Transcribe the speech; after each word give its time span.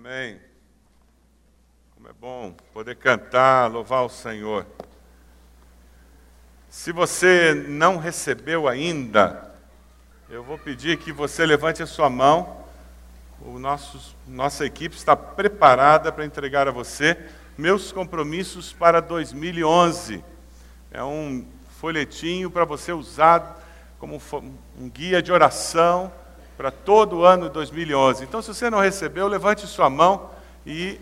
Amém. 0.00 0.38
Como 1.96 2.08
é 2.08 2.12
bom 2.12 2.54
poder 2.72 2.94
cantar, 2.94 3.68
louvar 3.68 4.04
o 4.04 4.08
Senhor. 4.08 4.64
Se 6.68 6.92
você 6.92 7.52
não 7.52 7.96
recebeu 7.96 8.68
ainda, 8.68 9.52
eu 10.30 10.44
vou 10.44 10.56
pedir 10.56 10.98
que 10.98 11.10
você 11.10 11.44
levante 11.44 11.82
a 11.82 11.86
sua 11.86 12.08
mão. 12.08 12.64
O 13.40 13.58
nosso, 13.58 14.16
nossa 14.24 14.64
equipe 14.64 14.94
está 14.94 15.16
preparada 15.16 16.12
para 16.12 16.24
entregar 16.24 16.68
a 16.68 16.70
você 16.70 17.18
meus 17.56 17.90
compromissos 17.90 18.72
para 18.72 19.00
2011. 19.00 20.22
É 20.92 21.02
um 21.02 21.44
folhetinho 21.80 22.52
para 22.52 22.64
você 22.64 22.92
usar 22.92 23.60
como 23.98 24.22
um 24.78 24.88
guia 24.88 25.20
de 25.20 25.32
oração 25.32 26.12
para 26.58 26.72
todo 26.72 27.18
o 27.18 27.24
ano 27.24 27.46
de 27.46 27.54
2011. 27.54 28.24
Então, 28.24 28.42
se 28.42 28.52
você 28.52 28.68
não 28.68 28.80
recebeu, 28.80 29.28
levante 29.28 29.64
sua 29.64 29.88
mão 29.88 30.28
e 30.66 31.00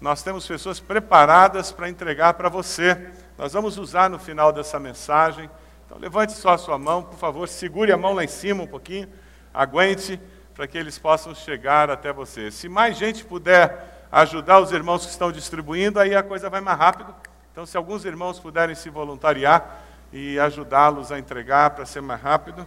nós 0.00 0.22
temos 0.22 0.46
pessoas 0.46 0.78
preparadas 0.78 1.72
para 1.72 1.88
entregar 1.88 2.34
para 2.34 2.48
você. 2.48 3.10
Nós 3.36 3.52
vamos 3.52 3.78
usar 3.78 4.08
no 4.08 4.16
final 4.16 4.52
dessa 4.52 4.78
mensagem. 4.78 5.50
Então, 5.84 5.98
levante 5.98 6.34
só 6.34 6.50
a 6.50 6.58
sua 6.58 6.78
mão, 6.78 7.02
por 7.02 7.18
favor, 7.18 7.48
segure 7.48 7.90
a 7.90 7.96
mão 7.96 8.14
lá 8.14 8.22
em 8.22 8.28
cima 8.28 8.62
um 8.62 8.66
pouquinho, 8.66 9.08
aguente 9.52 10.20
para 10.54 10.68
que 10.68 10.78
eles 10.78 10.96
possam 10.96 11.34
chegar 11.34 11.90
até 11.90 12.12
você. 12.12 12.52
Se 12.52 12.68
mais 12.68 12.96
gente 12.96 13.24
puder 13.24 14.06
ajudar 14.12 14.60
os 14.60 14.70
irmãos 14.70 15.04
que 15.04 15.10
estão 15.10 15.32
distribuindo, 15.32 15.98
aí 15.98 16.14
a 16.14 16.22
coisa 16.22 16.48
vai 16.48 16.60
mais 16.60 16.78
rápido. 16.78 17.12
Então, 17.50 17.66
se 17.66 17.76
alguns 17.76 18.04
irmãos 18.04 18.38
puderem 18.38 18.76
se 18.76 18.88
voluntariar 18.88 19.82
e 20.12 20.38
ajudá-los 20.38 21.10
a 21.10 21.18
entregar 21.18 21.70
para 21.70 21.84
ser 21.84 22.00
mais 22.00 22.22
rápido. 22.22 22.64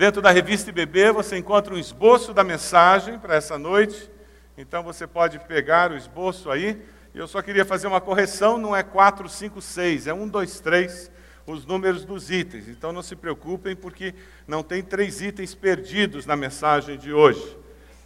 Dentro 0.00 0.22
da 0.22 0.30
revista 0.30 0.70
IBB 0.70 1.12
você 1.12 1.36
encontra 1.36 1.74
um 1.74 1.76
esboço 1.76 2.32
da 2.32 2.42
mensagem 2.42 3.18
para 3.18 3.34
essa 3.34 3.58
noite. 3.58 4.10
Então 4.56 4.82
você 4.82 5.06
pode 5.06 5.38
pegar 5.40 5.92
o 5.92 5.94
esboço 5.94 6.50
aí. 6.50 6.82
E 7.12 7.18
eu 7.18 7.28
só 7.28 7.42
queria 7.42 7.66
fazer 7.66 7.86
uma 7.86 8.00
correção: 8.00 8.56
não 8.56 8.74
é 8.74 8.82
4, 8.82 9.28
5, 9.28 9.60
6, 9.60 10.06
é 10.06 10.14
1, 10.14 10.26
2, 10.26 10.60
3 10.60 11.12
os 11.46 11.66
números 11.66 12.06
dos 12.06 12.30
itens. 12.30 12.66
Então 12.66 12.94
não 12.94 13.02
se 13.02 13.14
preocupem, 13.14 13.76
porque 13.76 14.14
não 14.48 14.62
tem 14.62 14.82
três 14.82 15.20
itens 15.20 15.54
perdidos 15.54 16.24
na 16.24 16.34
mensagem 16.34 16.96
de 16.96 17.12
hoje. 17.12 17.58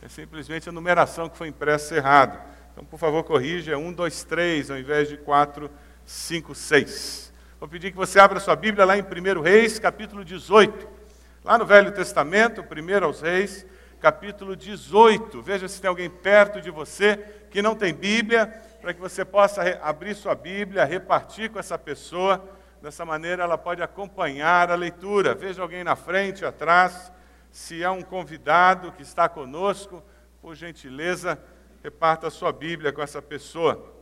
É 0.03 0.09
simplesmente 0.09 0.69
a 0.69 0.73
numeração 0.73 1.29
que 1.29 1.39
foi 1.39 1.47
impressa 1.47 1.95
errada. 1.95 2.41
Então, 2.73 2.85
por 2.85 2.99
favor, 2.99 3.23
corrija: 3.23 3.71
é 3.71 3.77
1, 3.77 3.93
2, 3.93 4.25
3 4.25 4.71
ao 4.73 4.79
invés 4.79 5.09
de 5.09 5.17
4, 5.17 5.71
5, 6.05 6.57
6. 6.57 7.33
Vou 7.61 7.69
pedir 7.69 7.93
que 7.93 7.97
você 7.97 8.19
abra 8.19 8.41
sua 8.41 8.57
Bíblia 8.57 8.85
lá 8.85 8.99
em 8.99 9.03
1 9.03 9.41
Reis, 9.41 9.79
capítulo 9.79 10.25
18. 10.25 11.04
Lá 11.45 11.59
no 11.59 11.67
Velho 11.67 11.93
Testamento, 11.93 12.63
1 12.63 13.05
aos 13.05 13.21
Reis, 13.21 13.67
capítulo 14.01 14.57
18. 14.57 15.43
Veja 15.43 15.69
se 15.69 15.79
tem 15.79 15.91
alguém 15.91 16.09
perto 16.09 16.59
de 16.59 16.71
você 16.71 17.19
que 17.51 17.61
não 17.61 17.75
tem 17.75 17.93
Bíblia, 17.93 18.47
para 18.81 18.95
que 18.95 19.01
você 19.01 19.27
possa 19.27 19.61
abrir 19.83 20.15
sua 20.15 20.35
Bíblia, 20.35 20.87
repartir 20.87 21.51
com 21.51 21.59
essa 21.59 21.79
pessoa. 21.79 22.43
Dessa 22.81 23.05
maneira 23.05 23.43
ela 23.43 23.59
pode 23.59 23.83
acompanhar 23.83 24.71
a 24.71 24.75
leitura. 24.75 25.35
Veja 25.35 25.61
alguém 25.61 25.85
na 25.85 25.95
frente, 25.95 26.47
atrás. 26.47 27.13
Se 27.51 27.83
é 27.83 27.91
um 27.91 28.01
convidado 28.01 28.91
que 28.93 29.03
está 29.03 29.29
conosco, 29.29 30.03
por 30.41 30.55
gentileza, 30.55 31.39
reparta 31.83 32.29
a 32.29 32.31
sua 32.31 32.55
Bíblia 32.55 32.91
com 32.91 33.03
essa 33.03 33.21
pessoa. 33.21 33.93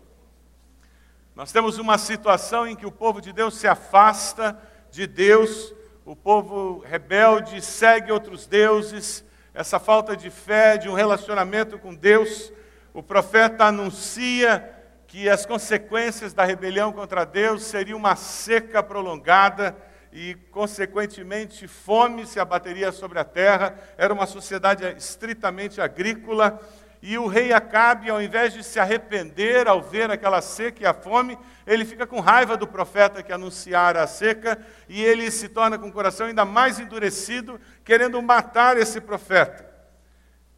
Nós 1.34 1.50
temos 1.50 1.76
uma 1.76 1.98
situação 1.98 2.68
em 2.68 2.76
que 2.76 2.86
o 2.86 2.92
povo 2.92 3.20
de 3.20 3.32
Deus 3.32 3.56
se 3.56 3.66
afasta 3.66 4.56
de 4.92 5.08
Deus 5.08 5.74
o 6.04 6.16
povo 6.16 6.80
rebelde 6.80 7.62
segue 7.62 8.10
outros 8.10 8.46
deuses, 8.46 9.24
essa 9.54 9.78
falta 9.78 10.16
de 10.16 10.30
fé, 10.30 10.76
de 10.76 10.88
um 10.88 10.94
relacionamento 10.94 11.78
com 11.78 11.94
Deus. 11.94 12.52
O 12.92 13.02
profeta 13.02 13.66
anuncia 13.66 14.68
que 15.06 15.28
as 15.28 15.46
consequências 15.46 16.32
da 16.32 16.44
rebelião 16.44 16.92
contra 16.92 17.24
Deus 17.24 17.62
seriam 17.62 17.98
uma 17.98 18.16
seca 18.16 18.82
prolongada 18.82 19.76
e, 20.12 20.34
consequentemente, 20.50 21.68
fome 21.68 22.26
se 22.26 22.40
abateria 22.40 22.90
sobre 22.90 23.18
a 23.20 23.24
terra. 23.24 23.78
Era 23.96 24.12
uma 24.12 24.26
sociedade 24.26 24.84
estritamente 24.96 25.80
agrícola 25.80 26.60
e 27.02 27.18
o 27.18 27.26
rei 27.26 27.52
Acabe, 27.52 28.08
ao 28.08 28.22
invés 28.22 28.52
de 28.52 28.62
se 28.62 28.78
arrepender 28.78 29.66
ao 29.66 29.82
ver 29.82 30.08
aquela 30.08 30.40
seca 30.40 30.84
e 30.84 30.86
a 30.86 30.94
fome, 30.94 31.36
ele 31.66 31.84
fica 31.84 32.06
com 32.06 32.20
raiva 32.20 32.56
do 32.56 32.64
profeta 32.64 33.24
que 33.24 33.32
anunciara 33.32 34.04
a 34.04 34.06
seca 34.06 34.64
e 34.88 35.02
ele 35.02 35.28
se 35.32 35.48
torna 35.48 35.76
com 35.76 35.88
o 35.88 35.92
coração 35.92 36.28
ainda 36.28 36.44
mais 36.44 36.78
endurecido, 36.78 37.60
querendo 37.84 38.22
matar 38.22 38.76
esse 38.76 39.00
profeta. 39.00 39.68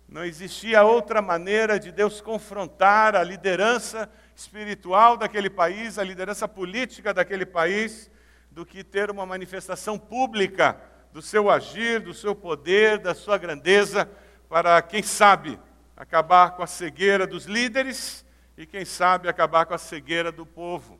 Não 0.06 0.22
existia 0.22 0.82
outra 0.82 1.22
maneira 1.22 1.80
de 1.80 1.90
Deus 1.90 2.20
confrontar 2.20 3.16
a 3.16 3.24
liderança 3.24 4.06
espiritual 4.36 5.16
daquele 5.16 5.48
país, 5.48 5.98
a 5.98 6.04
liderança 6.04 6.46
política 6.46 7.14
daquele 7.14 7.46
país, 7.46 8.10
do 8.50 8.66
que 8.66 8.84
ter 8.84 9.10
uma 9.10 9.24
manifestação 9.24 9.98
pública 9.98 10.78
do 11.10 11.22
seu 11.22 11.50
agir, 11.50 12.00
do 12.00 12.12
seu 12.12 12.34
poder, 12.34 12.98
da 12.98 13.14
sua 13.14 13.38
grandeza, 13.38 14.08
para, 14.46 14.80
quem 14.82 15.02
sabe, 15.02 15.58
acabar 15.96 16.52
com 16.52 16.62
a 16.62 16.66
cegueira 16.66 17.26
dos 17.26 17.44
líderes 17.44 18.24
e, 18.56 18.66
quem 18.66 18.84
sabe, 18.84 19.28
acabar 19.28 19.66
com 19.66 19.74
a 19.74 19.78
cegueira 19.78 20.32
do 20.32 20.44
povo. 20.44 20.98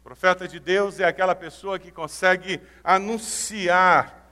O 0.00 0.02
profeta 0.04 0.46
de 0.46 0.58
Deus 0.58 1.00
é 1.00 1.04
aquela 1.04 1.34
pessoa 1.34 1.78
que 1.78 1.90
consegue 1.90 2.60
anunciar 2.82 4.28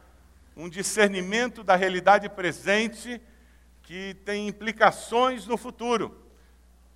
um 0.56 0.68
discernimento 0.68 1.64
da 1.64 1.76
realidade 1.76 2.28
presente 2.28 3.20
que 3.82 4.14
tem 4.24 4.48
implicações 4.48 5.46
no 5.46 5.56
futuro. 5.56 6.22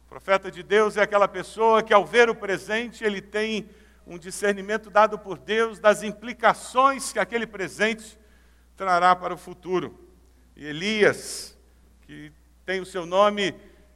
O 0.06 0.08
profeta 0.08 0.50
de 0.50 0.62
Deus 0.62 0.96
é 0.96 1.02
aquela 1.02 1.26
pessoa 1.26 1.82
que, 1.82 1.92
ao 1.92 2.04
ver 2.04 2.28
o 2.28 2.34
presente, 2.34 3.02
ele 3.02 3.20
tem 3.20 3.68
um 4.06 4.18
discernimento 4.18 4.88
dado 4.88 5.18
por 5.18 5.38
Deus 5.38 5.78
das 5.78 6.02
implicações 6.02 7.12
que 7.12 7.18
aquele 7.18 7.46
presente 7.46 8.18
trará 8.76 9.16
para 9.16 9.34
o 9.34 9.38
futuro. 9.38 9.98
E 10.54 10.64
Elias 10.66 11.55
que 12.06 12.32
tem 12.64 12.80
o 12.80 12.86
seu 12.86 13.04
nome 13.04 13.52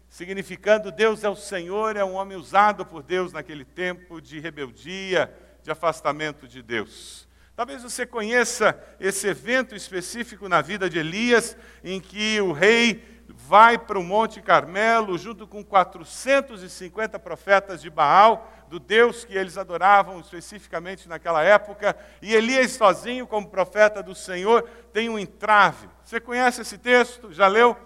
significando 0.09 0.91
Deus 0.91 1.23
é 1.23 1.29
o 1.29 1.37
Senhor, 1.37 1.97
é 1.97 2.05
um 2.05 2.15
homem 2.15 2.37
usado 2.37 2.85
por 2.85 3.05
Deus 3.05 3.33
naquele 3.33 3.65
tempo 3.65 4.21
de 4.21 4.41
rebeldia, 4.41 5.33
de 5.63 5.71
afastamento 5.71 6.49
de 6.49 6.61
Deus. 6.61 7.29
Talvez 7.55 7.85
você 7.85 8.05
conheça 8.05 8.77
esse 8.99 9.29
evento 9.29 9.77
específico 9.77 10.49
na 10.49 10.61
vida 10.61 10.91
de 10.91 10.99
Elias, 10.99 11.57
em 11.85 12.01
que 12.01 12.41
o 12.41 12.51
rei 12.51 13.23
vai 13.29 13.79
para 13.79 13.99
o 13.99 14.03
Monte 14.03 14.43
Carmelo 14.43 15.17
junto 15.17 15.47
com 15.47 15.65
450 15.65 17.17
profetas 17.21 17.81
de 17.81 17.89
Baal, 17.89 18.53
do 18.69 18.81
Deus 18.81 19.25
que 19.25 19.37
eles 19.37 19.57
adoravam 19.57 20.19
especificamente 20.21 21.09
naquela 21.09 21.43
época, 21.45 21.97
e 22.21 22.35
Elias 22.35 22.73
sozinho, 22.73 23.27
como 23.27 23.49
profeta 23.49 24.03
do 24.03 24.15
Senhor, 24.15 24.69
tem 24.93 25.09
um 25.09 25.19
entrave. 25.19 25.89
Você 26.05 26.19
conhece 26.19 26.63
esse 26.63 26.79
texto? 26.79 27.33
Já 27.33 27.47
leu? 27.47 27.77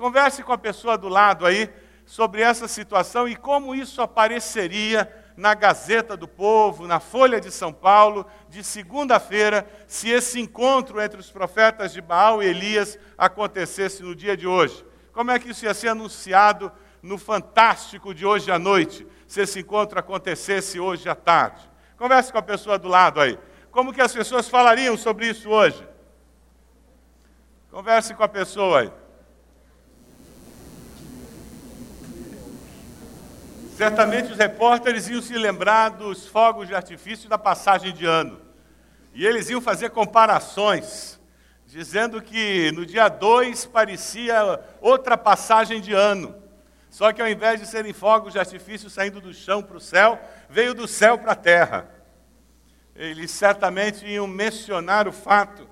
Converse 0.00 0.42
com 0.42 0.54
a 0.54 0.56
pessoa 0.56 0.96
do 0.96 1.10
lado 1.10 1.44
aí 1.44 1.68
sobre 2.06 2.40
essa 2.40 2.66
situação 2.66 3.28
e 3.28 3.36
como 3.36 3.74
isso 3.74 4.00
apareceria 4.00 5.06
na 5.36 5.52
Gazeta 5.52 6.16
do 6.16 6.26
Povo, 6.26 6.86
na 6.86 6.98
Folha 6.98 7.38
de 7.38 7.50
São 7.50 7.70
Paulo, 7.70 8.24
de 8.48 8.64
segunda-feira, 8.64 9.68
se 9.86 10.08
esse 10.08 10.40
encontro 10.40 11.02
entre 11.02 11.20
os 11.20 11.30
profetas 11.30 11.92
de 11.92 12.00
Baal 12.00 12.42
e 12.42 12.46
Elias 12.46 12.98
acontecesse 13.18 14.02
no 14.02 14.14
dia 14.14 14.34
de 14.34 14.46
hoje. 14.46 14.82
Como 15.12 15.30
é 15.32 15.38
que 15.38 15.50
isso 15.50 15.66
ia 15.66 15.74
ser 15.74 15.88
anunciado 15.88 16.72
no 17.02 17.18
Fantástico 17.18 18.14
de 18.14 18.24
hoje 18.24 18.50
à 18.50 18.58
noite, 18.58 19.06
se 19.26 19.42
esse 19.42 19.60
encontro 19.60 19.98
acontecesse 19.98 20.80
hoje 20.80 21.10
à 21.10 21.14
tarde? 21.14 21.60
Converse 21.98 22.32
com 22.32 22.38
a 22.38 22.42
pessoa 22.42 22.78
do 22.78 22.88
lado 22.88 23.20
aí. 23.20 23.38
Como 23.70 23.92
que 23.92 24.00
as 24.00 24.14
pessoas 24.14 24.48
falariam 24.48 24.96
sobre 24.96 25.28
isso 25.28 25.50
hoje? 25.50 25.86
Converse 27.70 28.14
com 28.14 28.22
a 28.22 28.28
pessoa 28.28 28.80
aí. 28.80 28.92
Certamente 33.80 34.30
os 34.30 34.36
repórteres 34.36 35.08
iam 35.08 35.22
se 35.22 35.32
lembrar 35.38 35.88
dos 35.88 36.28
fogos 36.28 36.68
de 36.68 36.74
artifício 36.74 37.30
da 37.30 37.38
passagem 37.38 37.94
de 37.94 38.04
ano. 38.04 38.38
E 39.14 39.24
eles 39.24 39.48
iam 39.48 39.58
fazer 39.58 39.88
comparações, 39.88 41.18
dizendo 41.64 42.20
que 42.20 42.70
no 42.72 42.84
dia 42.84 43.08
2 43.08 43.64
parecia 43.64 44.60
outra 44.82 45.16
passagem 45.16 45.80
de 45.80 45.94
ano. 45.94 46.34
Só 46.90 47.10
que 47.10 47.22
ao 47.22 47.28
invés 47.28 47.58
de 47.58 47.66
serem 47.66 47.94
fogos 47.94 48.34
de 48.34 48.38
artifício 48.38 48.90
saindo 48.90 49.18
do 49.18 49.32
chão 49.32 49.62
para 49.62 49.78
o 49.78 49.80
céu, 49.80 50.20
veio 50.50 50.74
do 50.74 50.86
céu 50.86 51.16
para 51.16 51.32
a 51.32 51.34
terra. 51.34 51.88
Eles 52.94 53.30
certamente 53.30 54.06
iam 54.06 54.26
mencionar 54.26 55.08
o 55.08 55.12
fato 55.12 55.66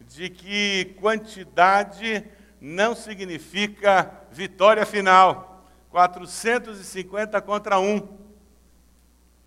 de 0.00 0.28
que 0.30 0.96
quantidade 1.00 2.24
não 2.60 2.96
significa 2.96 4.10
vitória 4.32 4.84
final. 4.84 5.55
450 5.96 7.40
contra 7.40 7.78
1. 7.78 8.06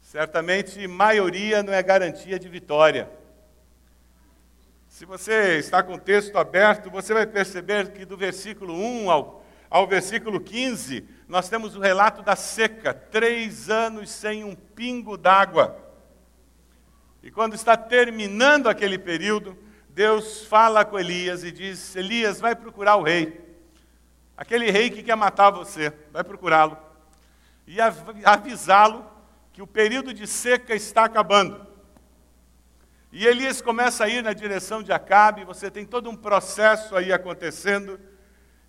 Certamente, 0.01 0.88
maioria 0.88 1.62
não 1.62 1.72
é 1.72 1.84
garantia 1.84 2.40
de 2.40 2.50
vitória. 2.50 3.07
Se 4.88 5.06
você 5.06 5.60
está 5.60 5.84
com 5.84 5.94
o 5.94 6.00
texto 6.00 6.36
aberto, 6.40 6.90
você 6.90 7.13
vai 7.13 7.28
perceber 7.28 7.92
que 7.92 8.04
do 8.04 8.18
versículo 8.18 8.74
1 8.74 9.12
ao, 9.12 9.46
ao 9.69 9.86
versículo 9.86 10.42
15, 10.42 11.07
nós 11.28 11.50
temos 11.50 11.75
o 11.75 11.80
relato 11.80 12.24
da 12.24 12.36
seca 12.36 12.96
três 12.96 13.69
anos 13.69 14.10
sem 14.10 14.44
um 14.44 14.56
pingo 14.56 15.18
d'água. 15.18 15.78
E 17.22 17.30
quando 17.30 17.54
está 17.54 17.78
terminando 17.78 18.69
aquele 18.69 18.98
período, 18.98 19.56
Deus 19.90 20.46
fala 20.46 20.84
com 20.84 20.98
Elias 20.98 21.44
e 21.44 21.51
diz: 21.51 21.96
Elias, 21.96 22.40
vai 22.40 22.56
procurar 22.56 22.96
o 22.96 23.04
rei. 23.04 23.49
Aquele 24.39 24.71
rei 24.71 24.89
que 24.89 25.03
quer 25.03 25.18
matar 25.18 25.50
você, 25.50 25.94
vai 26.13 26.24
procurá-lo. 26.24 26.77
E 27.68 27.75
avisá-lo 28.24 29.06
que 29.51 29.62
o 29.62 29.68
período 29.68 30.13
de 30.13 30.25
seca 30.25 30.74
está 30.74 31.03
acabando. 31.03 31.68
E 33.12 33.27
Elias 33.27 33.62
começa 33.62 34.06
a 34.06 34.07
ir 34.07 34.24
na 34.24 34.31
direção 34.31 34.81
de 34.81 34.94
Acabe, 34.94 35.44
você 35.44 35.69
tem 35.69 35.86
todo 35.86 36.09
um 36.09 36.15
processo 36.15 36.95
aí 36.95 37.12
acontecendo, 37.12 38.00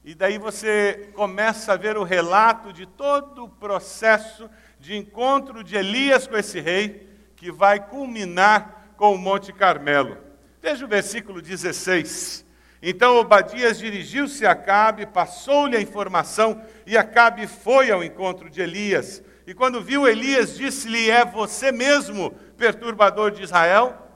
e 0.04 0.12
daí 0.12 0.38
você 0.38 1.12
começa 1.14 1.74
a 1.74 1.76
ver 1.76 1.96
o 1.96 2.02
relato 2.02 2.72
de 2.72 2.84
todo 2.84 3.44
o 3.44 3.48
processo 3.48 4.50
de 4.80 4.96
encontro 4.96 5.62
de 5.62 5.76
Elias 5.76 6.26
com 6.26 6.36
esse 6.36 6.58
rei, 6.58 7.08
que 7.36 7.52
vai 7.52 7.78
culminar 7.78 8.92
com 8.96 9.14
o 9.14 9.18
Monte 9.18 9.52
Carmelo. 9.52 10.18
Veja 10.60 10.84
o 10.84 10.88
versículo 10.88 11.40
16. 11.40 12.49
Então 12.82 13.16
Obadias 13.16 13.78
dirigiu-se 13.78 14.46
a 14.46 14.52
Acabe, 14.52 15.04
passou-lhe 15.06 15.76
a 15.76 15.80
informação, 15.80 16.62
e 16.86 16.96
Acabe 16.96 17.46
foi 17.46 17.90
ao 17.90 18.02
encontro 18.02 18.48
de 18.48 18.60
Elias. 18.60 19.22
E 19.46 19.52
quando 19.52 19.82
viu 19.82 20.08
Elias, 20.08 20.56
disse-lhe: 20.56 21.10
É 21.10 21.24
você 21.24 21.70
mesmo, 21.70 22.30
perturbador 22.56 23.30
de 23.30 23.42
Israel? 23.42 24.06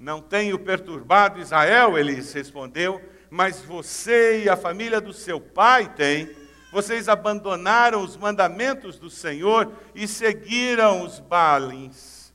Não 0.00 0.22
tenho 0.22 0.58
perturbado 0.58 1.40
Israel, 1.40 1.98
Elias 1.98 2.32
respondeu, 2.32 3.02
mas 3.28 3.60
você 3.60 4.44
e 4.44 4.48
a 4.48 4.56
família 4.56 5.00
do 5.00 5.12
seu 5.12 5.40
pai 5.40 5.92
têm. 5.94 6.30
Vocês 6.72 7.08
abandonaram 7.08 8.02
os 8.02 8.16
mandamentos 8.16 8.98
do 8.98 9.10
Senhor 9.10 9.72
e 9.94 10.06
seguiram 10.06 11.02
os 11.02 11.18
Baalins. 11.18 12.32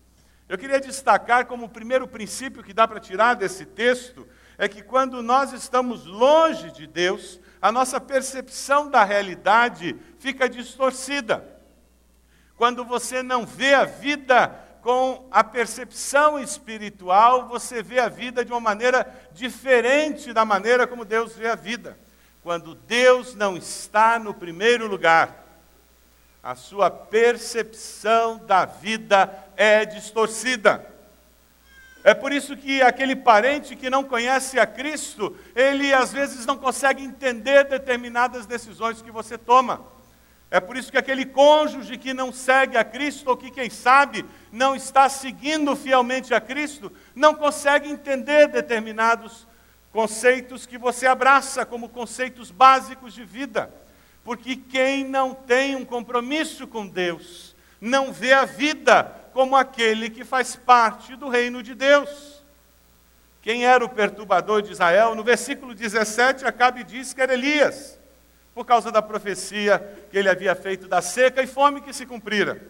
Eu 0.50 0.58
queria 0.58 0.80
destacar 0.80 1.46
como 1.46 1.66
o 1.66 1.70
primeiro 1.70 2.08
princípio 2.08 2.64
que 2.64 2.74
dá 2.74 2.88
para 2.88 3.00
tirar 3.00 3.36
desse 3.36 3.66
texto 3.66 4.28
é 4.64 4.68
que 4.68 4.82
quando 4.82 5.22
nós 5.22 5.52
estamos 5.52 6.06
longe 6.06 6.72
de 6.72 6.88
Deus, 6.88 7.40
a 7.62 7.72
nossa 7.72 8.00
percepção 8.00 8.90
da 8.90 9.04
realidade 9.04 9.96
fica 10.20 10.48
distorcida. 10.48 11.46
Quando 12.56 12.86
você 12.86 13.22
não 13.22 13.46
vê 13.46 13.74
a 13.74 13.84
vida 13.84 14.48
com 14.82 15.28
a 15.32 15.44
percepção 15.44 16.40
espiritual, 16.40 17.48
você 17.48 17.84
vê 17.84 18.00
a 18.00 18.08
vida 18.08 18.46
de 18.46 18.52
uma 18.52 18.60
maneira 18.62 19.06
diferente 19.34 20.32
da 20.32 20.46
maneira 20.46 20.88
como 20.88 21.04
Deus 21.04 21.36
vê 21.36 21.50
a 21.50 21.56
vida. 21.56 21.98
Quando 22.42 22.76
Deus 22.76 23.36
não 23.36 23.58
está 23.58 24.18
no 24.18 24.34
primeiro 24.34 24.88
lugar, 24.88 25.46
a 26.42 26.56
sua 26.56 26.90
percepção 26.90 28.38
da 28.38 28.66
vida 28.66 29.34
é 29.58 29.86
distorcida. 29.86 30.93
É 32.04 32.14
por 32.14 32.34
isso 32.34 32.58
que 32.58 32.82
aquele 32.82 33.16
parente 33.16 33.78
que 33.78 33.90
não 33.90 34.04
conhece 34.04 34.60
a 34.60 34.66
Cristo, 34.66 35.36
ele 35.56 35.94
às 35.94 36.12
vezes 36.12 36.46
não 36.46 36.58
consegue 36.58 37.02
entender 37.02 37.64
determinadas 37.64 38.46
decisões 38.46 39.02
que 39.02 39.10
você 39.10 39.38
toma. 39.38 39.82
É 40.52 40.60
por 40.60 40.76
isso 40.76 40.92
que 40.92 40.98
aquele 40.98 41.26
cônjuge 41.26 41.98
que 41.98 42.14
não 42.14 42.32
segue 42.32 42.78
a 42.78 42.84
Cristo, 42.84 43.30
ou 43.30 43.38
que, 43.38 43.50
quem 43.50 43.70
sabe, 43.70 44.24
não 44.52 44.76
está 44.76 45.08
seguindo 45.08 45.76
fielmente 45.76 46.34
a 46.34 46.42
Cristo, 46.42 46.92
não 47.16 47.34
consegue 47.34 47.90
entender 47.90 48.50
determinados 48.50 49.48
conceitos 49.92 50.66
que 50.66 50.78
você 50.78 51.08
abraça 51.08 51.66
como 51.66 51.88
conceitos 51.88 52.52
básicos 52.52 53.14
de 53.14 53.24
vida. 53.24 53.74
Porque 54.24 54.56
quem 54.56 55.06
não 55.06 55.34
tem 55.34 55.76
um 55.76 55.86
compromisso 55.86 56.68
com 56.68 56.86
Deus, 56.86 57.56
não 57.80 58.12
vê 58.12 58.34
a 58.34 58.46
vida 58.46 59.23
como 59.34 59.56
aquele 59.56 60.10
que 60.10 60.24
faz 60.24 60.56
parte 60.56 61.16
do 61.16 61.28
reino 61.28 61.64
de 61.64 61.74
Deus. 61.74 62.42
Quem 63.42 63.66
era 63.66 63.84
o 63.84 63.90
perturbador 63.90 64.62
de 64.62 64.72
Israel? 64.72 65.16
No 65.16 65.24
versículo 65.24 65.76
17, 65.76 66.46
Acabe 66.46 66.84
diz 66.84 67.12
que 67.12 67.22
era 67.22 67.34
Elias, 67.34 68.00
por 68.54 68.66
causa 68.66 68.92
da 68.92 69.02
profecia 69.02 69.80
que 70.10 70.18
ele 70.18 70.30
havia 70.30 70.56
feito 70.56 70.88
da 70.88 71.02
seca 71.02 71.42
e 71.42 71.48
fome 71.48 71.82
que 71.82 71.92
se 71.92 72.06
cumprira. 72.06 72.62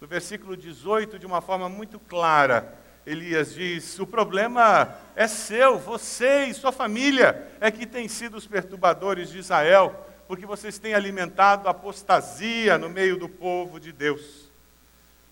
No 0.00 0.06
versículo 0.06 0.56
18, 0.56 1.18
de 1.18 1.24
uma 1.24 1.40
forma 1.40 1.68
muito 1.68 1.98
clara, 1.98 2.74
Elias 3.06 3.54
diz: 3.54 3.98
O 3.98 4.06
problema 4.06 4.94
é 5.14 5.26
seu, 5.28 5.78
você 5.78 6.46
e 6.46 6.54
sua 6.54 6.72
família 6.72 7.48
é 7.60 7.70
que 7.70 7.86
têm 7.86 8.08
sido 8.08 8.36
os 8.36 8.46
perturbadores 8.46 9.30
de 9.30 9.38
Israel, 9.38 10.06
porque 10.26 10.44
vocês 10.44 10.78
têm 10.78 10.92
alimentado 10.92 11.68
apostasia 11.68 12.76
no 12.76 12.88
meio 12.88 13.16
do 13.16 13.28
povo 13.28 13.78
de 13.78 13.92
Deus. 13.92 14.41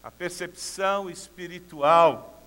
A 0.03 0.11
percepção 0.11 1.11
espiritual 1.11 2.43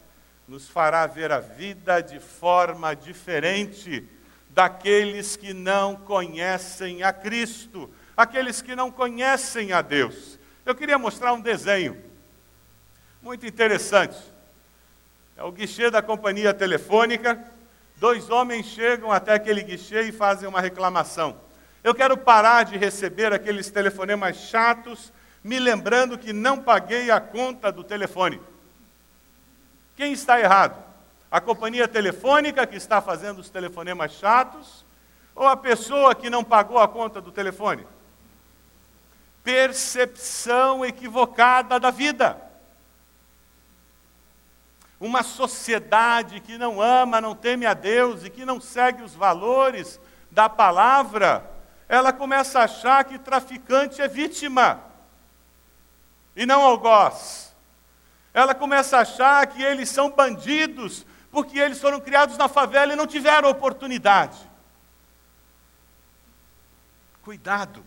nos 0.48 0.68
fará 0.68 1.06
ver 1.06 1.32
a 1.32 1.40
vida 1.40 2.02
de 2.02 2.20
forma 2.20 2.96
diferente 2.96 4.08
daqueles 4.50 5.36
que 5.36 5.54
não 5.54 5.96
conhecem 5.96 7.04
a 7.04 7.14
Cristo, 7.14 7.90
aqueles 8.18 8.62
que 8.62 8.76
não 8.76 8.92
conhecem 8.92 9.72
a 9.72 9.82
Deus. 9.82 10.40
Eu 10.66 10.74
queria 10.74 10.98
mostrar 10.98 11.34
um 11.34 11.42
desenho 11.42 12.02
muito 13.22 13.46
interessante. 13.46 14.18
É 15.38 15.44
o 15.44 15.52
guichê 15.52 15.92
da 15.92 16.02
companhia 16.02 16.54
telefônica. 16.54 17.44
Dois 17.98 18.30
homens 18.30 18.66
chegam 18.66 19.12
até 19.12 19.34
aquele 19.34 19.62
guichê 19.62 20.04
e 20.04 20.12
fazem 20.12 20.48
uma 20.48 20.60
reclamação. 20.60 21.38
Eu 21.84 21.94
quero 21.94 22.18
parar 22.18 22.64
de 22.64 22.78
receber 22.78 23.32
aqueles 23.32 23.70
telefonemas 23.70 24.38
chatos 24.38 25.14
me 25.44 25.60
lembrando 25.60 26.18
que 26.18 26.32
não 26.32 26.62
paguei 26.62 27.12
a 27.12 27.20
conta 27.20 27.72
do 27.72 27.84
telefone. 27.84 28.40
Quem 29.96 30.14
está 30.14 30.40
errado? 30.40 30.82
A 31.30 31.42
companhia 31.42 31.88
telefônica 31.88 32.66
que 32.66 32.78
está 32.78 33.02
fazendo 33.02 33.40
os 33.40 33.50
telefonemas 33.50 34.14
chatos 34.14 34.86
ou 35.36 35.46
a 35.46 35.58
pessoa 35.58 36.16
que 36.16 36.30
não 36.30 36.44
pagou 36.44 36.80
a 36.80 36.88
conta 36.88 37.20
do 37.20 37.32
telefone? 37.32 37.86
Percepção 39.44 40.86
equivocada 40.86 41.80
da 41.80 41.92
vida. 41.92 42.40
Uma 45.00 45.24
sociedade 45.24 46.40
que 46.40 46.58
não 46.58 46.82
ama, 46.82 47.20
não 47.20 47.36
teme 47.36 47.66
a 47.66 47.74
Deus 47.74 48.24
e 48.24 48.30
que 48.30 48.46
não 48.46 48.62
segue 48.62 49.04
os 49.04 49.14
valores 49.14 50.00
da 50.32 50.48
palavra, 50.48 51.52
ela 51.90 52.14
começa 52.14 52.60
a 52.60 52.64
achar 52.64 53.04
que 53.04 53.20
traficante 53.20 54.02
é 54.02 54.08
vítima 54.08 54.93
e 56.36 56.46
não 56.46 56.62
algoz. 56.62 57.54
Ela 58.34 58.56
começa 58.56 58.98
a 58.98 59.02
achar 59.02 59.46
que 59.48 59.62
eles 59.62 59.90
são 59.90 60.10
bandidos 60.12 61.06
porque 61.32 61.58
eles 61.58 61.80
foram 61.80 62.00
criados 62.00 62.38
na 62.38 62.48
favela 62.48 62.94
e 62.94 62.96
não 62.96 63.08
tiveram 63.08 63.50
oportunidade. 63.50 64.38
Cuidado. 67.24 67.84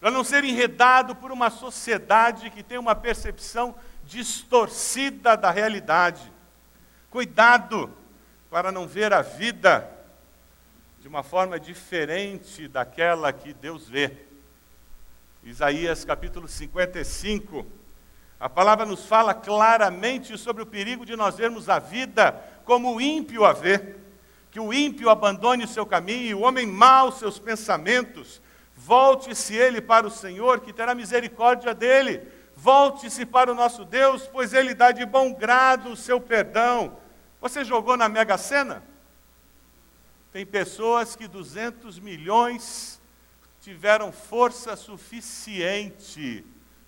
Para 0.00 0.10
não 0.10 0.22
ser 0.22 0.44
enredado 0.44 1.16
por 1.16 1.32
uma 1.32 1.50
sociedade 1.50 2.50
que 2.50 2.62
tem 2.62 2.78
uma 2.78 2.94
percepção 2.94 3.74
distorcida 4.04 5.36
da 5.36 5.50
realidade. 5.50 6.32
Cuidado 7.10 7.92
para 8.50 8.70
não 8.70 8.86
ver 8.86 9.12
a 9.12 9.22
vida 9.22 9.90
de 11.00 11.08
uma 11.08 11.22
forma 11.22 11.58
diferente 11.58 12.68
daquela 12.68 13.32
que 13.32 13.52
Deus 13.52 13.88
vê. 13.88 14.27
Isaías 15.42 16.04
capítulo 16.04 16.48
55. 16.48 17.64
A 18.40 18.48
palavra 18.48 18.84
nos 18.84 19.06
fala 19.06 19.32
claramente 19.32 20.36
sobre 20.36 20.62
o 20.62 20.66
perigo 20.66 21.06
de 21.06 21.16
nós 21.16 21.36
vermos 21.36 21.68
a 21.68 21.78
vida 21.78 22.32
como 22.64 22.94
o 22.94 23.00
ímpio 23.00 23.44
a 23.44 23.52
vê. 23.52 23.96
Que 24.50 24.58
o 24.58 24.72
ímpio 24.72 25.10
abandone 25.10 25.64
o 25.64 25.68
seu 25.68 25.86
caminho, 25.86 26.38
o 26.38 26.42
homem 26.42 26.66
mau 26.66 27.12
seus 27.12 27.38
pensamentos. 27.38 28.42
Volte-se 28.76 29.54
ele 29.54 29.80
para 29.80 30.06
o 30.06 30.10
Senhor, 30.10 30.60
que 30.60 30.72
terá 30.72 30.94
misericórdia 30.94 31.74
dele. 31.74 32.22
Volte-se 32.56 33.24
para 33.24 33.52
o 33.52 33.54
nosso 33.54 33.84
Deus, 33.84 34.26
pois 34.26 34.52
ele 34.52 34.74
dá 34.74 34.90
de 34.90 35.06
bom 35.06 35.32
grado 35.32 35.90
o 35.90 35.96
seu 35.96 36.20
perdão. 36.20 36.96
Você 37.40 37.64
jogou 37.64 37.96
na 37.96 38.08
Mega 38.08 38.36
Sena? 38.36 38.82
Tem 40.32 40.44
pessoas 40.44 41.14
que 41.14 41.28
200 41.28 41.98
milhões 41.98 42.97
tiveram 43.60 44.12
força 44.12 44.76
suficiente 44.76 46.44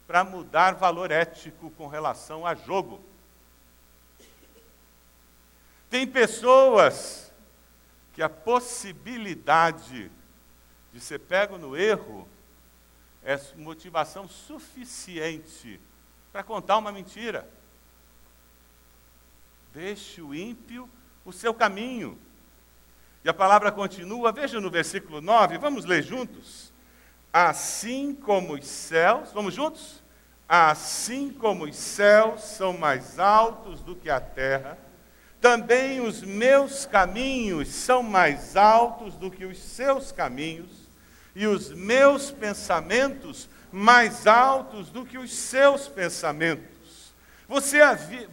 para 0.06 0.24
mudar 0.24 0.74
valor 0.74 1.10
ético 1.10 1.70
com 1.72 1.86
relação 1.86 2.46
a 2.46 2.54
jogo. 2.54 3.00
Tem 5.88 6.06
pessoas 6.06 7.32
que 8.12 8.22
a 8.22 8.28
possibilidade 8.28 10.10
de 10.92 11.00
ser 11.00 11.18
pego 11.20 11.58
no 11.58 11.76
erro 11.76 12.28
é 13.22 13.38
motivação 13.56 14.28
suficiente 14.28 15.80
para 16.32 16.42
contar 16.42 16.78
uma 16.78 16.92
mentira. 16.92 17.48
Deixe 19.72 20.20
o 20.20 20.34
ímpio 20.34 20.88
o 21.24 21.32
seu 21.32 21.54
caminho. 21.54 22.18
E 23.24 23.28
a 23.28 23.34
palavra 23.34 23.70
continua, 23.70 24.32
veja 24.32 24.60
no 24.60 24.70
versículo 24.70 25.20
9, 25.20 25.58
vamos 25.58 25.84
ler 25.84 26.02
juntos. 26.02 26.72
Assim 27.32 28.14
como 28.14 28.54
os 28.54 28.66
céus, 28.66 29.30
vamos 29.32 29.54
juntos? 29.54 30.02
Assim 30.48 31.30
como 31.30 31.64
os 31.64 31.76
céus 31.76 32.42
são 32.42 32.72
mais 32.76 33.18
altos 33.18 33.82
do 33.82 33.94
que 33.94 34.08
a 34.08 34.20
terra, 34.20 34.78
também 35.40 36.00
os 36.00 36.22
meus 36.22 36.86
caminhos 36.86 37.68
são 37.68 38.02
mais 38.02 38.56
altos 38.56 39.14
do 39.14 39.30
que 39.30 39.44
os 39.44 39.58
seus 39.58 40.10
caminhos, 40.10 40.88
e 41.34 41.46
os 41.46 41.70
meus 41.70 42.30
pensamentos 42.30 43.48
mais 43.70 44.26
altos 44.26 44.90
do 44.90 45.04
que 45.04 45.16
os 45.16 45.32
seus 45.32 45.86
pensamentos. 45.86 47.14
Você 47.48 47.78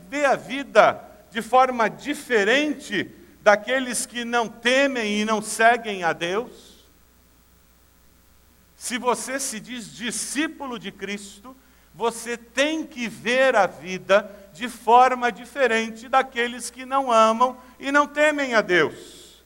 vê 0.10 0.26
a 0.26 0.36
vida 0.36 1.00
de 1.30 1.42
forma 1.42 1.90
diferente 1.90 3.14
daqueles 3.42 4.06
que 4.06 4.26
não 4.26 4.48
temem 4.48 5.22
e 5.22 5.26
não 5.26 5.42
seguem 5.42 6.04
a 6.04 6.14
Deus? 6.14 6.86
Se 8.76 8.98
você 8.98 9.40
se 9.40 9.60
diz 9.60 9.96
discípulo 9.96 10.78
de 10.78 10.92
Cristo, 10.92 11.56
você 11.94 12.38
tem 12.38 12.86
que 12.86 13.08
ver 13.08 13.56
a 13.56 13.66
vida 13.66 14.30
de 14.54 14.70
forma 14.70 15.32
diferente 15.32 16.08
daqueles 16.08 16.70
que 16.70 16.86
não 16.86 17.12
amam 17.12 17.58
e 17.80 17.92
não 17.92 18.06
temem 18.06 18.54
a 18.54 18.62
Deus. 18.62 19.44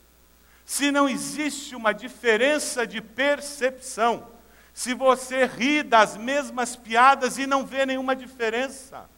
Se 0.66 0.92
não 0.92 1.08
existe 1.08 1.76
uma 1.76 1.94
diferença 1.94 2.86
de 2.88 3.02
percepção, 3.02 4.28
se 4.74 4.94
você 4.94 5.46
ri 5.46 5.84
das 5.84 6.16
mesmas 6.16 6.76
piadas 6.76 7.38
e 7.38 7.46
não 7.46 7.66
vê 7.66 7.86
nenhuma 7.86 8.16
diferença, 8.16 9.10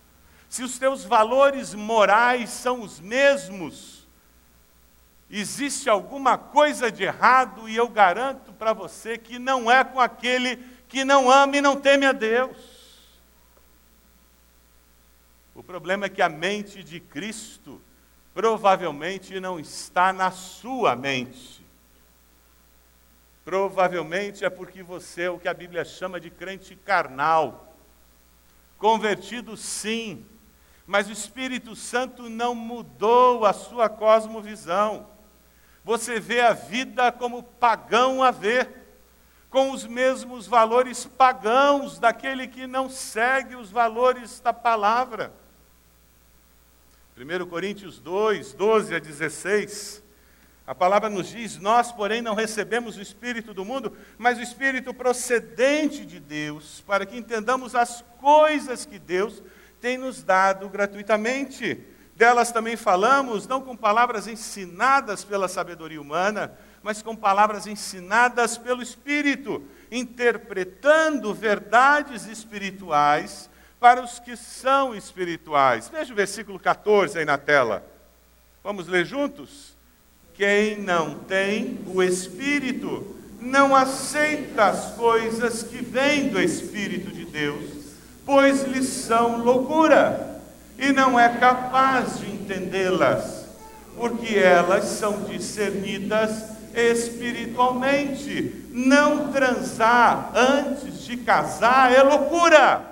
se 0.50 0.64
os 0.64 0.80
teus 0.80 1.04
valores 1.04 1.74
morais 1.74 2.50
são 2.50 2.82
os 2.82 3.00
mesmos, 3.00 3.93
existe 5.30 5.90
alguma 5.90 6.38
coisa 6.38 6.92
de 6.92 7.04
errado 7.04 7.68
e 7.68 7.76
eu 7.76 7.88
garanto 7.88 8.54
para 8.54 8.74
você 8.74 9.18
que 9.18 9.40
não 9.40 9.70
é 9.72 9.84
com 9.84 10.00
aquele 10.00 10.58
que 10.88 11.04
não 11.04 11.30
ama 11.30 11.58
e 11.58 11.62
não 11.62 11.80
teme 11.80 12.06
a 12.06 12.12
Deus. 12.12 12.58
O 15.56 15.64
problema 15.64 16.06
é 16.06 16.10
que 16.10 16.22
a 16.22 16.30
mente 16.30 16.84
de 16.84 17.00
Cristo 17.00 17.82
provavelmente 18.34 19.40
não 19.40 19.60
está 19.60 20.12
na 20.12 20.32
sua 20.32 20.96
mente. 20.96 21.64
Provavelmente 23.46 24.46
é 24.46 24.50
porque 24.50 24.82
você 24.82 25.24
é 25.24 25.30
o 25.30 25.38
que 25.38 25.48
a 25.48 25.54
Bíblia 25.54 25.84
chama 25.84 26.20
de 26.20 26.30
crente 26.30 26.76
carnal. 26.76 27.76
Convertido, 28.78 29.56
sim, 29.56 30.26
mas 30.86 31.08
o 31.08 31.12
Espírito 31.12 31.76
Santo 31.76 32.30
não 32.30 32.56
mudou 32.56 33.46
a 33.46 33.54
sua 33.54 33.90
cosmovisão. 33.90 35.13
Você 35.84 36.20
vê 36.20 36.42
a 36.42 36.54
vida 36.54 37.12
como 37.12 37.44
pagão 37.44 38.24
a 38.24 38.32
ver, 38.32 38.70
com 39.50 39.72
os 39.72 39.86
mesmos 39.86 40.48
valores 40.48 41.06
pagãos 41.06 42.00
daquele 42.00 42.48
que 42.48 42.66
não 42.66 42.90
segue 42.90 43.56
os 43.56 43.70
valores 43.70 44.40
da 44.40 44.52
palavra. 44.52 45.32
1 47.16 47.46
Coríntios 47.48 48.00
2, 48.00 48.54
12 48.54 48.96
a 48.96 49.00
16 49.00 50.04
a 50.66 50.74
palavra 50.74 51.10
nos 51.10 51.30
diz: 51.30 51.58
Nós, 51.58 51.92
porém, 51.92 52.22
não 52.22 52.36
recebemos 52.36 52.96
o 52.96 53.02
Espírito 53.02 53.54
do 53.54 53.66
mundo, 53.66 53.96
mas 54.18 54.38
o 54.38 54.42
Espírito 54.42 54.94
procedente 54.94 56.06
de 56.06 56.20
Deus, 56.20 56.82
para 56.88 57.06
que 57.06 57.18
entendamos 57.18 57.76
as 57.76 58.04
coisas 58.20 58.86
que 58.86 58.98
Deus 58.98 59.44
tem 59.82 59.98
nos 59.98 60.24
dado 60.24 60.70
gratuitamente. 60.70 61.84
Delas 62.16 62.52
também 62.52 62.76
falamos, 62.76 63.48
não 63.48 63.62
com 63.62 63.76
palavras 63.76 64.28
ensinadas 64.28 65.24
pela 65.24 65.48
sabedoria 65.48 66.02
humana, 66.02 66.54
mas 66.84 67.02
com 67.02 67.16
palavras 67.16 67.66
ensinadas 67.66 68.58
pelo 68.58 68.84
Espírito, 68.84 69.64
interpretando 69.92 71.34
verdades 71.34 72.26
espirituais 72.26 73.50
para 73.80 74.02
os 74.02 74.20
que 74.20 74.36
são 74.36 74.96
espirituais. 74.96 75.90
Veja 75.90 76.14
o 76.14 76.16
versículo 76.16 76.60
14 76.60 77.20
aí 77.20 77.26
na 77.26 77.38
tela. 77.38 77.86
Vamos 78.64 78.88
ler 78.88 79.06
juntos? 79.06 79.74
Quem 80.36 80.80
não 80.80 81.20
tem 81.20 81.80
o 81.88 82.02
Espírito 82.02 83.16
não 83.42 83.76
aceita 83.76 84.66
as 84.66 84.94
coisas 84.94 85.64
que 85.64 85.84
vêm 85.84 86.30
do 86.30 86.42
Espírito 86.42 87.12
de 87.12 87.26
Deus, 87.26 87.96
pois 88.26 88.64
lhes 88.64 88.88
são 88.88 89.44
loucura, 89.44 90.33
e 90.78 90.92
não 90.92 91.20
é 91.20 91.38
capaz 91.38 92.20
de 92.20 92.30
entendê-las, 92.32 93.46
porque 93.96 94.36
elas 94.36 94.86
são 94.86 95.24
discernidas 95.24 96.52
espiritualmente. 96.74 98.68
Não 98.70 99.32
transar 99.32 100.32
antes 100.36 101.04
de 101.04 101.18
casar 101.18 101.92
é 101.92 102.02
loucura 102.02 102.92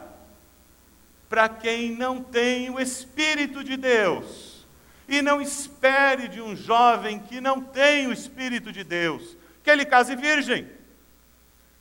para 1.27 1.49
quem 1.49 1.95
não 1.95 2.21
tem 2.21 2.69
o 2.69 2.79
Espírito 2.79 3.63
de 3.63 3.77
Deus. 3.77 4.65
E 5.07 5.21
não 5.21 5.41
espere 5.41 6.27
de 6.27 6.39
um 6.41 6.55
jovem 6.55 7.19
que 7.19 7.41
não 7.41 7.61
tem 7.61 8.07
o 8.07 8.13
Espírito 8.13 8.71
de 8.71 8.83
Deus 8.83 9.41
que 9.63 9.69
ele 9.69 9.85
case 9.85 10.15
virgem. 10.15 10.67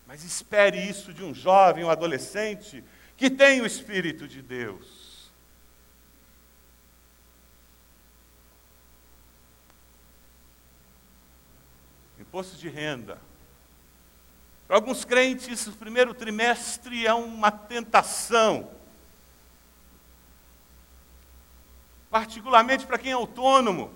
Mas 0.07 0.25
espere 0.25 0.78
isso 0.78 1.12
de 1.12 1.23
um 1.23 1.35
jovem, 1.35 1.85
um 1.85 1.90
adolescente 1.90 2.83
que 3.16 3.30
tem 3.30 3.61
o 3.61 3.66
Espírito 3.66 4.26
de 4.26 4.42
Deus. 4.42 5.00
Imposto 12.30 12.56
de 12.56 12.68
renda. 12.68 13.20
Para 14.68 14.76
alguns 14.76 15.04
crentes, 15.04 15.66
o 15.66 15.72
primeiro 15.72 16.14
trimestre 16.14 17.04
é 17.04 17.12
uma 17.12 17.50
tentação 17.50 18.70
particularmente 22.08 22.87
para 22.87 22.99
quem 22.99 23.10
é 23.10 23.14
autônomo, 23.14 23.92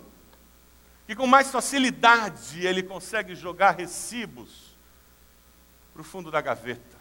que 1.06 1.14
com 1.14 1.28
mais 1.28 1.52
facilidade 1.52 2.66
ele 2.66 2.82
consegue 2.82 3.36
jogar 3.36 3.76
recibos 3.76 4.76
para 5.92 6.02
o 6.02 6.04
fundo 6.04 6.28
da 6.28 6.40
gaveta. 6.40 6.98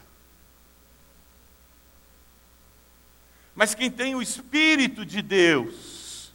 Mas 3.56 3.74
quem 3.74 3.90
tem 3.90 4.14
o 4.14 4.22
Espírito 4.22 5.04
de 5.04 5.20
Deus 5.20 6.32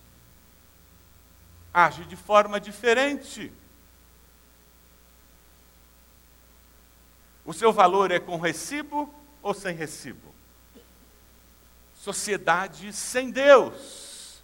age 1.73 2.03
de 2.03 2.17
forma 2.17 2.59
diferente. 2.59 3.49
O 7.49 7.53
seu 7.53 7.73
valor 7.73 8.11
é 8.11 8.19
com 8.19 8.37
recibo 8.37 9.11
ou 9.41 9.55
sem 9.55 9.75
recibo? 9.75 10.35
Sociedade 11.95 12.93
sem 12.93 13.31
Deus. 13.31 14.43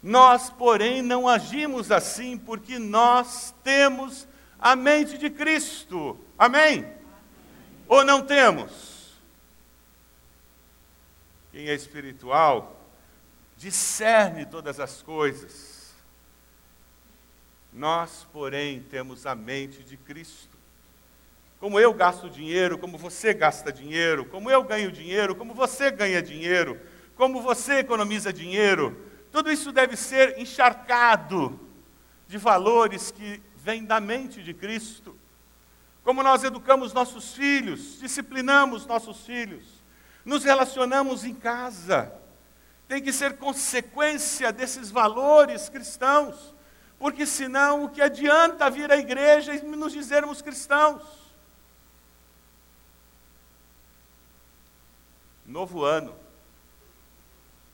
Nós, 0.00 0.48
porém, 0.48 1.02
não 1.02 1.26
agimos 1.26 1.90
assim 1.90 2.38
porque 2.38 2.78
nós 2.78 3.52
temos 3.64 4.28
a 4.60 4.76
mente 4.76 5.18
de 5.18 5.28
Cristo. 5.28 6.16
Amém? 6.38 6.86
Ou 7.88 8.04
não 8.04 8.24
temos? 8.24 9.18
Quem 11.50 11.68
é 11.68 11.74
espiritual 11.74 12.80
discerne 13.56 14.46
todas 14.46 14.78
as 14.78 15.02
coisas. 15.02 15.77
Nós, 17.72 18.26
porém, 18.32 18.80
temos 18.90 19.26
a 19.26 19.34
mente 19.34 19.82
de 19.82 19.96
Cristo. 19.96 20.56
Como 21.60 21.78
eu 21.78 21.92
gasto 21.92 22.30
dinheiro, 22.30 22.78
como 22.78 22.96
você 22.96 23.34
gasta 23.34 23.72
dinheiro, 23.72 24.24
como 24.24 24.50
eu 24.50 24.62
ganho 24.62 24.92
dinheiro, 24.92 25.34
como 25.34 25.54
você 25.54 25.90
ganha 25.90 26.22
dinheiro, 26.22 26.80
como 27.16 27.42
você 27.42 27.78
economiza 27.78 28.32
dinheiro, 28.32 28.96
tudo 29.32 29.50
isso 29.50 29.72
deve 29.72 29.96
ser 29.96 30.38
encharcado 30.38 31.58
de 32.28 32.38
valores 32.38 33.10
que 33.10 33.42
vêm 33.56 33.84
da 33.84 34.00
mente 34.00 34.42
de 34.42 34.54
Cristo. 34.54 35.16
Como 36.04 36.22
nós 36.22 36.44
educamos 36.44 36.92
nossos 36.92 37.34
filhos, 37.34 37.98
disciplinamos 38.00 38.86
nossos 38.86 39.26
filhos, 39.26 39.64
nos 40.24 40.44
relacionamos 40.44 41.24
em 41.24 41.34
casa. 41.34 42.12
Tem 42.86 43.02
que 43.02 43.12
ser 43.12 43.36
consequência 43.36 44.52
desses 44.52 44.90
valores 44.90 45.68
cristãos, 45.68 46.54
porque 46.98 47.26
senão 47.26 47.84
o 47.84 47.88
que 47.88 48.02
adianta 48.02 48.70
vir 48.70 48.90
à 48.90 48.96
igreja 48.96 49.54
e 49.54 49.62
nos 49.62 49.92
dizermos 49.92 50.42
cristãos? 50.42 51.02
Novo 55.46 55.84
ano, 55.84 56.14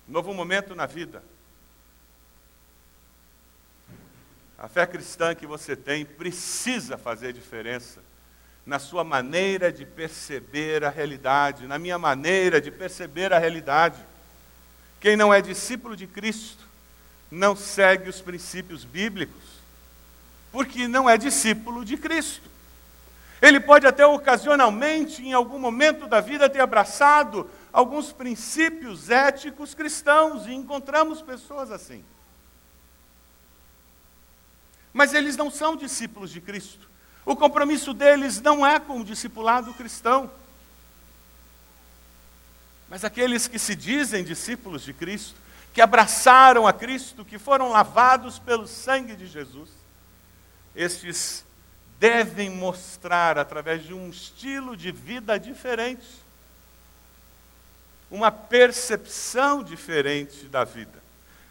novo 0.06 0.32
momento 0.32 0.74
na 0.74 0.86
vida 0.86 1.22
A 4.64 4.68
fé 4.68 4.86
cristã 4.86 5.34
que 5.34 5.46
você 5.46 5.76
tem 5.76 6.06
precisa 6.06 6.96
fazer 6.96 7.34
diferença 7.34 8.00
na 8.64 8.78
sua 8.78 9.04
maneira 9.04 9.70
de 9.70 9.84
perceber 9.84 10.82
a 10.84 10.88
realidade, 10.88 11.66
na 11.66 11.78
minha 11.78 11.98
maneira 11.98 12.62
de 12.62 12.70
perceber 12.70 13.30
a 13.34 13.38
realidade. 13.38 14.02
Quem 15.00 15.16
não 15.16 15.34
é 15.34 15.42
discípulo 15.42 15.94
de 15.94 16.06
Cristo 16.06 16.63
não 17.34 17.56
segue 17.56 18.08
os 18.08 18.20
princípios 18.20 18.84
bíblicos, 18.84 19.42
porque 20.52 20.86
não 20.86 21.10
é 21.10 21.18
discípulo 21.18 21.84
de 21.84 21.96
Cristo. 21.96 22.48
Ele 23.42 23.60
pode 23.60 23.86
até 23.86 24.06
ocasionalmente, 24.06 25.22
em 25.22 25.32
algum 25.32 25.58
momento 25.58 26.06
da 26.06 26.20
vida, 26.20 26.48
ter 26.48 26.60
abraçado 26.60 27.50
alguns 27.72 28.12
princípios 28.12 29.10
éticos 29.10 29.74
cristãos, 29.74 30.46
e 30.46 30.54
encontramos 30.54 31.20
pessoas 31.20 31.70
assim. 31.70 32.02
Mas 34.92 35.12
eles 35.12 35.36
não 35.36 35.50
são 35.50 35.76
discípulos 35.76 36.30
de 36.30 36.40
Cristo. 36.40 36.88
O 37.26 37.34
compromisso 37.34 37.92
deles 37.92 38.40
não 38.40 38.64
é 38.64 38.78
com 38.78 39.00
o 39.00 39.04
discipulado 39.04 39.74
cristão. 39.74 40.30
Mas 42.88 43.04
aqueles 43.04 43.48
que 43.48 43.58
se 43.58 43.74
dizem 43.74 44.22
discípulos 44.22 44.82
de 44.82 44.92
Cristo, 44.92 45.34
que 45.74 45.82
abraçaram 45.82 46.68
a 46.68 46.72
Cristo, 46.72 47.24
que 47.24 47.36
foram 47.36 47.68
lavados 47.68 48.38
pelo 48.38 48.64
sangue 48.64 49.16
de 49.16 49.26
Jesus, 49.26 49.68
estes 50.74 51.44
devem 51.98 52.48
mostrar, 52.48 53.36
através 53.36 53.82
de 53.82 53.92
um 53.92 54.08
estilo 54.08 54.76
de 54.76 54.92
vida 54.92 55.36
diferente, 55.36 56.06
uma 58.08 58.30
percepção 58.30 59.64
diferente 59.64 60.46
da 60.46 60.62
vida. 60.62 61.02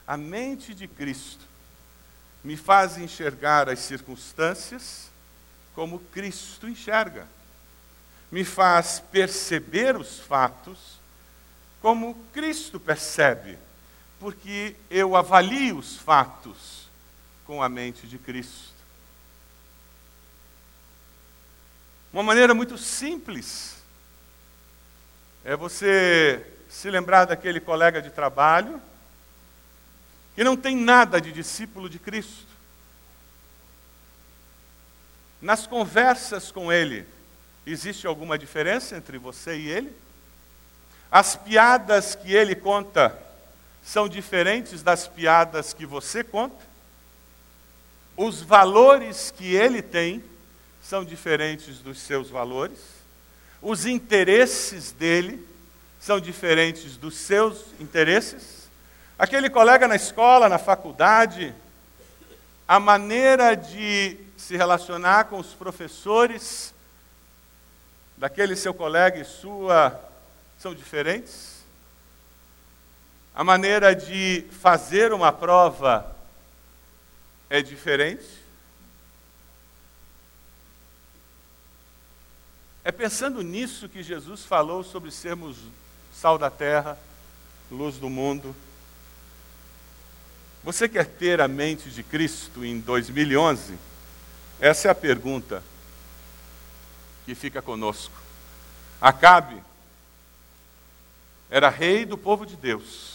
A 0.07 0.15
mente 0.15 0.73
de 0.73 0.87
Cristo 0.87 1.45
me 2.43 2.55
faz 2.55 2.97
enxergar 2.97 3.67
as 3.67 3.79
circunstâncias 3.79 5.09
como 5.75 5.99
Cristo 5.99 6.69
enxerga, 6.69 7.27
me 8.31 8.45
faz 8.45 9.03
perceber 9.11 9.97
os 9.97 10.19
fatos 10.19 10.99
como 11.81 12.15
Cristo 12.31 12.79
percebe, 12.79 13.57
porque 14.23 14.77
eu 14.89 15.17
avalio 15.17 15.77
os 15.77 15.97
fatos 15.97 16.87
com 17.45 17.61
a 17.61 17.67
mente 17.67 18.07
de 18.07 18.17
Cristo. 18.17 18.71
Uma 22.13 22.23
maneira 22.23 22.53
muito 22.53 22.77
simples 22.77 23.75
é 25.43 25.57
você 25.57 26.41
se 26.69 26.89
lembrar 26.89 27.25
daquele 27.25 27.59
colega 27.59 28.01
de 28.01 28.11
trabalho 28.11 28.81
que 30.35 30.43
não 30.45 30.55
tem 30.55 30.73
nada 30.73 31.19
de 31.19 31.33
discípulo 31.33 31.89
de 31.89 31.99
Cristo. 31.99 32.47
Nas 35.41 35.67
conversas 35.67 36.49
com 36.49 36.71
ele, 36.71 37.05
existe 37.65 38.07
alguma 38.07 38.37
diferença 38.37 38.95
entre 38.95 39.17
você 39.17 39.57
e 39.57 39.67
ele? 39.67 39.93
As 41.11 41.35
piadas 41.35 42.15
que 42.15 42.33
ele 42.33 42.55
conta 42.55 43.21
são 43.83 44.07
diferentes 44.07 44.81
das 44.81 45.07
piadas 45.07 45.73
que 45.73 45.85
você 45.85 46.23
conta? 46.23 46.63
Os 48.15 48.41
valores 48.41 49.31
que 49.31 49.53
ele 49.55 49.81
tem 49.81 50.23
são 50.81 51.03
diferentes 51.03 51.79
dos 51.79 51.99
seus 51.99 52.29
valores? 52.29 52.77
Os 53.61 53.85
interesses 53.85 54.91
dele 54.91 55.45
são 55.99 56.19
diferentes 56.19 56.97
dos 56.97 57.15
seus 57.15 57.65
interesses? 57.79 58.69
Aquele 59.17 59.49
colega 59.49 59.87
na 59.87 59.95
escola, 59.95 60.49
na 60.49 60.57
faculdade, 60.57 61.53
a 62.67 62.79
maneira 62.79 63.55
de 63.55 64.17
se 64.37 64.57
relacionar 64.57 65.25
com 65.25 65.39
os 65.39 65.53
professores 65.53 66.73
daquele 68.17 68.55
seu 68.55 68.73
colega 68.73 69.19
e 69.19 69.25
sua 69.25 69.99
são 70.59 70.73
diferentes. 70.73 71.52
A 73.35 73.43
maneira 73.43 73.95
de 73.95 74.45
fazer 74.61 75.11
uma 75.11 75.31
prova 75.31 76.15
é 77.49 77.63
diferente. 77.63 78.27
É 82.83 82.91
pensando 82.91 83.41
nisso 83.41 83.89
que 83.89 84.03
Jesus 84.03 84.45
falou 84.45 84.83
sobre 84.83 85.09
sermos 85.09 85.57
sal 86.13 86.37
da 86.37 86.51
terra, 86.51 86.95
luz 87.71 87.97
do 87.97 88.07
mundo. 88.07 88.55
Você 90.63 90.87
quer 90.87 91.07
ter 91.07 91.41
a 91.41 91.47
mente 91.47 91.89
de 91.89 92.03
Cristo 92.03 92.63
em 92.63 92.79
2011? 92.79 93.77
Essa 94.59 94.89
é 94.89 94.91
a 94.91 94.95
pergunta 94.95 95.63
que 97.25 97.33
fica 97.33 97.63
conosco. 97.63 98.13
Acabe 99.01 99.61
era 101.49 101.69
rei 101.69 102.05
do 102.05 102.17
povo 102.17 102.45
de 102.45 102.55
Deus. 102.55 103.12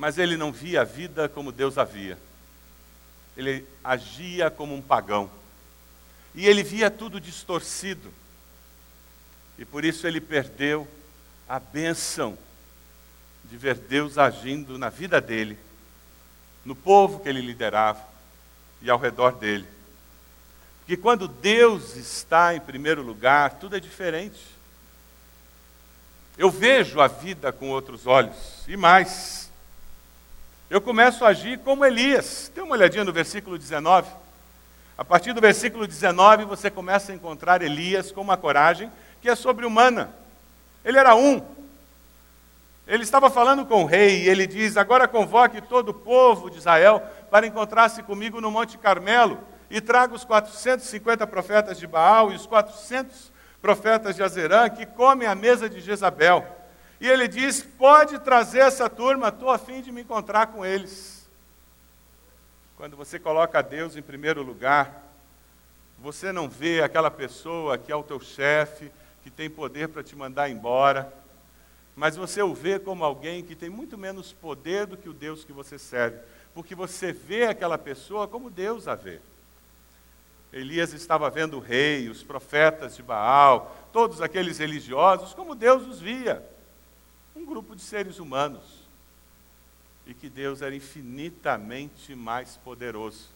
Mas 0.00 0.16
ele 0.16 0.34
não 0.34 0.50
via 0.50 0.80
a 0.80 0.84
vida 0.84 1.28
como 1.28 1.52
Deus 1.52 1.76
a 1.76 1.84
via. 1.84 2.16
Ele 3.36 3.66
agia 3.84 4.50
como 4.50 4.74
um 4.74 4.80
pagão. 4.80 5.30
E 6.34 6.46
ele 6.46 6.62
via 6.62 6.90
tudo 6.90 7.20
distorcido. 7.20 8.10
E 9.58 9.64
por 9.66 9.84
isso 9.84 10.06
ele 10.06 10.18
perdeu 10.18 10.88
a 11.46 11.60
bênção 11.60 12.38
de 13.44 13.58
ver 13.58 13.74
Deus 13.74 14.16
agindo 14.16 14.78
na 14.78 14.88
vida 14.88 15.20
dele, 15.20 15.58
no 16.64 16.74
povo 16.74 17.20
que 17.20 17.28
ele 17.28 17.42
liderava 17.42 18.02
e 18.80 18.88
ao 18.88 18.98
redor 18.98 19.32
dele. 19.32 19.68
Porque 20.78 20.96
quando 20.96 21.28
Deus 21.28 21.94
está 21.96 22.54
em 22.54 22.60
primeiro 22.60 23.02
lugar, 23.02 23.58
tudo 23.58 23.76
é 23.76 23.80
diferente. 23.80 24.40
Eu 26.38 26.50
vejo 26.50 27.02
a 27.02 27.06
vida 27.06 27.52
com 27.52 27.68
outros 27.68 28.06
olhos. 28.06 28.64
E 28.66 28.78
mais, 28.78 29.39
eu 30.70 30.80
começo 30.80 31.24
a 31.24 31.28
agir 31.30 31.58
como 31.58 31.84
Elias. 31.84 32.50
Dê 32.54 32.60
uma 32.60 32.76
olhadinha 32.76 33.04
no 33.04 33.12
versículo 33.12 33.58
19. 33.58 34.08
A 34.96 35.04
partir 35.04 35.32
do 35.32 35.40
versículo 35.40 35.84
19, 35.84 36.44
você 36.44 36.70
começa 36.70 37.10
a 37.10 37.14
encontrar 37.14 37.60
Elias 37.60 38.12
com 38.12 38.20
uma 38.20 38.36
coragem 38.36 38.88
que 39.20 39.28
é 39.28 39.34
sobre-humana. 39.34 40.14
Ele 40.84 40.96
era 40.96 41.16
um. 41.16 41.42
Ele 42.86 43.02
estava 43.02 43.28
falando 43.28 43.66
com 43.66 43.82
o 43.82 43.86
rei 43.86 44.22
e 44.22 44.28
ele 44.28 44.46
diz: 44.46 44.76
Agora 44.76 45.08
convoque 45.08 45.60
todo 45.60 45.88
o 45.88 45.94
povo 45.94 46.48
de 46.48 46.58
Israel 46.58 47.02
para 47.32 47.48
encontrar-se 47.48 48.04
comigo 48.04 48.40
no 48.40 48.50
Monte 48.50 48.78
Carmelo 48.78 49.40
e 49.68 49.80
traga 49.80 50.14
os 50.14 50.22
450 50.22 51.26
profetas 51.26 51.78
de 51.78 51.86
Baal 51.86 52.30
e 52.30 52.36
os 52.36 52.46
400 52.46 53.32
profetas 53.60 54.14
de 54.14 54.22
Azerã, 54.22 54.68
que 54.68 54.86
comem 54.86 55.26
a 55.26 55.34
mesa 55.34 55.68
de 55.68 55.80
Jezabel. 55.80 56.46
E 57.00 57.08
ele 57.08 57.26
diz: 57.26 57.62
Pode 57.62 58.18
trazer 58.18 58.60
essa 58.60 58.88
turma, 58.88 59.28
estou 59.28 59.50
a 59.50 59.58
fim 59.58 59.80
de 59.80 59.90
me 59.90 60.02
encontrar 60.02 60.48
com 60.48 60.64
eles. 60.64 61.26
Quando 62.76 62.96
você 62.96 63.18
coloca 63.18 63.62
Deus 63.62 63.96
em 63.96 64.02
primeiro 64.02 64.42
lugar, 64.42 65.04
você 65.98 66.32
não 66.32 66.48
vê 66.48 66.82
aquela 66.82 67.10
pessoa 67.10 67.76
que 67.76 67.90
é 67.92 67.96
o 67.96 68.02
teu 68.02 68.20
chefe, 68.20 68.90
que 69.22 69.30
tem 69.30 69.50
poder 69.50 69.88
para 69.88 70.02
te 70.02 70.16
mandar 70.16 70.48
embora, 70.48 71.12
mas 71.94 72.16
você 72.16 72.40
o 72.40 72.54
vê 72.54 72.78
como 72.78 73.04
alguém 73.04 73.42
que 73.42 73.54
tem 73.54 73.68
muito 73.68 73.98
menos 73.98 74.32
poder 74.32 74.86
do 74.86 74.96
que 74.96 75.08
o 75.08 75.12
Deus 75.12 75.44
que 75.44 75.52
você 75.52 75.78
serve, 75.78 76.18
porque 76.54 76.74
você 76.74 77.12
vê 77.12 77.44
aquela 77.44 77.76
pessoa 77.76 78.26
como 78.26 78.48
Deus 78.48 78.88
a 78.88 78.94
vê. 78.94 79.20
Elias 80.52 80.92
estava 80.94 81.28
vendo 81.28 81.58
o 81.58 81.60
rei, 81.60 82.08
os 82.08 82.22
profetas 82.22 82.96
de 82.96 83.02
Baal, 83.02 83.76
todos 83.92 84.22
aqueles 84.22 84.58
religiosos, 84.58 85.34
como 85.34 85.54
Deus 85.54 85.86
os 85.86 86.00
via. 86.00 86.42
Um 87.40 87.46
grupo 87.46 87.74
de 87.74 87.80
seres 87.80 88.18
humanos. 88.18 88.62
E 90.06 90.12
que 90.12 90.28
Deus 90.28 90.60
era 90.60 90.74
infinitamente 90.74 92.14
mais 92.14 92.58
poderoso. 92.58 93.28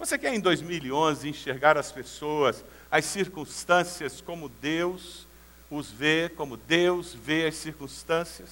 Você 0.00 0.18
quer 0.18 0.34
em 0.34 0.40
2011 0.40 1.28
enxergar 1.28 1.78
as 1.78 1.92
pessoas, 1.92 2.64
as 2.90 3.04
circunstâncias 3.04 4.20
como 4.20 4.48
Deus 4.48 5.28
os 5.70 5.88
vê, 5.88 6.28
como 6.36 6.56
Deus 6.56 7.14
vê 7.14 7.46
as 7.46 7.54
circunstâncias? 7.54 8.50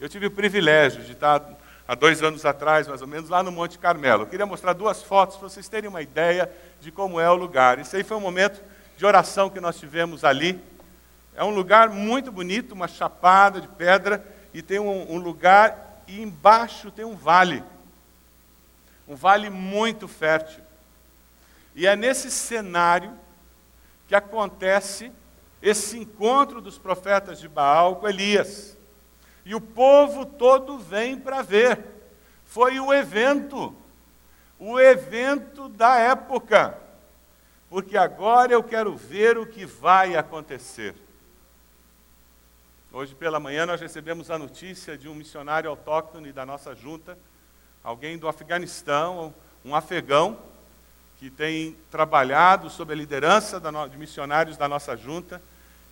Eu 0.00 0.08
tive 0.08 0.26
o 0.26 0.30
privilégio 0.30 1.04
de 1.04 1.12
estar 1.12 1.40
há 1.86 1.94
dois 1.94 2.20
anos 2.20 2.44
atrás, 2.44 2.88
mais 2.88 3.00
ou 3.00 3.06
menos, 3.06 3.30
lá 3.30 3.44
no 3.44 3.52
Monte 3.52 3.78
Carmelo. 3.78 4.24
Eu 4.24 4.26
queria 4.26 4.44
mostrar 4.44 4.72
duas 4.72 5.04
fotos 5.04 5.36
para 5.36 5.48
vocês 5.48 5.68
terem 5.68 5.88
uma 5.88 6.02
ideia 6.02 6.50
de 6.80 6.90
como 6.90 7.20
é 7.20 7.30
o 7.30 7.36
lugar. 7.36 7.78
Isso 7.78 7.94
aí 7.94 8.02
foi 8.02 8.16
um 8.16 8.20
momento 8.20 8.60
de 8.96 9.06
oração 9.06 9.48
que 9.48 9.60
nós 9.60 9.78
tivemos 9.78 10.24
ali. 10.24 10.60
É 11.34 11.42
um 11.42 11.50
lugar 11.50 11.88
muito 11.88 12.30
bonito, 12.30 12.72
uma 12.72 12.86
chapada 12.86 13.60
de 13.60 13.68
pedra, 13.68 14.24
e 14.52 14.60
tem 14.60 14.78
um, 14.78 15.12
um 15.12 15.18
lugar, 15.18 16.02
e 16.06 16.20
embaixo 16.20 16.90
tem 16.90 17.04
um 17.04 17.16
vale. 17.16 17.64
Um 19.08 19.16
vale 19.16 19.48
muito 19.48 20.06
fértil. 20.06 20.62
E 21.74 21.86
é 21.86 21.96
nesse 21.96 22.30
cenário 22.30 23.12
que 24.06 24.14
acontece 24.14 25.10
esse 25.62 25.98
encontro 25.98 26.60
dos 26.60 26.76
profetas 26.76 27.38
de 27.38 27.48
Baal 27.48 27.96
com 27.96 28.08
Elias. 28.08 28.76
E 29.44 29.54
o 29.54 29.60
povo 29.60 30.26
todo 30.26 30.78
vem 30.78 31.18
para 31.18 31.40
ver. 31.40 31.78
Foi 32.44 32.78
o 32.78 32.92
evento, 32.92 33.74
o 34.58 34.78
evento 34.78 35.68
da 35.68 35.96
época. 35.98 36.78
Porque 37.70 37.96
agora 37.96 38.52
eu 38.52 38.62
quero 38.62 38.94
ver 38.94 39.38
o 39.38 39.46
que 39.46 39.64
vai 39.64 40.14
acontecer. 40.14 40.94
Hoje 42.94 43.14
pela 43.14 43.40
manhã 43.40 43.64
nós 43.64 43.80
recebemos 43.80 44.30
a 44.30 44.38
notícia 44.38 44.98
de 44.98 45.08
um 45.08 45.14
missionário 45.14 45.70
autóctone 45.70 46.30
da 46.30 46.44
nossa 46.44 46.74
junta, 46.74 47.16
alguém 47.82 48.18
do 48.18 48.28
Afeganistão, 48.28 49.32
um 49.64 49.74
afegão, 49.74 50.36
que 51.18 51.30
tem 51.30 51.74
trabalhado 51.90 52.68
sob 52.68 52.92
a 52.92 52.96
liderança 52.96 53.58
de 53.90 53.96
missionários 53.96 54.58
da 54.58 54.68
nossa 54.68 54.94
junta, 54.94 55.40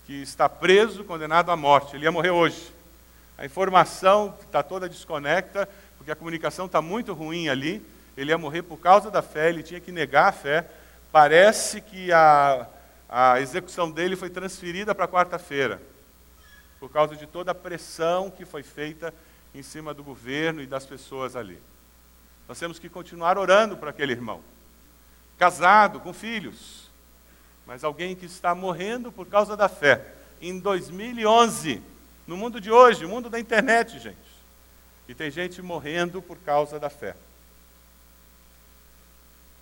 que 0.05 0.21
está 0.21 0.47
preso, 0.47 1.03
condenado 1.03 1.49
à 1.49 1.55
morte. 1.55 1.95
Ele 1.95 2.03
ia 2.03 2.11
morrer 2.11 2.29
hoje. 2.29 2.71
A 3.35 3.45
informação 3.45 4.37
está 4.39 4.61
toda 4.61 4.87
desconecta, 4.87 5.67
porque 5.97 6.11
a 6.11 6.15
comunicação 6.15 6.67
está 6.67 6.83
muito 6.83 7.13
ruim 7.13 7.49
ali. 7.49 7.83
Ele 8.15 8.29
ia 8.29 8.37
morrer 8.37 8.61
por 8.61 8.77
causa 8.77 9.09
da 9.09 9.23
fé, 9.23 9.49
ele 9.49 9.63
tinha 9.63 9.79
que 9.79 9.91
negar 9.91 10.27
a 10.27 10.31
fé. 10.31 10.69
Parece 11.11 11.81
que 11.81 12.11
a, 12.11 12.67
a 13.09 13.41
execução 13.41 13.89
dele 13.89 14.15
foi 14.15 14.29
transferida 14.29 14.93
para 14.93 15.07
quarta-feira 15.07 15.81
por 16.81 16.89
causa 16.89 17.15
de 17.15 17.27
toda 17.27 17.51
a 17.51 17.55
pressão 17.55 18.31
que 18.31 18.43
foi 18.43 18.63
feita 18.63 19.13
em 19.53 19.61
cima 19.61 19.93
do 19.93 20.03
governo 20.03 20.63
e 20.63 20.65
das 20.65 20.83
pessoas 20.83 21.35
ali. 21.35 21.61
Nós 22.47 22.57
temos 22.57 22.79
que 22.79 22.89
continuar 22.89 23.37
orando 23.37 23.77
para 23.77 23.91
aquele 23.91 24.13
irmão, 24.13 24.41
casado, 25.37 25.99
com 25.99 26.11
filhos, 26.11 26.89
mas 27.67 27.83
alguém 27.83 28.15
que 28.15 28.25
está 28.25 28.55
morrendo 28.55 29.11
por 29.11 29.27
causa 29.27 29.55
da 29.55 29.69
fé. 29.69 30.15
Em 30.41 30.59
2011, 30.59 31.83
no 32.25 32.35
mundo 32.35 32.59
de 32.59 32.71
hoje, 32.71 33.05
mundo 33.05 33.29
da 33.29 33.39
internet, 33.39 33.99
gente, 33.99 34.17
e 35.07 35.13
tem 35.13 35.29
gente 35.29 35.61
morrendo 35.61 36.19
por 36.19 36.39
causa 36.39 36.79
da 36.79 36.89
fé. 36.89 37.15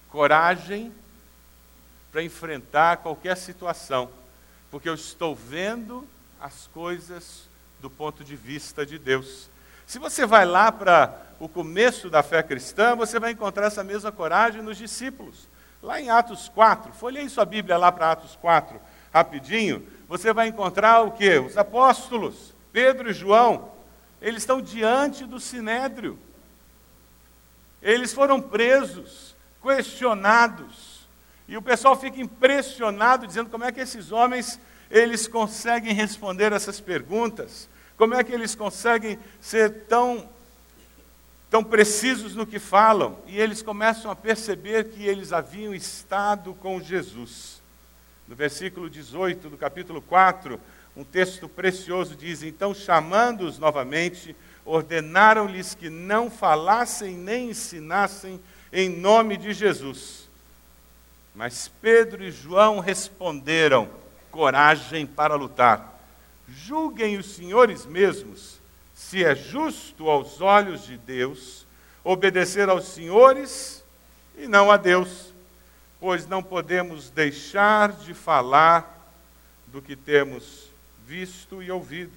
Coragem 0.08 0.94
para 2.14 2.24
enfrentar 2.24 2.98
qualquer 2.98 3.36
situação, 3.36 4.10
porque 4.72 4.88
eu 4.88 4.96
estou 4.96 5.36
vendo 5.36 6.08
as 6.40 6.68
coisas 6.68 7.50
do 7.80 7.90
ponto 7.90 8.24
de 8.24 8.36
vista 8.36 8.86
de 8.86 8.98
Deus. 8.98 9.50
Se 9.86 9.98
você 10.00 10.26
vai 10.26 10.46
lá 10.46 10.72
para 10.72 11.22
o 11.40 11.48
começo 11.48 12.10
da 12.10 12.22
fé 12.22 12.44
cristã, 12.44 12.96
você 12.96 13.20
vai 13.20 13.32
encontrar 13.32 13.68
essa 13.68 13.84
mesma 13.84 14.12
coragem 14.12 14.62
nos 14.62 14.78
discípulos. 14.78 15.48
Lá 15.82 16.00
em 16.00 16.10
Atos 16.10 16.50
4, 16.50 16.94
folhei 16.94 17.28
sua 17.30 17.46
Bíblia 17.46 17.78
lá 17.78 17.92
para 17.92 18.12
Atos 18.12 18.36
4, 18.36 18.80
rapidinho, 19.14 19.88
você 20.08 20.34
vai 20.34 20.48
encontrar 20.48 21.02
o 21.02 21.12
que? 21.12 21.40
Os 21.40 21.58
apóstolos, 21.58 22.54
Pedro 22.72 23.10
e 23.10 23.14
João, 23.14 23.72
eles 24.22 24.44
estão 24.44 24.62
diante 24.62 25.26
do 25.26 25.40
sinédrio. 25.40 26.20
Eles 27.82 28.14
foram 28.14 28.42
presos, 28.42 29.36
questionados, 29.64 31.08
e 31.48 31.56
o 31.56 31.62
pessoal 31.62 31.96
fica 31.96 32.22
impressionado, 32.22 33.26
dizendo 33.26 33.50
como 33.50 33.64
é 33.64 33.72
que 33.72 33.80
esses 33.80 34.12
homens 34.12 34.60
eles 34.90 35.28
conseguem 35.28 35.94
responder 35.94 36.52
essas 36.52 36.80
perguntas? 36.80 37.70
Como 37.98 38.14
é 38.16 38.24
que 38.24 38.32
eles 38.32 38.56
conseguem 38.56 39.20
ser 39.42 39.86
tão, 39.88 40.28
tão 41.50 41.64
precisos 41.64 42.36
no 42.36 42.48
que 42.48 42.60
falam? 42.60 43.20
E 43.28 43.40
eles 43.40 43.62
começam 43.62 44.10
a 44.10 44.16
perceber 44.16 44.86
que 44.90 45.06
eles 45.06 45.34
haviam 45.34 45.74
estado 45.74 46.54
com 46.56 46.82
Jesus. 46.82 47.62
No 48.28 48.36
versículo 48.36 48.90
18 48.90 49.50
do 49.50 49.58
capítulo 49.58 50.02
4, 50.02 50.60
um 50.96 51.04
texto 51.04 51.48
precioso 51.48 52.16
diz: 52.16 52.42
Então, 52.42 52.74
chamando-os 52.74 53.60
novamente, 53.60 54.36
ordenaram-lhes 54.64 55.76
que 55.76 55.90
não 55.90 56.30
falassem 56.30 57.18
nem 57.18 57.50
ensinassem 57.50 58.40
em 58.72 58.90
nome 58.90 59.36
de 59.36 59.52
Jesus. 59.52 60.30
Mas 61.34 61.72
Pedro 61.82 62.24
e 62.24 62.32
João 62.32 62.80
responderam: 62.80 63.90
coragem 64.32 65.06
para 65.06 65.36
lutar. 65.36 66.00
Julguem 66.48 67.18
os 67.18 67.36
senhores 67.36 67.86
mesmos 67.86 68.60
se 68.94 69.24
é 69.24 69.36
justo 69.36 70.10
aos 70.10 70.42
olhos 70.42 70.86
de 70.86 70.98
Deus 70.98 71.66
obedecer 72.04 72.70
aos 72.70 72.86
senhores 72.86 73.84
e 74.38 74.48
não 74.48 74.72
a 74.72 74.78
Deus, 74.78 75.34
pois 76.00 76.26
não 76.26 76.42
podemos 76.42 77.10
deixar 77.10 77.92
de 77.92 78.14
falar 78.14 79.14
do 79.68 79.82
que 79.82 79.96
temos 79.96 80.70
visto 81.06 81.62
e 81.62 81.72
ouvido. 81.72 82.12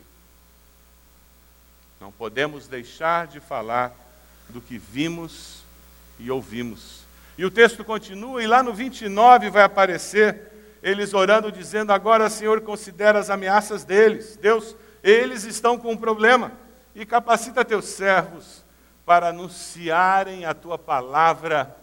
Não 2.01 2.13
podemos 2.13 2.67
deixar 2.67 3.27
de 3.27 3.41
falar 3.41 3.95
do 4.49 4.61
que 4.61 4.79
vimos 4.79 5.63
e 6.19 6.31
ouvimos. 6.31 7.03
E 7.37 7.45
o 7.45 7.51
texto 7.51 7.85
continua, 7.85 8.43
e 8.43 8.47
lá 8.47 8.63
no 8.63 8.75
29 8.75 9.51
vai 9.51 9.63
aparecer 9.63 10.52
eles 10.83 11.15
orando, 11.15 11.53
dizendo: 11.53 11.93
Agora, 11.93 12.29
Senhor, 12.29 12.61
considera 12.63 13.19
as 13.19 13.31
ameaças 13.31 13.85
deles. 13.85 14.37
Deus, 14.37 14.75
eles 15.03 15.45
estão 15.45 15.79
com 15.79 15.93
um 15.93 15.97
problema. 15.97 16.53
E 16.95 17.07
capacita 17.07 17.65
teus 17.65 17.87
servos 17.87 18.65
para 19.07 19.29
anunciarem 19.29 20.45
a 20.45 20.53
tua 20.53 20.79
palavra 20.79 21.75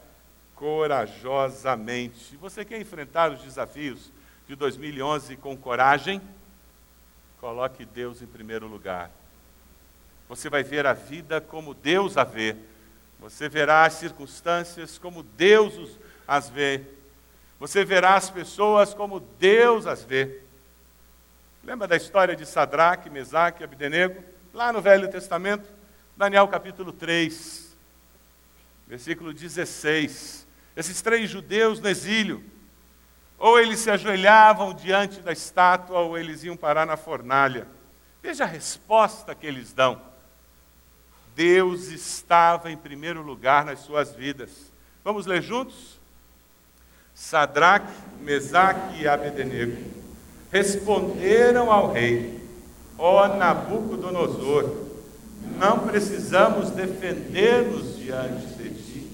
corajosamente. 0.55 2.35
Você 2.37 2.65
quer 2.65 2.79
enfrentar 2.79 3.31
os 3.31 3.41
desafios 3.41 4.11
de 4.47 4.55
2011 4.55 5.37
com 5.37 5.55
coragem? 5.55 6.21
Coloque 7.39 7.85
Deus 7.85 8.21
em 8.21 8.27
primeiro 8.27 8.67
lugar. 8.67 9.09
Você 10.27 10.49
vai 10.49 10.61
ver 10.61 10.85
a 10.85 10.93
vida 10.93 11.39
como 11.39 11.73
Deus 11.73 12.17
a 12.17 12.23
vê. 12.23 12.55
Você 13.19 13.49
verá 13.49 13.85
as 13.85 13.93
circunstâncias 13.93 14.97
como 14.97 15.23
Deus 15.23 15.97
as 16.27 16.49
vê. 16.49 16.83
Você 17.59 17.83
verá 17.83 18.15
as 18.15 18.29
pessoas 18.29 18.93
como 18.93 19.19
Deus 19.19 19.85
as 19.85 20.03
vê. 20.03 20.41
Lembra 21.61 21.87
da 21.87 21.97
história 21.97 22.33
de 22.35 22.45
Sadraque, 22.45 23.09
Mesaque 23.09 23.61
e 23.61 23.65
Abdenego? 23.65 24.23
Lá 24.53 24.71
no 24.71 24.81
Velho 24.81 25.11
Testamento, 25.11 25.67
Daniel 26.15 26.47
capítulo 26.47 26.93
3, 26.93 27.75
versículo 28.87 29.33
16. 29.33 30.47
Esses 30.75 31.01
três 31.01 31.29
judeus 31.29 31.81
no 31.81 31.89
exílio, 31.89 32.41
ou 33.37 33.59
eles 33.59 33.79
se 33.79 33.91
ajoelhavam 33.91 34.73
diante 34.73 35.19
da 35.19 35.33
estátua, 35.33 35.99
ou 35.99 36.17
eles 36.17 36.43
iam 36.45 36.55
parar 36.55 36.85
na 36.85 36.95
fornalha. 36.95 37.67
Veja 38.23 38.45
a 38.45 38.47
resposta 38.47 39.35
que 39.35 39.45
eles 39.45 39.73
dão. 39.73 40.01
Deus 41.35 41.87
estava 41.87 42.71
em 42.71 42.77
primeiro 42.77 43.21
lugar 43.21 43.65
nas 43.65 43.79
suas 43.79 44.13
vidas. 44.13 44.71
Vamos 45.03 45.25
ler 45.25 45.41
juntos? 45.41 45.98
Sadraque, 47.19 47.91
Mesaque 48.23 49.01
e 49.01 49.07
Abednego 49.07 49.77
responderam 50.49 51.69
ao 51.69 51.91
rei: 51.91 52.41
Ó 52.97 53.27
Nabucodonosor, 53.27 54.87
não 55.59 55.79
precisamos 55.79 56.71
defender-nos 56.71 57.97
diante 57.97 58.47
de 58.55 58.69
ti. 58.69 59.11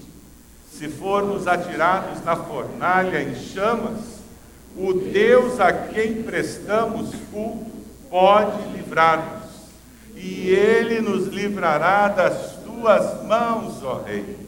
Se 0.72 0.88
formos 0.88 1.46
atirados 1.46 2.24
na 2.24 2.36
fornalha 2.36 3.22
em 3.22 3.34
chamas, 3.34 4.20
o 4.76 4.92
Deus 4.92 5.58
a 5.58 5.72
quem 5.72 6.22
prestamos 6.22 7.10
culto 7.32 7.70
pode 8.08 8.68
livrar-nos, 8.68 9.50
e 10.14 10.48
ele 10.48 11.00
nos 11.00 11.26
livrará 11.26 12.08
das 12.08 12.56
tuas 12.64 13.24
mãos, 13.24 13.82
ó 13.82 14.02
rei. 14.02 14.45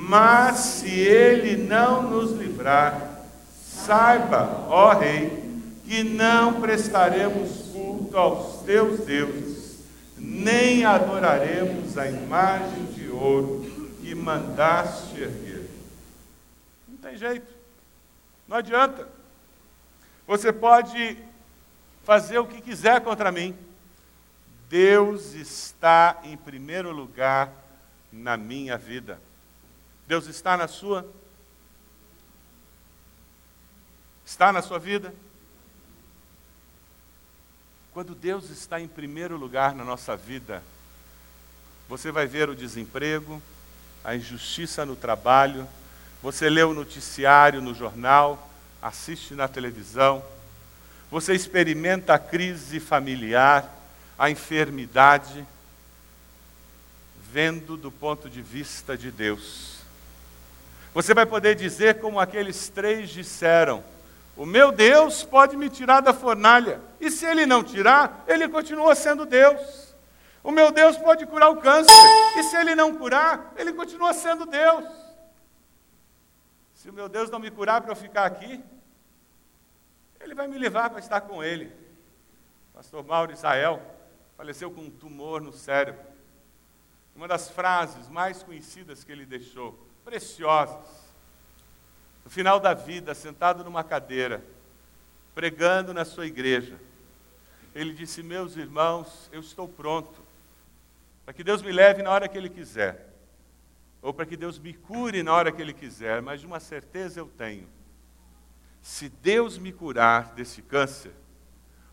Mas 0.00 0.58
se 0.58 0.88
ele 0.88 1.56
não 1.56 2.02
nos 2.02 2.30
livrar, 2.30 3.20
saiba, 3.60 4.64
ó 4.68 4.92
Rei, 4.92 5.44
que 5.84 6.04
não 6.04 6.60
prestaremos 6.60 7.72
culto 7.72 8.16
aos 8.16 8.62
teus 8.62 9.00
deuses, 9.00 9.80
nem 10.16 10.84
adoraremos 10.84 11.98
a 11.98 12.08
imagem 12.08 12.84
de 12.86 13.08
ouro 13.08 13.68
que 14.00 14.14
mandaste 14.14 15.20
erguer. 15.20 15.68
Não 16.86 16.96
tem 16.98 17.16
jeito, 17.16 17.52
não 18.46 18.56
adianta. 18.56 19.08
Você 20.28 20.52
pode 20.52 21.18
fazer 22.04 22.38
o 22.38 22.46
que 22.46 22.60
quiser 22.60 23.00
contra 23.00 23.32
mim. 23.32 23.54
Deus 24.70 25.34
está 25.34 26.20
em 26.22 26.36
primeiro 26.36 26.92
lugar 26.92 27.52
na 28.12 28.36
minha 28.36 28.78
vida. 28.78 29.18
Deus 30.08 30.26
está 30.26 30.56
na 30.56 30.66
sua? 30.66 31.06
Está 34.24 34.50
na 34.50 34.62
sua 34.62 34.78
vida? 34.78 35.12
Quando 37.92 38.14
Deus 38.14 38.48
está 38.48 38.80
em 38.80 38.88
primeiro 38.88 39.36
lugar 39.36 39.74
na 39.74 39.84
nossa 39.84 40.16
vida, 40.16 40.62
você 41.86 42.10
vai 42.10 42.26
ver 42.26 42.48
o 42.48 42.56
desemprego, 42.56 43.42
a 44.02 44.16
injustiça 44.16 44.86
no 44.86 44.96
trabalho, 44.96 45.68
você 46.22 46.48
lê 46.48 46.62
o 46.62 46.72
noticiário 46.72 47.60
no 47.60 47.74
jornal, 47.74 48.50
assiste 48.80 49.34
na 49.34 49.46
televisão, 49.46 50.24
você 51.10 51.34
experimenta 51.34 52.14
a 52.14 52.18
crise 52.18 52.80
familiar, 52.80 53.70
a 54.18 54.30
enfermidade, 54.30 55.46
vendo 57.30 57.76
do 57.76 57.92
ponto 57.92 58.30
de 58.30 58.40
vista 58.40 58.96
de 58.96 59.10
Deus. 59.10 59.77
Você 60.98 61.14
vai 61.14 61.24
poder 61.24 61.54
dizer 61.54 62.00
como 62.00 62.18
aqueles 62.18 62.68
três 62.70 63.08
disseram: 63.10 63.84
O 64.36 64.44
meu 64.44 64.72
Deus 64.72 65.22
pode 65.22 65.56
me 65.56 65.70
tirar 65.70 66.00
da 66.00 66.12
fornalha. 66.12 66.80
E 67.00 67.08
se 67.08 67.24
ele 67.24 67.46
não 67.46 67.62
tirar, 67.62 68.24
ele 68.26 68.48
continua 68.48 68.96
sendo 68.96 69.24
Deus. 69.24 69.94
O 70.42 70.50
meu 70.50 70.72
Deus 70.72 70.96
pode 70.96 71.24
curar 71.24 71.50
o 71.50 71.58
câncer. 71.58 71.94
E 72.36 72.42
se 72.42 72.56
ele 72.56 72.74
não 72.74 72.96
curar, 72.96 73.54
ele 73.56 73.72
continua 73.74 74.12
sendo 74.12 74.44
Deus. 74.44 74.84
Se 76.74 76.90
o 76.90 76.92
meu 76.92 77.08
Deus 77.08 77.30
não 77.30 77.38
me 77.38 77.52
curar 77.52 77.80
para 77.80 77.92
eu 77.92 77.96
ficar 77.96 78.24
aqui, 78.24 78.60
ele 80.18 80.34
vai 80.34 80.48
me 80.48 80.58
levar 80.58 80.90
para 80.90 80.98
estar 80.98 81.20
com 81.20 81.44
ele. 81.44 81.72
Pastor 82.74 83.04
Mauro 83.04 83.30
Israel 83.30 83.80
faleceu 84.36 84.68
com 84.68 84.80
um 84.80 84.90
tumor 84.90 85.40
no 85.40 85.52
cérebro. 85.52 86.04
Uma 87.14 87.28
das 87.28 87.48
frases 87.48 88.08
mais 88.08 88.42
conhecidas 88.42 89.04
que 89.04 89.12
ele 89.12 89.24
deixou, 89.24 89.87
preciosas 90.08 90.86
no 92.24 92.30
final 92.30 92.58
da 92.58 92.72
vida, 92.72 93.14
sentado 93.14 93.62
numa 93.62 93.84
cadeira, 93.84 94.42
pregando 95.34 95.92
na 95.92 96.02
sua 96.02 96.26
igreja, 96.26 96.80
ele 97.74 97.92
disse: 97.92 98.22
Meus 98.22 98.56
irmãos, 98.56 99.28
eu 99.30 99.40
estou 99.40 99.68
pronto 99.68 100.18
para 101.26 101.34
que 101.34 101.44
Deus 101.44 101.60
me 101.60 101.70
leve 101.70 102.02
na 102.02 102.10
hora 102.10 102.26
que 102.26 102.38
Ele 102.38 102.48
quiser, 102.48 103.06
ou 104.00 104.14
para 104.14 104.24
que 104.24 104.34
Deus 104.34 104.58
me 104.58 104.72
cure 104.72 105.22
na 105.22 105.34
hora 105.34 105.52
que 105.52 105.60
Ele 105.60 105.74
quiser, 105.74 106.22
mas 106.22 106.40
de 106.40 106.46
uma 106.46 106.58
certeza 106.58 107.20
eu 107.20 107.26
tenho: 107.26 107.68
se 108.80 109.10
Deus 109.10 109.58
me 109.58 109.74
curar 109.74 110.32
desse 110.32 110.62
câncer, 110.62 111.12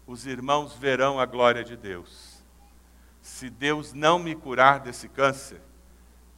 os 0.07 0.25
irmãos 0.25 0.73
verão 0.73 1.19
a 1.19 1.25
glória 1.25 1.65
de 1.65 1.75
Deus. 1.75 2.41
Se 3.21 3.49
Deus 3.49 3.91
não 3.91 4.17
me 4.17 4.35
curar 4.35 4.79
desse 4.79 5.09
câncer, 5.09 5.59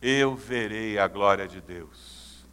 eu 0.02 0.36
verei 0.36 1.00
a 1.00 1.08
glória 1.08 1.48
de 1.48 1.62
Deus. 1.62 2.46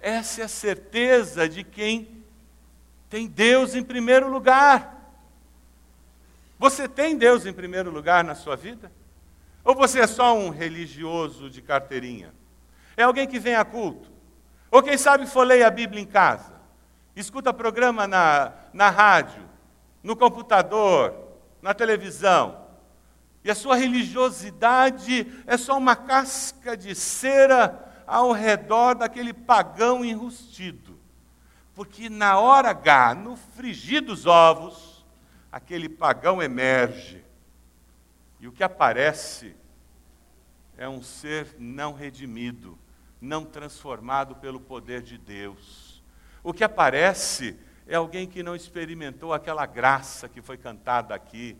Essa 0.00 0.42
é 0.42 0.44
a 0.44 0.48
certeza 0.48 1.48
de 1.48 1.64
quem 1.64 2.22
tem 3.10 3.26
Deus 3.26 3.74
em 3.74 3.82
primeiro 3.82 4.30
lugar. 4.30 4.96
Você 6.58 6.88
tem 6.88 7.16
Deus 7.16 7.46
em 7.46 7.52
primeiro 7.52 7.90
lugar 7.90 8.24
na 8.24 8.34
sua 8.34 8.56
vida? 8.56 8.90
Ou 9.64 9.74
você 9.74 10.00
é 10.00 10.06
só 10.06 10.36
um 10.36 10.50
religioso 10.50 11.50
de 11.50 11.60
carteirinha? 11.60 12.32
É 12.96 13.02
alguém 13.02 13.26
que 13.26 13.38
vem 13.38 13.54
a 13.54 13.64
culto? 13.64 14.08
Ou 14.70 14.82
quem 14.82 14.96
sabe 14.98 15.26
folheia 15.26 15.66
a 15.66 15.70
Bíblia 15.70 16.02
em 16.02 16.06
casa? 16.06 16.52
Escuta 17.14 17.52
programa 17.52 18.06
na, 18.06 18.52
na 18.72 18.90
rádio, 18.90 19.42
no 20.02 20.16
computador, 20.16 21.14
na 21.60 21.74
televisão? 21.74 22.67
E 23.48 23.50
a 23.50 23.54
sua 23.54 23.76
religiosidade 23.76 25.26
é 25.46 25.56
só 25.56 25.78
uma 25.78 25.96
casca 25.96 26.76
de 26.76 26.94
cera 26.94 28.02
ao 28.06 28.30
redor 28.30 28.94
daquele 28.94 29.32
pagão 29.32 30.04
enrustido. 30.04 31.00
Porque 31.74 32.10
na 32.10 32.38
hora 32.38 32.68
H, 32.68 33.14
no 33.14 33.38
frigir 33.38 34.02
dos 34.02 34.26
ovos, 34.26 35.02
aquele 35.50 35.88
pagão 35.88 36.42
emerge. 36.42 37.24
E 38.38 38.46
o 38.46 38.52
que 38.52 38.62
aparece 38.62 39.56
é 40.76 40.86
um 40.86 41.02
ser 41.02 41.56
não 41.58 41.94
redimido, 41.94 42.78
não 43.18 43.46
transformado 43.46 44.36
pelo 44.36 44.60
poder 44.60 45.00
de 45.00 45.16
Deus. 45.16 46.02
O 46.44 46.52
que 46.52 46.64
aparece 46.64 47.58
é 47.86 47.94
alguém 47.94 48.28
que 48.28 48.42
não 48.42 48.54
experimentou 48.54 49.32
aquela 49.32 49.64
graça 49.64 50.28
que 50.28 50.42
foi 50.42 50.58
cantada 50.58 51.14
aqui. 51.14 51.56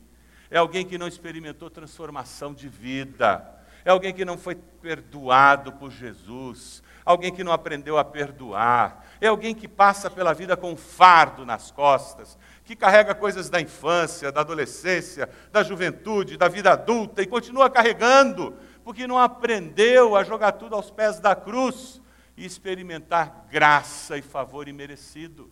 É 0.51 0.59
alguém 0.59 0.85
que 0.85 0.99
não 0.99 1.09
experimentou 1.09 1.69
transformação 1.71 2.55
de 2.55 2.69
vida 2.69 3.59
é 3.89 3.91
alguém 3.91 4.13
que 4.13 4.25
não 4.25 4.37
foi 4.37 4.55
perdoado 4.55 5.73
por 5.73 5.91
Jesus, 5.91 6.83
alguém 7.07 7.33
que 7.33 7.43
não 7.43 7.53
aprendeu 7.53 7.97
a 7.97 8.05
perdoar, 8.05 9.03
é 9.19 9.29
alguém 9.29 9.55
que 9.55 9.67
passa 9.67 10.11
pela 10.11 10.35
vida 10.35 10.59
com 10.59 10.73
um 10.73 10.77
fardo 10.77 11.47
nas 11.47 11.71
costas, 11.71 12.37
que 12.65 12.77
carrega 12.77 13.15
coisas 13.15 13.49
da 13.49 13.59
infância, 13.59 14.31
da 14.31 14.43
adolescência, 14.43 15.31
da 15.51 15.63
juventude, 15.63 16.37
da 16.37 16.49
vida 16.49 16.73
adulta 16.73 17.23
e 17.23 17.27
continua 17.27 17.71
carregando, 17.71 18.55
porque 18.85 19.07
não 19.07 19.19
aprendeu 19.19 20.15
a 20.15 20.23
jogar 20.23 20.53
tudo 20.53 20.75
aos 20.75 20.91
pés 20.91 21.19
da 21.19 21.35
cruz 21.35 21.99
e 22.37 22.45
experimentar 22.45 23.47
graça 23.51 24.19
e 24.19 24.23
favor 24.23 24.69
imerecido. 24.69 25.51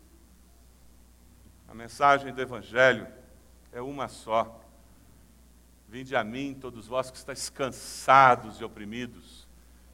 A 1.67 1.73
mensagem 1.73 2.35
do 2.35 2.43
Evangelho 2.43 3.07
é 3.73 3.81
uma 3.81 4.09
só. 4.09 4.66
Vinde 5.89 6.17
a 6.17 6.25
mim, 6.25 6.57
todos 6.61 6.87
vós 6.87 7.11
que 7.11 7.17
estáis 7.17 7.49
cansados 7.49 8.61
e 8.61 8.65
oprimidos, 8.65 9.47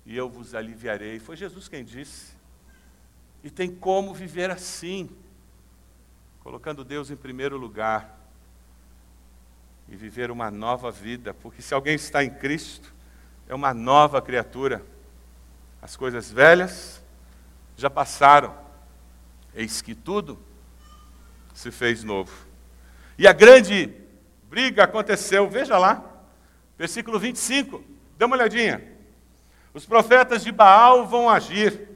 e 0.07 0.17
eu 0.17 0.29
vos 0.29 0.55
aliviarei. 0.55 1.19
Foi 1.19 1.37
Jesus 1.37 1.69
quem 1.69 1.85
disse. 1.85 2.35
E 3.45 3.51
tem 3.51 3.75
como 3.75 4.15
viver 4.15 4.51
assim, 4.51 5.11
colocando 6.41 6.85
Deus 6.85 7.11
em 7.11 7.17
primeiro 7.17 7.57
lugar 7.57 8.19
e 9.89 9.97
viver 9.97 10.31
uma 10.31 10.51
nova 10.51 10.91
vida, 10.91 11.35
porque 11.35 11.61
se 11.61 11.75
alguém 11.75 11.95
está 11.95 12.25
em 12.25 12.31
Cristo, 12.31 12.93
é 13.47 13.55
uma 13.55 13.75
nova 13.75 14.23
criatura. 14.23 14.85
As 15.83 15.97
coisas 15.97 16.31
velhas 16.31 17.03
já 17.77 17.91
passaram, 17.91 18.57
eis 19.55 19.83
que 19.83 19.95
tudo 19.95 20.39
se 21.53 21.71
fez 21.71 22.03
novo. 22.03 22.33
E 23.19 23.27
a 23.27 23.33
grande 23.33 24.02
briga 24.53 24.85
aconteceu, 24.85 25.49
veja 25.49 25.79
lá, 25.79 26.05
versículo 26.77 27.19
25, 27.19 27.83
dê 28.19 28.27
uma 28.27 28.37
olhadinha. 28.37 28.87
Os 29.73 29.87
profetas 29.87 30.45
de 30.45 30.53
Baal 30.53 31.07
vão 31.07 31.31
agir, 31.31 31.89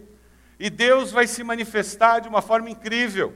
e 0.59 0.71
Deus 0.71 1.13
vai 1.13 1.27
se 1.27 1.45
manifestar 1.45 2.21
de 2.21 2.29
uma 2.31 2.41
forma 2.41 2.71
incrível. 2.71 3.35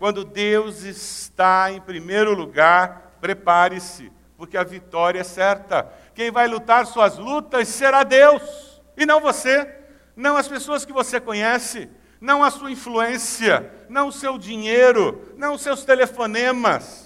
Quando 0.00 0.24
Deus 0.24 0.82
está 0.82 1.70
em 1.70 1.80
primeiro 1.80 2.34
lugar, 2.34 3.16
prepare-se, 3.20 4.10
porque 4.36 4.56
a 4.56 4.64
vitória 4.64 5.20
é 5.20 5.24
certa. 5.24 5.88
Quem 6.12 6.32
vai 6.32 6.48
lutar 6.48 6.86
suas 6.86 7.18
lutas 7.18 7.68
será 7.68 8.02
Deus, 8.02 8.82
e 8.96 9.06
não 9.06 9.20
você, 9.20 9.76
não 10.16 10.36
as 10.36 10.48
pessoas 10.48 10.84
que 10.84 10.92
você 10.92 11.20
conhece, 11.20 11.88
não 12.20 12.42
a 12.42 12.50
sua 12.50 12.72
influência, 12.72 13.72
não 13.88 14.08
o 14.08 14.12
seu 14.12 14.36
dinheiro, 14.36 15.32
não 15.36 15.54
os 15.54 15.62
seus 15.62 15.84
telefonemas 15.84 17.05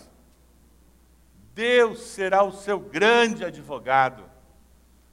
Deus 1.54 2.00
será 2.00 2.42
o 2.42 2.52
seu 2.52 2.78
grande 2.78 3.44
advogado. 3.44 4.24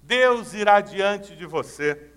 Deus 0.02 0.54
irá 0.54 0.80
diante 0.80 1.36
de 1.36 1.46
você. 1.46 2.12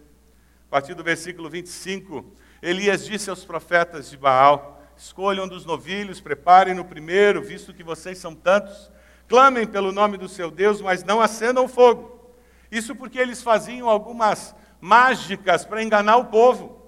A 0.67 0.71
partir 0.71 0.95
do 0.95 1.03
versículo 1.03 1.51
25, 1.51 2.25
Elias 2.63 3.05
disse 3.05 3.31
aos 3.31 3.45
profetas 3.45 4.11
de 4.11 4.17
Baal: 4.17 4.81
Escolham 4.97 5.49
dos 5.49 5.65
novilhos, 5.65 6.21
preparem 6.21 6.75
no 6.75 6.85
primeiro, 6.85 7.43
visto 7.43 7.75
que 7.75 7.83
vocês 7.83 8.19
são 8.19 8.35
tantos. 8.35 8.91
Clamem 9.27 9.67
pelo 9.67 9.93
nome 9.93 10.17
do 10.17 10.29
seu 10.29 10.51
Deus, 10.51 10.81
mas 10.81 11.03
não 11.03 11.21
acendam 11.21 11.67
fogo. 11.67 12.35
Isso 12.71 12.95
porque 12.95 13.19
eles 13.19 13.43
faziam 13.43 13.89
algumas 13.89 14.55
mágicas 14.81 15.65
para 15.65 15.83
enganar 15.83 16.17
o 16.17 16.27
povo. 16.27 16.81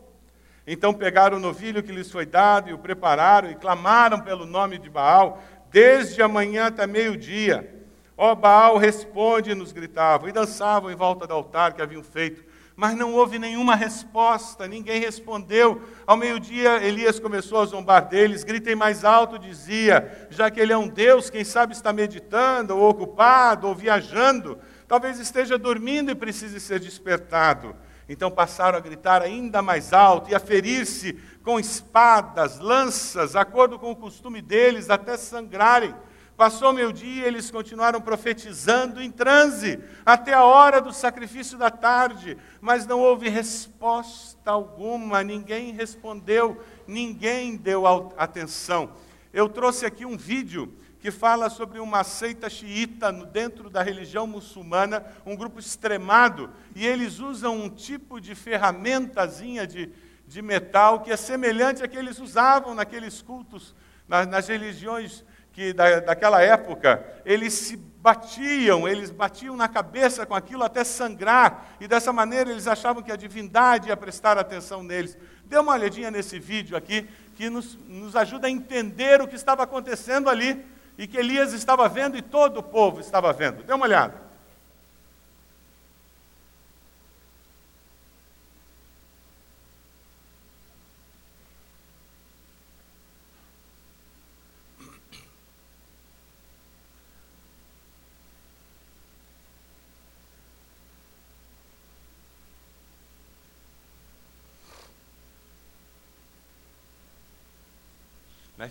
Então 0.67 0.95
pegaram 0.95 1.39
o 1.39 1.41
novilho 1.41 1.83
que 1.83 1.91
lhes 1.91 2.11
foi 2.11 2.25
dado 2.25 2.71
e 2.71 2.73
o 2.73 2.79
prepararam 2.79 3.51
e 3.51 3.57
clamaram 3.57 4.21
pelo 4.21 4.47
nome 4.47 4.79
de 4.79 4.89
Baal, 4.89 5.43
desde 5.73 6.23
a 6.23 6.29
manhã 6.29 6.67
até 6.67 6.87
meio-dia. 6.87 7.83
Ó 8.17 8.35
Baal, 8.35 8.77
responde, 8.77 9.55
nos 9.55 9.73
gritavam, 9.73 10.29
e 10.29 10.33
dançavam 10.33 10.91
em 10.91 10.95
volta 10.95 11.27
do 11.27 11.33
altar 11.35 11.73
que 11.73 11.83
haviam 11.83 12.03
feito. 12.03 12.45
Mas 12.77 12.95
não 12.95 13.15
houve 13.15 13.39
nenhuma 13.39 13.75
resposta, 13.75 14.67
ninguém 14.67 15.01
respondeu. 15.01 15.83
Ao 16.07 16.17
meio-dia, 16.17 16.83
Elias 16.83 17.19
começou 17.19 17.61
a 17.61 17.67
zombar 17.67 18.09
deles, 18.09 18.45
gritem 18.45 18.75
mais 18.75 19.05
alto, 19.05 19.39
dizia, 19.39 20.27
já 20.31 20.51
que 20.51 20.61
ele 20.61 20.73
é 20.73 20.77
um 20.77 20.89
Deus, 20.89 21.31
quem 21.31 21.45
sabe 21.45 21.73
está 21.73 21.93
meditando, 21.93 22.77
ou 22.77 22.89
ocupado, 22.89 23.67
ou 23.67 23.75
viajando, 23.75 24.59
talvez 24.87 25.19
esteja 25.19 25.59
dormindo 25.59 26.11
e 26.11 26.15
precise 26.15 26.61
ser 26.61 26.81
despertado. 26.81 27.75
Então 28.13 28.31
passaram 28.31 28.77
a 28.77 28.81
gritar 28.81 29.23
ainda 29.23 29.63
mais 29.63 29.91
alto 29.95 30.31
e 30.31 30.35
a 30.35 30.39
ferir-se 30.39 31.15
com 31.43 31.59
espadas, 31.59 32.59
lanças, 32.59 33.35
acordo 33.35 33.79
com 33.79 33.91
o 33.91 33.97
costume 33.97 34.43
deles, 34.43 34.91
até 34.91 35.17
sangrarem. 35.17 35.95
Passou 36.37 36.75
meu 36.75 36.93
dia, 36.93 37.27
eles 37.27 37.51
continuaram 37.51 38.03
profetizando 38.03 39.01
em 39.01 39.11
transe, 39.11 39.79
até 40.05 40.35
a 40.35 40.45
hora 40.45 40.79
do 40.79 40.93
sacrifício 40.93 41.57
da 41.57 41.71
tarde, 41.71 42.37
mas 42.61 42.87
não 42.87 43.01
houve 43.01 43.31
resposta 43.31 44.51
alguma, 44.51 45.25
ninguém 45.25 45.73
respondeu, 45.73 46.63
ninguém 46.87 47.57
deu 47.57 47.85
atenção. 48.19 48.91
Eu 49.33 49.49
trouxe 49.49 49.87
aqui 49.87 50.05
um 50.05 50.19
vídeo 50.19 50.71
que 51.03 51.11
fala 51.11 51.51
sobre 51.51 51.81
uma 51.81 52.05
seita 52.05 52.49
xiita 52.49 53.13
dentro 53.13 53.69
da 53.69 53.83
religião 53.83 54.25
muçulmana, 54.25 55.05
um 55.27 55.35
grupo 55.35 55.59
extremado, 55.59 56.49
e 56.77 56.87
eles 56.87 57.19
usam 57.19 57.57
um 57.57 57.69
tipo 57.69 58.21
de 58.21 58.37
ferramentazinha 58.37 59.67
de, 59.67 59.91
de 60.29 60.41
metal 60.41 61.01
que 61.01 61.11
é 61.11 61.17
semelhante 61.17 61.83
a 61.83 61.89
que 61.89 61.99
eles 61.99 62.21
usavam 62.21 62.73
naqueles 62.73 63.21
cultos, 63.21 63.75
nas, 64.07 64.29
nas 64.29 64.47
religiões 64.47 65.25
que 65.53 65.73
da, 65.73 65.99
daquela 65.99 66.41
época, 66.41 67.05
eles 67.25 67.53
se 67.53 67.77
batiam, 67.77 68.87
eles 68.87 69.11
batiam 69.11 69.57
na 69.57 69.67
cabeça 69.67 70.25
com 70.25 70.37
aquilo 70.37 70.63
até 70.63 70.85
sangrar, 70.85 71.75
e 71.81 71.89
dessa 71.89 72.13
maneira 72.13 72.53
eles 72.53 72.69
achavam 72.69 73.03
que 73.03 73.11
a 73.11 73.17
divindade 73.17 73.89
ia 73.89 73.97
prestar 73.97 74.39
atenção 74.39 74.85
neles. 74.85 75.19
Dê 75.47 75.59
uma 75.59 75.73
olhadinha 75.73 76.13
nesse 76.13 76.39
vídeo 76.39 76.77
aqui, 76.77 77.09
que 77.35 77.51
nos, 77.51 77.77
nos 77.89 78.15
ajuda 78.15 78.47
a 78.47 78.51
entender 78.51 79.21
o 79.21 79.27
que 79.27 79.35
estava 79.35 79.65
acontecendo 79.65 80.31
ali 80.31 80.65
e 80.97 81.07
que 81.07 81.17
Elias 81.17 81.53
estava 81.53 81.89
vendo 81.89 82.17
e 82.17 82.23
todo 82.23 82.59
o 82.59 82.63
povo 82.63 83.01
estava 83.01 83.33
vendo. 83.33 83.63
Dê 83.63 83.73
uma 83.73 83.87
olhada. 83.87 84.32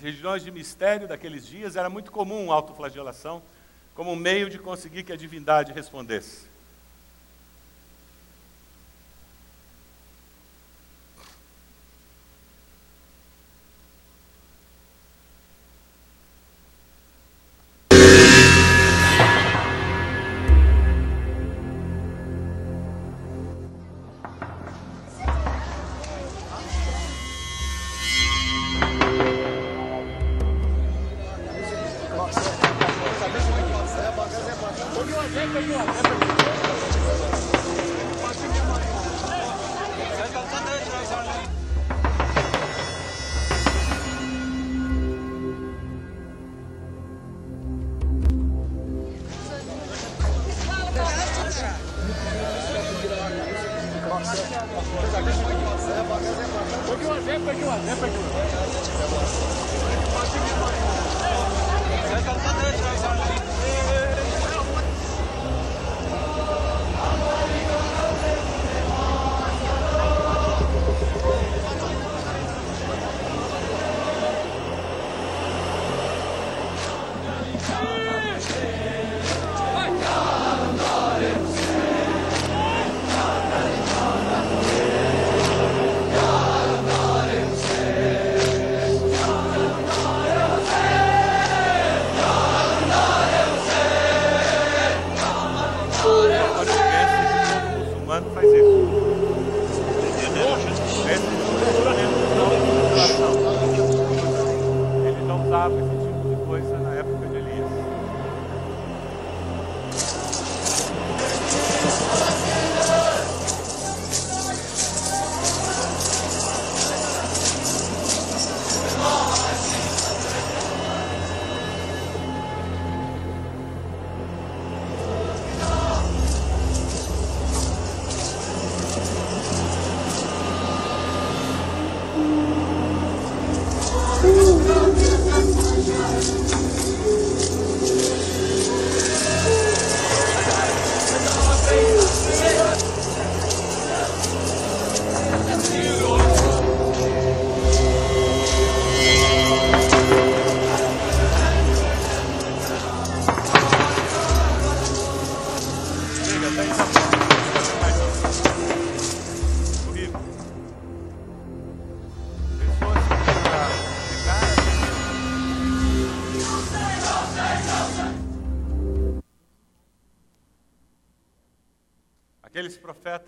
Regiões 0.02 0.44
de 0.44 0.50
mistério 0.52 1.08
daqueles 1.08 1.46
dias 1.46 1.76
era 1.76 1.88
muito 1.88 2.12
comum 2.12 2.52
autoflagelação 2.52 3.44
como 3.94 4.12
um 4.12 4.16
meio 4.16 4.50
de 4.50 4.58
conseguir 4.58 5.04
que 5.04 5.14
a 5.14 5.16
divindade 5.16 5.72
respondesse. 5.72 6.51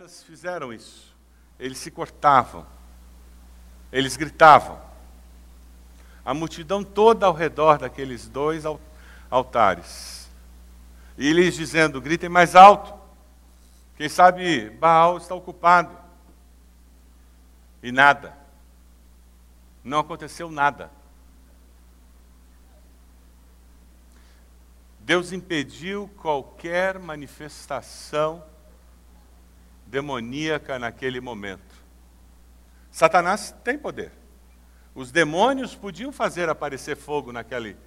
Profetas 0.04 0.24
fizeram 0.24 0.74
isso. 0.74 1.13
Eles 1.58 1.78
se 1.78 1.89
cortavam, 1.89 2.66
eles 3.92 4.18
gritavam. 4.18 4.82
A 6.26 6.34
multidão 6.34 6.84
toda 6.84 7.26
ao 7.26 7.34
redor 7.34 7.78
daqueles 7.78 8.28
dois 8.28 8.63
altares. 9.30 10.30
E 11.18 11.30
eles 11.30 11.56
dizendo: 11.56 12.02
gritem 12.02 12.30
mais 12.30 12.56
alto. 12.56 12.94
Quem 13.96 14.10
sabe 14.10 14.70
Baal 14.72 15.18
está 15.18 15.36
ocupado. 15.36 15.96
E 17.82 17.92
nada. 17.92 18.36
Não 19.84 20.00
aconteceu 20.00 20.50
nada. 20.50 20.89
Deus 25.00 25.34
impediu 25.34 26.10
qualquer 26.18 26.98
manifestação 26.98 28.44
demoníaca 29.93 30.79
naquele 30.79 31.21
momento. 31.21 31.75
Satanás 32.89 33.56
tem 33.63 33.77
poder. 33.77 34.12
Os 34.95 35.12
demônios 35.12 35.75
podiam 35.75 36.12
fazer 36.12 36.49
aparecer 36.49 36.97
fogo 36.97 37.32
naquele, 37.32 37.77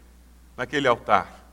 naquele 0.56 0.86
altar. 0.86 1.44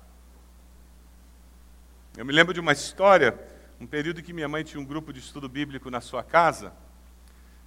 Eu 2.15 2.23
me 2.23 2.31
lembro 2.31 2.53
de 2.53 2.59
uma 2.59 2.71
história, 2.71 3.35
um 3.81 3.87
período 3.87 4.21
que 4.21 4.31
minha 4.31 4.47
mãe 4.47 4.63
tinha 4.63 4.79
um 4.79 4.85
grupo 4.85 5.11
de 5.11 5.19
estudo 5.19 5.49
bíblico 5.49 5.89
na 5.89 5.99
sua 5.99 6.21
casa. 6.21 6.71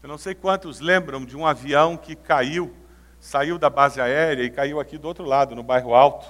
Eu 0.01 0.09
não 0.09 0.17
sei 0.17 0.33
quantos 0.33 0.79
lembram 0.79 1.25
de 1.25 1.37
um 1.37 1.45
avião 1.45 1.97
que 1.97 2.15
caiu, 2.15 2.73
saiu 3.19 3.59
da 3.59 3.69
base 3.69 4.01
aérea 4.01 4.45
e 4.45 4.51
caiu 4.51 4.79
aqui 4.79 4.97
do 4.97 5.09
outro 5.09 5.25
lado, 5.25 5.57
no 5.57 5.63
bairro 5.65 5.93
Alto, 5.93 6.25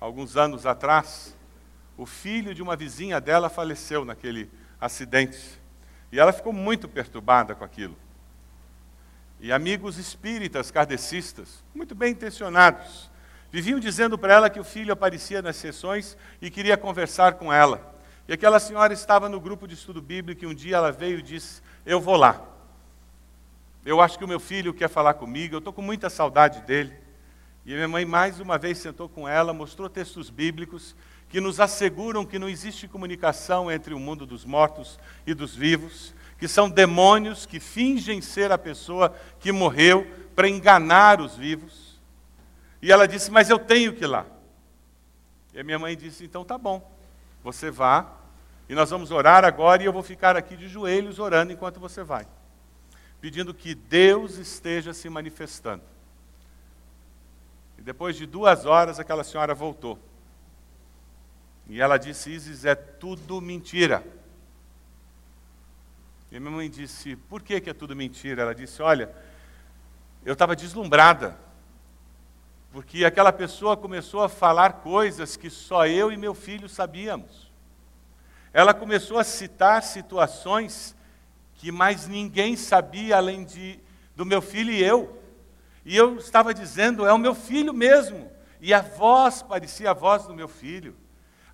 alguns 0.00 0.38
anos 0.38 0.64
atrás. 0.64 1.36
O 1.94 2.06
filho 2.06 2.54
de 2.54 2.62
uma 2.62 2.74
vizinha 2.74 3.20
dela 3.20 3.50
faleceu 3.50 4.02
naquele 4.02 4.50
acidente. 4.80 5.59
E 6.12 6.18
ela 6.18 6.32
ficou 6.32 6.52
muito 6.52 6.88
perturbada 6.88 7.54
com 7.54 7.64
aquilo. 7.64 7.96
E 9.40 9.52
amigos 9.52 9.96
espíritas, 9.96 10.70
kardecistas, 10.70 11.64
muito 11.74 11.94
bem 11.94 12.12
intencionados, 12.12 13.10
viviam 13.50 13.80
dizendo 13.80 14.18
para 14.18 14.34
ela 14.34 14.50
que 14.50 14.60
o 14.60 14.64
filho 14.64 14.92
aparecia 14.92 15.40
nas 15.40 15.56
sessões 15.56 16.16
e 16.42 16.50
queria 16.50 16.76
conversar 16.76 17.34
com 17.34 17.52
ela. 17.52 17.94
E 18.28 18.32
aquela 18.32 18.60
senhora 18.60 18.92
estava 18.92 19.28
no 19.28 19.40
grupo 19.40 19.66
de 19.66 19.74
estudo 19.74 20.02
bíblico 20.02 20.44
e 20.44 20.46
um 20.46 20.54
dia 20.54 20.76
ela 20.76 20.92
veio 20.92 21.18
e 21.18 21.22
disse: 21.22 21.62
Eu 21.86 22.00
vou 22.00 22.16
lá. 22.16 22.44
Eu 23.84 24.00
acho 24.00 24.18
que 24.18 24.24
o 24.24 24.28
meu 24.28 24.38
filho 24.38 24.74
quer 24.74 24.88
falar 24.88 25.14
comigo, 25.14 25.54
eu 25.54 25.58
estou 25.58 25.72
com 25.72 25.80
muita 25.80 26.10
saudade 26.10 26.60
dele. 26.62 26.94
E 27.64 27.72
minha 27.72 27.88
mãe 27.88 28.04
mais 28.04 28.40
uma 28.40 28.58
vez 28.58 28.78
sentou 28.78 29.08
com 29.08 29.28
ela, 29.28 29.52
mostrou 29.52 29.88
textos 29.88 30.28
bíblicos 30.28 30.94
que 31.30 31.40
nos 31.40 31.60
asseguram 31.60 32.26
que 32.26 32.40
não 32.40 32.48
existe 32.48 32.88
comunicação 32.88 33.70
entre 33.70 33.94
o 33.94 34.00
mundo 34.00 34.26
dos 34.26 34.44
mortos 34.44 34.98
e 35.24 35.32
dos 35.32 35.54
vivos, 35.54 36.12
que 36.36 36.48
são 36.48 36.68
demônios 36.68 37.46
que 37.46 37.60
fingem 37.60 38.20
ser 38.20 38.50
a 38.50 38.58
pessoa 38.58 39.14
que 39.38 39.52
morreu 39.52 40.04
para 40.34 40.48
enganar 40.48 41.20
os 41.20 41.36
vivos. 41.36 42.00
E 42.82 42.90
ela 42.90 43.06
disse: 43.06 43.30
Mas 43.30 43.48
eu 43.48 43.60
tenho 43.60 43.94
que 43.94 44.02
ir 44.02 44.08
lá. 44.08 44.26
E 45.54 45.60
a 45.60 45.64
minha 45.64 45.78
mãe 45.78 45.96
disse: 45.96 46.24
Então 46.24 46.44
tá 46.44 46.58
bom, 46.58 46.90
você 47.44 47.70
vá, 47.70 48.12
e 48.68 48.74
nós 48.74 48.90
vamos 48.90 49.12
orar 49.12 49.44
agora, 49.44 49.82
e 49.82 49.86
eu 49.86 49.92
vou 49.92 50.02
ficar 50.02 50.36
aqui 50.36 50.56
de 50.56 50.66
joelhos 50.66 51.20
orando 51.20 51.52
enquanto 51.52 51.78
você 51.78 52.02
vai, 52.02 52.26
pedindo 53.20 53.54
que 53.54 53.72
Deus 53.72 54.36
esteja 54.36 54.92
se 54.92 55.08
manifestando. 55.08 55.84
E 57.78 57.82
depois 57.82 58.16
de 58.16 58.26
duas 58.26 58.66
horas, 58.66 58.98
aquela 58.98 59.22
senhora 59.22 59.54
voltou. 59.54 60.09
E 61.70 61.80
ela 61.80 61.98
disse: 61.98 62.30
Isis, 62.30 62.64
é 62.64 62.74
tudo 62.74 63.40
mentira. 63.40 64.04
E 66.28 66.40
minha 66.40 66.50
mãe 66.50 66.68
disse: 66.68 67.14
Por 67.14 67.40
que, 67.42 67.60
que 67.60 67.70
é 67.70 67.72
tudo 67.72 67.94
mentira? 67.94 68.42
Ela 68.42 68.52
disse: 68.56 68.82
Olha, 68.82 69.08
eu 70.24 70.32
estava 70.32 70.56
deslumbrada, 70.56 71.38
porque 72.72 73.04
aquela 73.04 73.32
pessoa 73.32 73.76
começou 73.76 74.24
a 74.24 74.28
falar 74.28 74.82
coisas 74.82 75.36
que 75.36 75.48
só 75.48 75.86
eu 75.86 76.10
e 76.10 76.16
meu 76.16 76.34
filho 76.34 76.68
sabíamos. 76.68 77.52
Ela 78.52 78.74
começou 78.74 79.16
a 79.16 79.22
citar 79.22 79.80
situações 79.84 80.96
que 81.54 81.70
mais 81.70 82.08
ninguém 82.08 82.56
sabia 82.56 83.16
além 83.16 83.44
de, 83.44 83.78
do 84.16 84.26
meu 84.26 84.42
filho 84.42 84.72
e 84.72 84.82
eu. 84.82 85.22
E 85.84 85.96
eu 85.96 86.16
estava 86.16 86.52
dizendo: 86.52 87.06
É 87.06 87.12
o 87.12 87.18
meu 87.18 87.36
filho 87.36 87.72
mesmo. 87.72 88.28
E 88.60 88.74
a 88.74 88.80
voz 88.80 89.40
parecia 89.40 89.92
a 89.92 89.94
voz 89.94 90.26
do 90.26 90.34
meu 90.34 90.48
filho. 90.48 90.96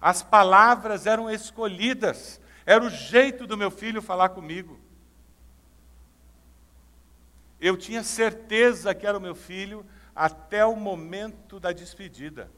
As 0.01 0.23
palavras 0.23 1.07
eram 1.07 1.31
escolhidas 1.31 2.41
era 2.67 2.85
o 2.85 2.91
jeito 2.91 3.47
do 3.47 3.57
meu 3.57 3.71
filho 3.71 4.03
falar 4.03 4.31
comigo. 4.31 4.77
Eu 7.61 7.77
tinha 7.77 8.03
certeza 8.03 8.93
que 8.93 9.07
era 9.07 9.17
o 9.17 9.21
meu 9.21 9.37
filho 9.37 9.87
até 10.15 10.67
o 10.67 10.75
momento 10.75 11.61
da 11.61 11.71
despedida. 11.71 12.51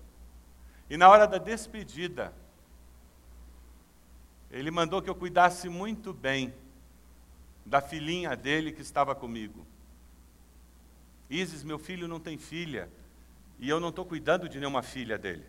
E 0.88 0.96
na 0.96 1.10
hora 1.10 1.26
da 1.26 1.36
despedida, 1.36 2.32
ele 4.50 4.70
mandou 4.70 5.02
que 5.02 5.10
eu 5.10 5.14
cuidasse 5.14 5.68
muito 5.68 6.14
bem 6.14 6.54
da 7.66 7.82
filhinha 7.82 8.34
dele 8.34 8.72
que 8.72 8.80
estava 8.80 9.14
comigo. 9.14 9.66
Isis, 11.28 11.62
meu 11.62 11.78
filho 11.78 12.08
não 12.08 12.18
tem 12.18 12.38
filha, 12.38 12.90
e 13.58 13.68
eu 13.68 13.78
não 13.78 13.90
estou 13.90 14.06
cuidando 14.06 14.48
de 14.48 14.58
nenhuma 14.58 14.82
filha 14.82 15.18
dele. 15.18 15.44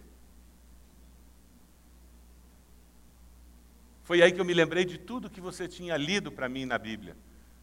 Foi 4.09 4.23
aí 4.23 4.31
que 4.31 4.41
eu 4.41 4.45
me 4.45 4.55
lembrei 4.55 4.85
de 4.85 4.97
tudo 4.97 5.29
que 5.29 5.39
você 5.39 5.67
tinha 5.67 5.95
lido 5.95 6.31
para 6.31 6.49
mim 6.49 6.65
na 6.65 6.79
Bíblia. 6.79 7.15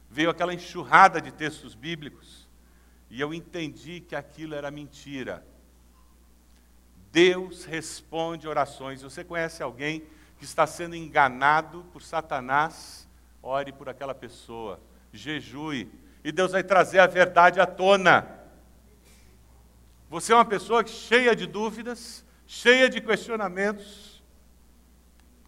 Veio 0.09 0.31
aquela 0.31 0.55
enxurrada 0.55 1.21
de 1.21 1.33
textos 1.33 1.75
bíblicos 1.75 2.49
e 3.11 3.21
eu 3.21 3.35
entendi 3.35 3.99
que 3.99 4.15
aquilo 4.15 4.55
era 4.55 4.71
mentira. 4.71 5.45
Deus 7.11 7.65
responde 7.65 8.47
orações. 8.47 9.03
Você 9.03 9.25
conhece 9.25 9.61
alguém 9.61 10.05
que 10.39 10.45
está 10.45 10.69
sendo 10.69 10.95
enganado 10.95 11.85
por 11.93 12.01
Satanás? 12.01 13.09
Ore 13.43 13.73
por 13.73 13.89
aquela 13.89 14.15
pessoa, 14.15 14.81
jejue, 15.13 15.91
e 16.23 16.31
Deus 16.31 16.53
vai 16.53 16.63
trazer 16.63 17.01
a 17.01 17.09
verdade 17.09 17.59
à 17.59 17.67
tona. 17.67 18.25
Você 20.09 20.33
é 20.33 20.37
uma 20.37 20.45
pessoa 20.45 20.87
cheia 20.87 21.35
de 21.35 21.45
dúvidas, 21.45 22.25
cheia 22.47 22.89
de 22.89 23.01
questionamentos, 23.01 24.16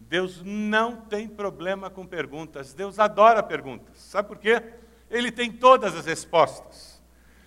Deus 0.09 0.41
não 0.43 0.97
tem 0.97 1.27
problema 1.27 1.89
com 1.89 2.05
perguntas, 2.05 2.73
Deus 2.73 2.97
adora 2.97 3.43
perguntas. 3.43 3.99
Sabe 3.99 4.27
por 4.27 4.39
quê? 4.39 4.61
Ele 5.09 5.31
tem 5.31 5.51
todas 5.51 5.95
as 5.95 6.05
respostas. 6.05 6.99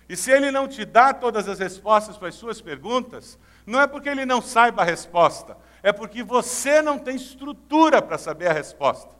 E 0.07 0.15
se 0.15 0.31
ele 0.31 0.49
não 0.49 0.67
te 0.67 0.85
dá 0.85 1.13
todas 1.13 1.47
as 1.49 1.59
respostas 1.59 2.17
para 2.17 2.29
as 2.29 2.35
suas 2.35 2.61
perguntas, 2.61 3.37
não 3.65 3.81
é 3.81 3.85
porque 3.85 4.07
ele 4.07 4.25
não 4.25 4.41
saiba 4.41 4.81
a 4.81 4.85
resposta, 4.85 5.57
é 5.81 5.91
porque 5.91 6.23
você 6.23 6.81
não 6.81 6.97
tem 6.97 7.17
estrutura 7.17 8.01
para 8.01 8.17
saber 8.17 8.47
a 8.47 8.53
resposta. 8.53 9.13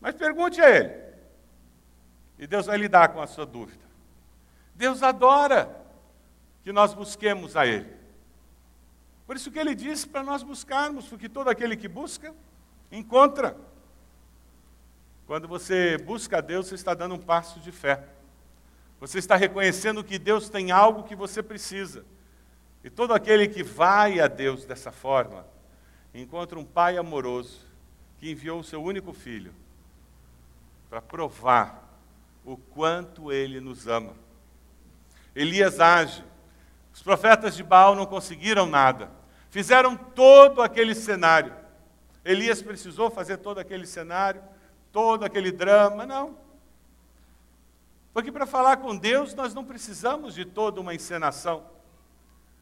Mas 0.00 0.14
pergunte 0.14 0.60
a 0.60 0.70
ele, 0.70 0.94
e 2.38 2.46
Deus 2.46 2.66
vai 2.66 2.76
lidar 2.76 3.08
com 3.08 3.20
a 3.20 3.26
sua 3.26 3.44
dúvida. 3.44 3.84
Deus 4.74 5.02
adora 5.02 5.82
que 6.62 6.72
nós 6.72 6.94
busquemos 6.94 7.56
a 7.56 7.66
Ele. 7.66 8.01
Por 9.26 9.36
isso 9.36 9.50
que 9.50 9.58
ele 9.58 9.74
disse 9.74 10.06
para 10.06 10.22
nós 10.22 10.42
buscarmos, 10.42 11.06
porque 11.06 11.28
todo 11.28 11.48
aquele 11.48 11.76
que 11.76 11.88
busca, 11.88 12.34
encontra. 12.90 13.56
Quando 15.26 15.46
você 15.46 15.96
busca 15.98 16.38
a 16.38 16.40
Deus, 16.40 16.66
você 16.66 16.74
está 16.74 16.94
dando 16.94 17.14
um 17.14 17.18
passo 17.18 17.60
de 17.60 17.72
fé. 17.72 18.08
Você 19.00 19.18
está 19.18 19.36
reconhecendo 19.36 20.04
que 20.04 20.18
Deus 20.18 20.48
tem 20.48 20.70
algo 20.70 21.04
que 21.04 21.16
você 21.16 21.42
precisa. 21.42 22.04
E 22.84 22.90
todo 22.90 23.14
aquele 23.14 23.48
que 23.48 23.62
vai 23.62 24.20
a 24.20 24.26
Deus 24.26 24.64
dessa 24.64 24.92
forma, 24.92 25.46
encontra 26.14 26.58
um 26.58 26.64
Pai 26.64 26.96
amoroso 26.96 27.60
que 28.18 28.30
enviou 28.30 28.60
o 28.60 28.64
seu 28.64 28.82
único 28.82 29.12
filho 29.12 29.54
para 30.90 31.00
provar 31.00 31.98
o 32.44 32.56
quanto 32.56 33.32
ele 33.32 33.60
nos 33.60 33.86
ama. 33.86 34.14
Elias 35.34 35.80
age 35.80 36.22
os 36.92 37.02
profetas 37.02 37.56
de 37.56 37.62
Baal 37.62 37.94
não 37.94 38.06
conseguiram 38.06 38.66
nada. 38.66 39.10
Fizeram 39.50 39.96
todo 39.96 40.62
aquele 40.62 40.94
cenário. 40.94 41.54
Elias 42.24 42.62
precisou 42.62 43.10
fazer 43.10 43.38
todo 43.38 43.58
aquele 43.58 43.86
cenário, 43.86 44.42
todo 44.92 45.24
aquele 45.24 45.50
drama, 45.50 46.06
não. 46.06 46.36
Porque 48.12 48.30
para 48.30 48.46
falar 48.46 48.76
com 48.76 48.96
Deus 48.96 49.34
nós 49.34 49.54
não 49.54 49.64
precisamos 49.64 50.34
de 50.34 50.44
toda 50.44 50.80
uma 50.80 50.94
encenação. 50.94 51.64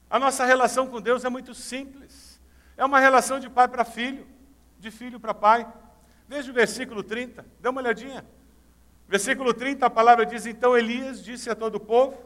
A 0.08 0.18
nossa 0.18 0.44
relação 0.44 0.86
com 0.86 1.00
Deus 1.00 1.24
é 1.24 1.28
muito 1.28 1.54
simples. 1.54 2.40
É 2.76 2.84
uma 2.84 2.98
relação 2.98 3.38
de 3.38 3.50
pai 3.50 3.68
para 3.68 3.84
filho, 3.84 4.26
de 4.78 4.90
filho 4.90 5.20
para 5.20 5.34
pai. 5.34 5.70
Veja 6.26 6.50
o 6.50 6.54
versículo 6.54 7.02
30, 7.02 7.44
dê 7.60 7.68
uma 7.68 7.80
olhadinha. 7.80 8.24
Versículo 9.08 9.52
30, 9.52 9.84
a 9.84 9.90
palavra 9.90 10.24
diz: 10.24 10.46
Então 10.46 10.76
Elias 10.76 11.22
disse 11.22 11.50
a 11.50 11.54
todo 11.54 11.74
o 11.76 11.80
povo: 11.80 12.16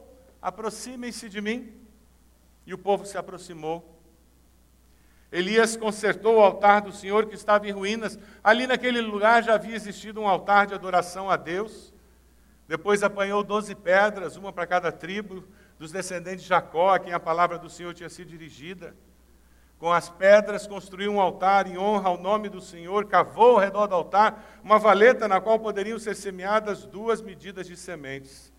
Aproximem-se 0.40 1.28
de 1.28 1.40
mim. 1.40 1.83
E 2.66 2.72
o 2.72 2.78
povo 2.78 3.04
se 3.04 3.18
aproximou. 3.18 3.94
Elias 5.30 5.76
consertou 5.76 6.36
o 6.36 6.40
altar 6.40 6.80
do 6.82 6.92
Senhor 6.92 7.26
que 7.26 7.34
estava 7.34 7.66
em 7.66 7.72
ruínas. 7.72 8.18
Ali 8.42 8.66
naquele 8.66 9.00
lugar 9.00 9.42
já 9.42 9.54
havia 9.54 9.74
existido 9.74 10.20
um 10.20 10.28
altar 10.28 10.66
de 10.66 10.74
adoração 10.74 11.28
a 11.28 11.36
Deus. 11.36 11.92
Depois 12.68 13.02
apanhou 13.02 13.42
doze 13.42 13.74
pedras, 13.74 14.36
uma 14.36 14.52
para 14.52 14.66
cada 14.66 14.92
tribo 14.92 15.44
dos 15.78 15.90
descendentes 15.90 16.42
de 16.42 16.48
Jacó, 16.48 16.94
a 16.94 16.98
quem 16.98 17.12
a 17.12 17.20
palavra 17.20 17.58
do 17.58 17.68
Senhor 17.68 17.92
tinha 17.92 18.08
sido 18.08 18.28
dirigida. 18.28 18.94
Com 19.76 19.92
as 19.92 20.08
pedras 20.08 20.66
construiu 20.66 21.12
um 21.12 21.20
altar 21.20 21.66
em 21.66 21.76
honra 21.76 22.08
ao 22.08 22.16
nome 22.16 22.48
do 22.48 22.60
Senhor, 22.60 23.06
cavou 23.06 23.56
ao 23.56 23.58
redor 23.58 23.86
do 23.86 23.94
altar 23.94 24.60
uma 24.62 24.78
valeta 24.78 25.26
na 25.28 25.40
qual 25.40 25.58
poderiam 25.58 25.98
ser 25.98 26.14
semeadas 26.14 26.86
duas 26.86 27.20
medidas 27.20 27.66
de 27.66 27.76
sementes. 27.76 28.52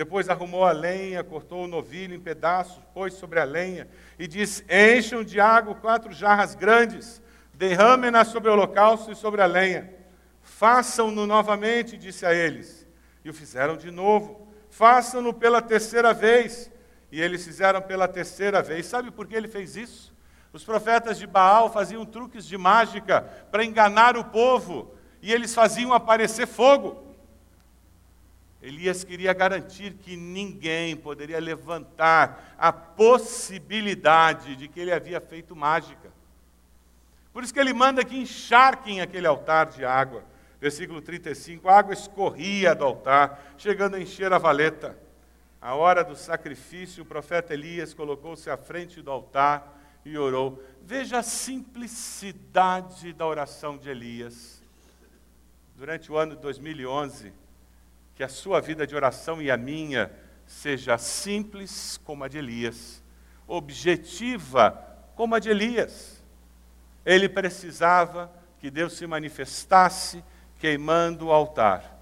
Depois 0.00 0.30
arrumou 0.30 0.64
a 0.64 0.72
lenha, 0.72 1.22
cortou 1.22 1.64
o 1.64 1.68
novilho 1.68 2.14
em 2.14 2.18
pedaços, 2.18 2.82
pôs 2.94 3.12
sobre 3.12 3.38
a 3.38 3.44
lenha 3.44 3.86
e 4.18 4.26
disse: 4.26 4.64
Encham 4.66 5.22
de 5.22 5.38
água 5.38 5.74
quatro 5.74 6.10
jarras 6.10 6.54
grandes, 6.54 7.20
derramem-na 7.52 8.24
sobre 8.24 8.48
o 8.48 8.54
holocausto 8.54 9.12
e 9.12 9.14
sobre 9.14 9.42
a 9.42 9.44
lenha. 9.46 9.92
Façam-no 10.40 11.26
novamente, 11.26 11.98
disse 11.98 12.24
a 12.24 12.32
eles. 12.32 12.88
E 13.22 13.28
o 13.28 13.34
fizeram 13.34 13.76
de 13.76 13.90
novo. 13.90 14.48
Façam-no 14.70 15.34
pela 15.34 15.60
terceira 15.60 16.14
vez. 16.14 16.72
E 17.12 17.20
eles 17.20 17.44
fizeram 17.44 17.82
pela 17.82 18.08
terceira 18.08 18.62
vez. 18.62 18.86
Sabe 18.86 19.10
por 19.10 19.26
que 19.26 19.34
ele 19.34 19.48
fez 19.48 19.76
isso? 19.76 20.14
Os 20.50 20.64
profetas 20.64 21.18
de 21.18 21.26
Baal 21.26 21.70
faziam 21.70 22.06
truques 22.06 22.46
de 22.46 22.56
mágica 22.56 23.20
para 23.50 23.66
enganar 23.66 24.16
o 24.16 24.24
povo, 24.24 24.94
e 25.20 25.30
eles 25.30 25.54
faziam 25.54 25.92
aparecer 25.92 26.46
fogo. 26.46 27.09
Elias 28.62 29.04
queria 29.04 29.32
garantir 29.32 29.94
que 29.94 30.16
ninguém 30.16 30.94
poderia 30.94 31.40
levantar 31.40 32.54
a 32.58 32.70
possibilidade 32.72 34.54
de 34.54 34.68
que 34.68 34.78
ele 34.78 34.92
havia 34.92 35.20
feito 35.20 35.56
mágica. 35.56 36.10
Por 37.32 37.42
isso 37.42 37.54
que 37.54 37.60
ele 37.60 37.72
manda 37.72 38.04
que 38.04 38.18
encharquem 38.18 39.00
aquele 39.00 39.26
altar 39.26 39.66
de 39.66 39.84
água. 39.84 40.24
Versículo 40.60 41.00
35: 41.00 41.68
a 41.68 41.78
água 41.78 41.94
escorria 41.94 42.74
do 42.74 42.84
altar, 42.84 43.54
chegando 43.56 43.96
a 43.96 44.00
encher 44.00 44.32
a 44.32 44.38
valeta. 44.38 44.98
A 45.60 45.74
hora 45.74 46.02
do 46.02 46.16
sacrifício, 46.16 47.02
o 47.02 47.06
profeta 47.06 47.54
Elias 47.54 47.94
colocou-se 47.94 48.48
à 48.50 48.56
frente 48.56 49.00
do 49.00 49.10
altar 49.10 49.78
e 50.04 50.16
orou. 50.18 50.62
Veja 50.82 51.18
a 51.18 51.22
simplicidade 51.22 53.12
da 53.12 53.26
oração 53.26 53.76
de 53.76 53.88
Elias. 53.88 54.62
Durante 55.76 56.10
o 56.12 56.16
ano 56.16 56.34
de 56.34 56.42
2011, 56.42 57.32
que 58.20 58.24
a 58.24 58.28
sua 58.28 58.60
vida 58.60 58.86
de 58.86 58.94
oração 58.94 59.40
e 59.40 59.50
a 59.50 59.56
minha 59.56 60.12
seja 60.44 60.98
simples 60.98 61.98
como 62.04 62.22
a 62.22 62.28
de 62.28 62.36
Elias, 62.36 63.02
objetiva 63.46 64.72
como 65.16 65.34
a 65.34 65.38
de 65.38 65.48
Elias. 65.48 66.22
Ele 67.02 67.30
precisava 67.30 68.30
que 68.58 68.70
Deus 68.70 68.92
se 68.92 69.06
manifestasse, 69.06 70.22
queimando 70.58 71.28
o 71.28 71.32
altar. 71.32 71.98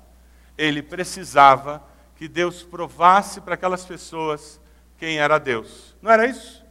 Ele 0.56 0.82
precisava 0.82 1.84
que 2.16 2.26
Deus 2.26 2.64
provasse 2.64 3.40
para 3.40 3.54
aquelas 3.54 3.84
pessoas 3.84 4.60
quem 4.96 5.20
era 5.20 5.38
Deus. 5.38 5.94
Não 6.02 6.10
era 6.10 6.26
isso? 6.26 6.66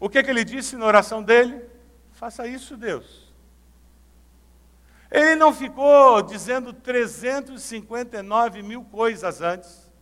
O 0.00 0.08
que, 0.08 0.20
que 0.24 0.30
ele 0.30 0.42
disse 0.44 0.74
na 0.74 0.86
oração 0.86 1.22
dele? 1.22 1.62
Faça 2.10 2.48
isso, 2.48 2.76
Deus. 2.76 3.21
Ele 5.12 5.36
não 5.36 5.52
ficou 5.52 6.22
dizendo 6.22 6.72
359 6.72 8.62
mil 8.62 8.82
coisas 8.82 9.42
antes, 9.42 9.92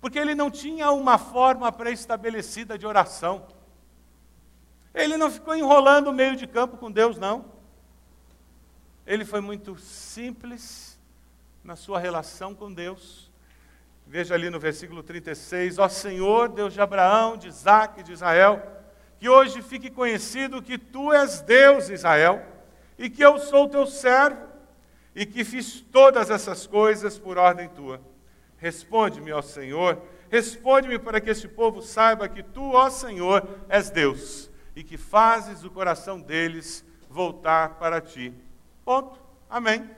porque 0.00 0.18
ele 0.18 0.34
não 0.34 0.50
tinha 0.50 0.90
uma 0.90 1.18
forma 1.18 1.70
pré-estabelecida 1.70 2.78
de 2.78 2.86
oração. 2.86 3.46
Ele 4.94 5.18
não 5.18 5.30
ficou 5.30 5.54
enrolando 5.54 6.08
o 6.08 6.14
meio 6.14 6.34
de 6.34 6.46
campo 6.46 6.78
com 6.78 6.90
Deus, 6.90 7.18
não. 7.18 7.44
Ele 9.06 9.22
foi 9.22 9.42
muito 9.42 9.78
simples 9.78 10.98
na 11.62 11.76
sua 11.76 11.98
relação 11.98 12.54
com 12.54 12.72
Deus. 12.72 13.30
Veja 14.06 14.34
ali 14.34 14.48
no 14.48 14.58
versículo 14.58 15.02
36, 15.02 15.78
ó 15.78 15.90
Senhor, 15.90 16.48
Deus 16.48 16.72
de 16.72 16.80
Abraão, 16.80 17.36
de 17.36 17.48
Isaac 17.48 18.00
e 18.00 18.02
de 18.02 18.14
Israel, 18.14 18.66
que 19.20 19.28
hoje 19.28 19.60
fique 19.60 19.90
conhecido 19.90 20.62
que 20.62 20.78
tu 20.78 21.12
és 21.12 21.42
Deus, 21.42 21.90
Israel, 21.90 22.57
e 22.98 23.08
que 23.08 23.24
eu 23.24 23.38
sou 23.38 23.68
teu 23.68 23.86
servo, 23.86 24.48
e 25.14 25.24
que 25.24 25.44
fiz 25.44 25.80
todas 25.80 26.30
essas 26.30 26.66
coisas 26.66 27.18
por 27.18 27.38
ordem 27.38 27.68
tua. 27.68 28.00
Responde-me, 28.56 29.32
ó 29.32 29.40
Senhor, 29.40 30.02
responde-me 30.28 30.98
para 30.98 31.20
que 31.20 31.30
este 31.30 31.48
povo 31.48 31.80
saiba 31.80 32.28
que 32.28 32.42
tu, 32.42 32.72
ó 32.72 32.90
Senhor, 32.90 33.48
és 33.68 33.90
Deus, 33.90 34.50
e 34.74 34.82
que 34.82 34.96
fazes 34.96 35.64
o 35.64 35.70
coração 35.70 36.20
deles 36.20 36.84
voltar 37.08 37.78
para 37.78 38.00
ti. 38.00 38.34
Ponto. 38.84 39.18
Amém. 39.48 39.88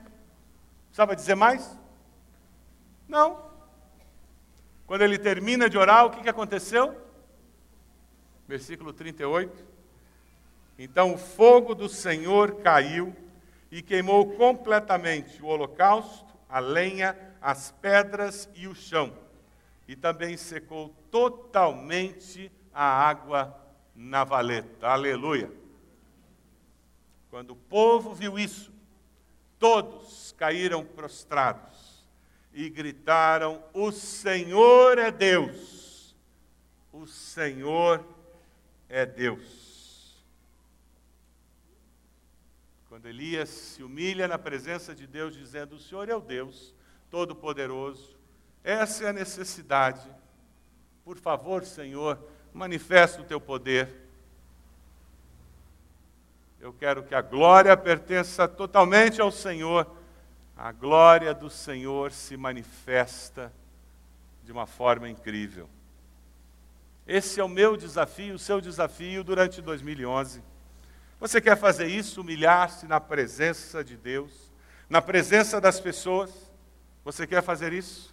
Precisava 0.87 1.15
dizer 1.15 1.35
mais? 1.35 1.77
Não. 3.07 3.51
Quando 4.87 5.01
ele 5.03 5.17
termina 5.17 5.69
de 5.69 5.77
orar, 5.77 6.05
o 6.05 6.09
que, 6.09 6.21
que 6.21 6.29
aconteceu? 6.29 6.95
Versículo 8.47 8.91
38. 8.91 9.70
Então 10.83 11.13
o 11.13 11.17
fogo 11.17 11.75
do 11.75 11.87
Senhor 11.87 12.55
caiu 12.63 13.15
e 13.69 13.83
queimou 13.83 14.31
completamente 14.31 15.39
o 15.39 15.45
holocausto, 15.45 16.35
a 16.49 16.57
lenha, 16.57 17.15
as 17.39 17.69
pedras 17.69 18.49
e 18.55 18.67
o 18.67 18.73
chão. 18.73 19.15
E 19.87 19.95
também 19.95 20.35
secou 20.37 20.89
totalmente 21.11 22.51
a 22.73 22.83
água 22.83 23.55
na 23.95 24.23
valeta. 24.23 24.87
Aleluia. 24.87 25.51
Quando 27.29 27.51
o 27.51 27.55
povo 27.55 28.15
viu 28.15 28.39
isso, 28.39 28.73
todos 29.59 30.33
caíram 30.35 30.83
prostrados 30.83 32.03
e 32.51 32.67
gritaram: 32.71 33.63
O 33.71 33.91
Senhor 33.91 34.97
é 34.97 35.11
Deus! 35.11 36.15
O 36.91 37.05
Senhor 37.05 38.03
é 38.89 39.05
Deus. 39.05 39.60
Quando 42.91 43.05
Elias 43.05 43.47
se 43.47 43.81
humilha 43.81 44.27
na 44.27 44.37
presença 44.37 44.93
de 44.93 45.07
Deus, 45.07 45.33
dizendo: 45.33 45.77
O 45.77 45.79
Senhor 45.79 46.09
é 46.09 46.13
o 46.13 46.19
Deus 46.19 46.75
Todo-Poderoso, 47.09 48.17
essa 48.65 49.05
é 49.05 49.07
a 49.07 49.13
necessidade. 49.13 50.11
Por 51.05 51.17
favor, 51.17 51.63
Senhor, 51.63 52.19
manifesta 52.53 53.21
o 53.21 53.23
teu 53.23 53.39
poder. 53.39 53.87
Eu 56.59 56.73
quero 56.73 57.01
que 57.01 57.15
a 57.15 57.21
glória 57.21 57.77
pertença 57.77 58.45
totalmente 58.45 59.21
ao 59.21 59.31
Senhor 59.31 59.89
a 60.57 60.73
glória 60.73 61.33
do 61.33 61.49
Senhor 61.49 62.11
se 62.11 62.35
manifesta 62.35 63.53
de 64.43 64.51
uma 64.51 64.67
forma 64.67 65.07
incrível. 65.07 65.69
Esse 67.07 67.39
é 67.39 67.43
o 67.43 67.47
meu 67.47 67.77
desafio, 67.77 68.35
o 68.35 68.39
seu 68.39 68.59
desafio 68.59 69.23
durante 69.23 69.61
2011. 69.61 70.50
Você 71.21 71.39
quer 71.39 71.55
fazer 71.55 71.85
isso, 71.85 72.21
humilhar-se 72.21 72.87
na 72.87 72.99
presença 72.99 73.83
de 73.83 73.95
Deus, 73.95 74.51
na 74.89 75.03
presença 75.03 75.61
das 75.61 75.79
pessoas? 75.79 76.31
Você 77.05 77.27
quer 77.27 77.43
fazer 77.43 77.71
isso? 77.73 78.11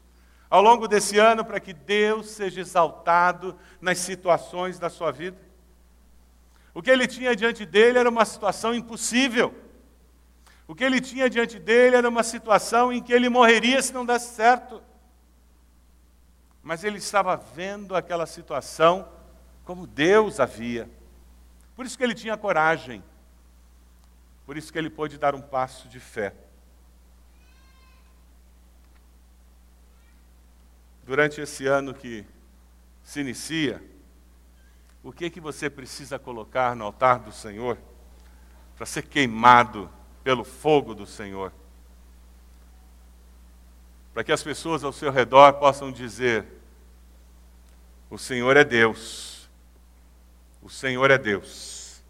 Ao 0.51 0.61
longo 0.61 0.87
desse 0.87 1.19
ano, 1.19 1.43
para 1.43 1.59
que 1.59 1.73
Deus 1.73 2.29
seja 2.29 2.61
exaltado 2.61 3.59
nas 3.81 3.97
situações 3.97 4.79
da 4.79 4.91
sua 4.91 5.11
vida? 5.11 5.39
O 6.75 6.83
que 6.83 6.91
ele 6.91 7.07
tinha 7.07 7.35
diante 7.35 7.65
dele 7.65 7.99
era 7.99 8.11
uma 8.11 8.27
situação 8.27 8.75
impossível. 8.75 9.55
O 10.67 10.75
que 10.75 10.85
ele 10.85 11.01
tinha 11.01 11.31
diante 11.31 11.59
dele 11.59 11.97
era 11.97 12.09
uma 12.11 12.23
situação 12.23 12.93
em 12.93 13.03
que 13.03 13.15
ele 13.15 13.31
morreria 13.31 13.81
se 13.81 13.95
não 13.95 14.05
desse 14.05 14.35
certo. 14.35 14.83
Mas 16.63 16.85
ele 16.85 16.99
estava 16.99 17.35
vendo 17.37 17.97
aquela 17.97 18.27
situação 18.27 19.09
como 19.65 19.87
Deus 19.87 20.39
havia. 20.41 20.98
Por 21.79 21.87
isso 21.87 21.97
que 21.97 22.03
ele 22.03 22.15
tinha 22.17 22.37
coragem. 22.37 23.05
Por 24.45 24.57
isso 24.57 24.73
que 24.73 24.77
ele 24.77 24.91
pôde 24.91 25.17
dar 25.17 25.33
um 25.37 25.41
passo 25.41 25.87
de 25.87 26.01
fé. 26.01 26.35
Durante 31.05 31.41
esse 31.41 31.69
ano 31.69 31.95
que 31.95 32.27
se 33.05 33.21
inicia, 33.21 33.81
o 35.05 35.13
que 35.13 35.31
que 35.31 35.39
você 35.39 35.71
precisa 35.71 36.19
colocar 36.19 36.75
no 36.75 36.85
altar 36.85 37.21
do 37.21 37.31
Senhor 37.31 37.79
para 38.75 38.85
ser 38.85 39.03
queimado 39.03 39.89
pelo 40.25 40.43
fogo 40.43 40.97
do 40.97 41.07
Senhor. 41.07 41.53
Para 44.13 44.25
que 44.25 44.33
as 44.33 44.43
pessoas 44.43 44.83
ao 44.83 44.93
seu 44.93 45.13
redor 45.13 45.53
possam 45.53 45.93
dizer: 45.93 46.45
O 48.11 48.19
Senhor 48.19 48.57
é 48.57 48.65
Deus. 48.65 49.38
O 50.63 50.69
Senhor 50.69 51.11
é 51.11 51.19
Deus. 51.19 52.03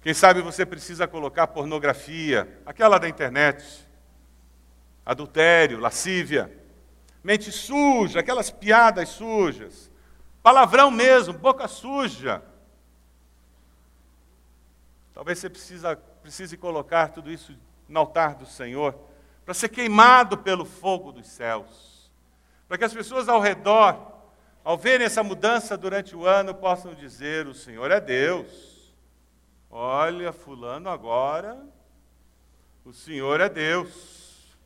Quem 0.00 0.12
sabe 0.12 0.40
você 0.40 0.66
precisa 0.66 1.06
colocar 1.06 1.46
pornografia, 1.46 2.60
aquela 2.66 2.98
da 2.98 3.08
internet, 3.08 3.88
adultério, 5.06 5.78
lascívia, 5.78 6.52
mente 7.22 7.52
suja, 7.52 8.20
aquelas 8.20 8.50
piadas 8.50 9.08
sujas, 9.10 9.90
palavrão 10.42 10.90
mesmo, 10.90 11.34
boca 11.34 11.68
suja. 11.68 12.42
Talvez 15.14 15.38
você 15.38 15.48
precisa 15.48 15.96
precise 16.22 16.56
colocar 16.56 17.08
tudo 17.08 17.30
isso 17.30 17.54
no 17.88 17.98
altar 17.98 18.36
do 18.36 18.46
Senhor, 18.46 18.94
para 19.44 19.52
ser 19.52 19.68
queimado 19.68 20.38
pelo 20.38 20.64
fogo 20.64 21.10
dos 21.10 21.26
céus. 21.26 22.10
Para 22.68 22.78
que 22.78 22.84
as 22.84 22.94
pessoas 22.94 23.28
ao 23.28 23.40
redor, 23.40 24.11
ao 24.64 24.78
verem 24.78 25.06
essa 25.06 25.22
mudança 25.22 25.76
durante 25.76 26.14
o 26.14 26.26
ano, 26.26 26.54
possam 26.54 26.94
dizer: 26.94 27.46
O 27.46 27.54
Senhor 27.54 27.90
é 27.90 28.00
Deus. 28.00 28.92
Olha, 29.70 30.32
Fulano 30.32 30.88
agora, 30.88 31.58
o 32.84 32.92
Senhor 32.92 33.40
é 33.40 33.48
Deus. 33.48 34.56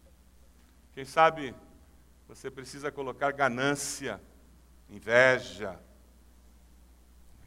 Quem 0.94 1.04
sabe 1.04 1.54
você 2.26 2.50
precisa 2.50 2.90
colocar 2.90 3.30
ganância, 3.30 4.20
inveja, 4.90 5.78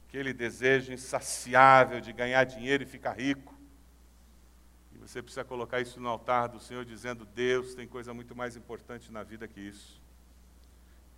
aquele 0.08 0.34
desejo 0.34 0.94
insaciável 0.94 2.00
de 2.00 2.14
ganhar 2.14 2.44
dinheiro 2.46 2.84
e 2.84 2.88
ficar 2.88 3.14
rico. 3.14 3.60
Você 5.00 5.24
precisa 5.24 5.44
colocar 5.44 5.82
isso 5.82 6.00
no 6.00 6.08
altar 6.08 6.48
do 6.50 6.60
Senhor, 6.60 6.86
dizendo: 6.86 7.26
Deus 7.26 7.74
tem 7.74 7.88
coisa 7.88 8.14
muito 8.14 8.36
mais 8.36 8.56
importante 8.56 9.12
na 9.12 9.24
vida 9.24 9.48
que 9.48 9.60
isso. 9.60 9.99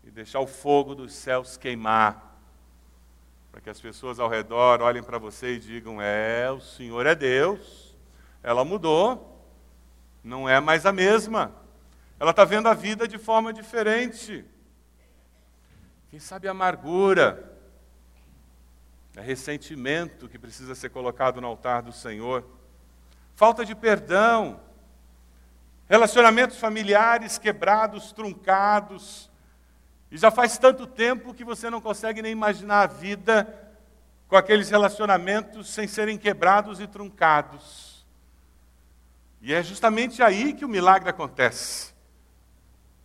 E 0.03 0.11
deixar 0.11 0.39
o 0.39 0.47
fogo 0.47 0.95
dos 0.95 1.13
céus 1.13 1.57
queimar, 1.57 2.39
para 3.51 3.61
que 3.61 3.69
as 3.69 3.79
pessoas 3.79 4.19
ao 4.19 4.29
redor 4.29 4.81
olhem 4.81 5.03
para 5.03 5.17
você 5.17 5.55
e 5.55 5.59
digam: 5.59 6.01
É, 6.01 6.51
o 6.51 6.59
Senhor 6.59 7.05
é 7.05 7.15
Deus. 7.15 7.95
Ela 8.43 8.65
mudou, 8.65 9.45
não 10.23 10.49
é 10.49 10.59
mais 10.59 10.85
a 10.85 10.91
mesma. 10.91 11.53
Ela 12.19 12.31
está 12.31 12.43
vendo 12.43 12.67
a 12.67 12.73
vida 12.73 13.07
de 13.07 13.17
forma 13.17 13.53
diferente. 13.53 14.43
Quem 16.09 16.19
sabe 16.19 16.47
amargura, 16.47 17.57
é 19.15 19.21
ressentimento 19.21 20.27
que 20.27 20.39
precisa 20.39 20.73
ser 20.73 20.89
colocado 20.89 21.39
no 21.39 21.47
altar 21.47 21.81
do 21.81 21.91
Senhor 21.91 22.45
falta 23.41 23.65
de 23.65 23.73
perdão, 23.73 24.61
relacionamentos 25.89 26.59
familiares 26.59 27.39
quebrados, 27.39 28.11
truncados. 28.11 29.30
E 30.11 30.17
já 30.17 30.29
faz 30.29 30.57
tanto 30.57 30.85
tempo 30.85 31.33
que 31.33 31.43
você 31.43 31.69
não 31.69 31.79
consegue 31.79 32.21
nem 32.21 32.31
imaginar 32.31 32.81
a 32.81 32.87
vida 32.87 33.47
com 34.27 34.35
aqueles 34.35 34.69
relacionamentos 34.69 35.69
sem 35.69 35.87
serem 35.87 36.17
quebrados 36.17 36.79
e 36.79 36.87
truncados. 36.87 38.05
E 39.41 39.53
é 39.53 39.63
justamente 39.63 40.21
aí 40.21 40.53
que 40.53 40.65
o 40.65 40.69
milagre 40.69 41.09
acontece. 41.09 41.93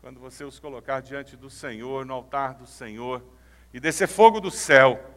Quando 0.01 0.21
você 0.21 0.45
os 0.45 0.59
colocar 0.59 1.01
diante 1.01 1.37
do 1.37 1.49
Senhor, 1.49 2.05
no 2.05 2.15
altar 2.15 2.55
do 2.55 2.67
Senhor, 2.67 3.23
e 3.73 3.81
descer 3.81 4.09
fogo 4.09 4.41
do 4.41 4.51
céu 4.51 5.17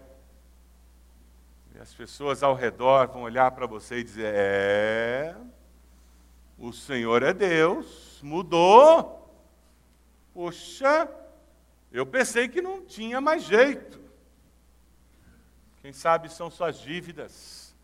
e 1.80 1.82
as 1.82 1.94
pessoas 1.94 2.44
ao 2.44 2.54
redor 2.56 3.08
vão 3.08 3.22
olhar 3.22 3.52
para 3.52 3.66
você 3.66 4.00
e 4.00 4.04
dizer: 4.04 4.34
É, 4.36 5.36
o 6.58 6.74
Senhor 6.74 7.24
é 7.24 7.32
Deus, 7.32 8.20
mudou. 8.22 9.18
Poxa, 10.34 11.10
eu 11.92 12.06
pensei 12.06 12.48
que 12.48 12.62
não 12.62 12.86
tinha 12.86 13.20
mais 13.20 13.44
jeito. 13.44 14.00
Quem 15.82 15.94
sabe 15.94 16.30
são 16.30 16.52
suas 16.52 16.80
dívidas, 16.80 17.76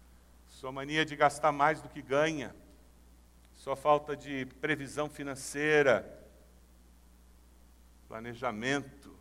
sua 0.50 0.72
mania 0.72 1.06
de 1.06 1.16
gastar 1.16 1.52
mais 1.52 1.82
do 1.82 1.90
que 1.90 2.02
ganha, 2.02 2.56
sua 3.56 3.76
falta 3.76 4.16
de 4.16 4.46
previsão 4.62 5.10
financeira, 5.10 6.24
planejamento, 8.08 9.16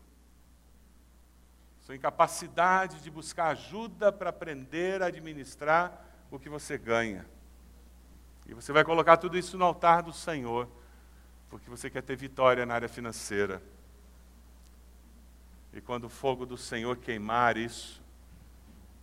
sua 1.81 1.95
incapacidade 1.95 3.01
de 3.01 3.09
buscar 3.09 3.47
ajuda 3.47 4.11
para 4.11 4.29
aprender 4.29 5.01
a 5.01 5.07
administrar 5.07 6.05
o 6.29 6.39
que 6.39 6.49
você 6.49 6.77
ganha. 6.77 7.25
E 8.47 8.53
você 8.53 8.71
vai 8.71 8.83
colocar 8.83 9.17
tudo 9.17 9.37
isso 9.37 9.57
no 9.57 9.65
altar 9.65 10.03
do 10.03 10.11
Senhor, 10.11 10.67
porque 11.49 11.69
você 11.69 11.89
quer 11.89 12.01
ter 12.01 12.15
vitória 12.15 12.65
na 12.65 12.75
área 12.75 12.89
financeira. 12.89 13.61
E 15.75 15.81
quando 15.81 16.05
o 16.05 16.09
fogo 16.09 16.45
do 16.45 16.55
Senhor 16.55 16.95
queimar 16.95 17.57
isso, 17.57 18.01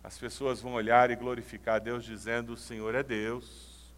as 0.03 0.17
pessoas 0.17 0.59
vão 0.59 0.73
olhar 0.73 1.11
e 1.11 1.15
glorificar 1.15 1.79
Deus, 1.79 2.03
dizendo: 2.03 2.53
O 2.53 2.57
Senhor 2.57 2.95
é 2.95 3.03
Deus. 3.03 3.93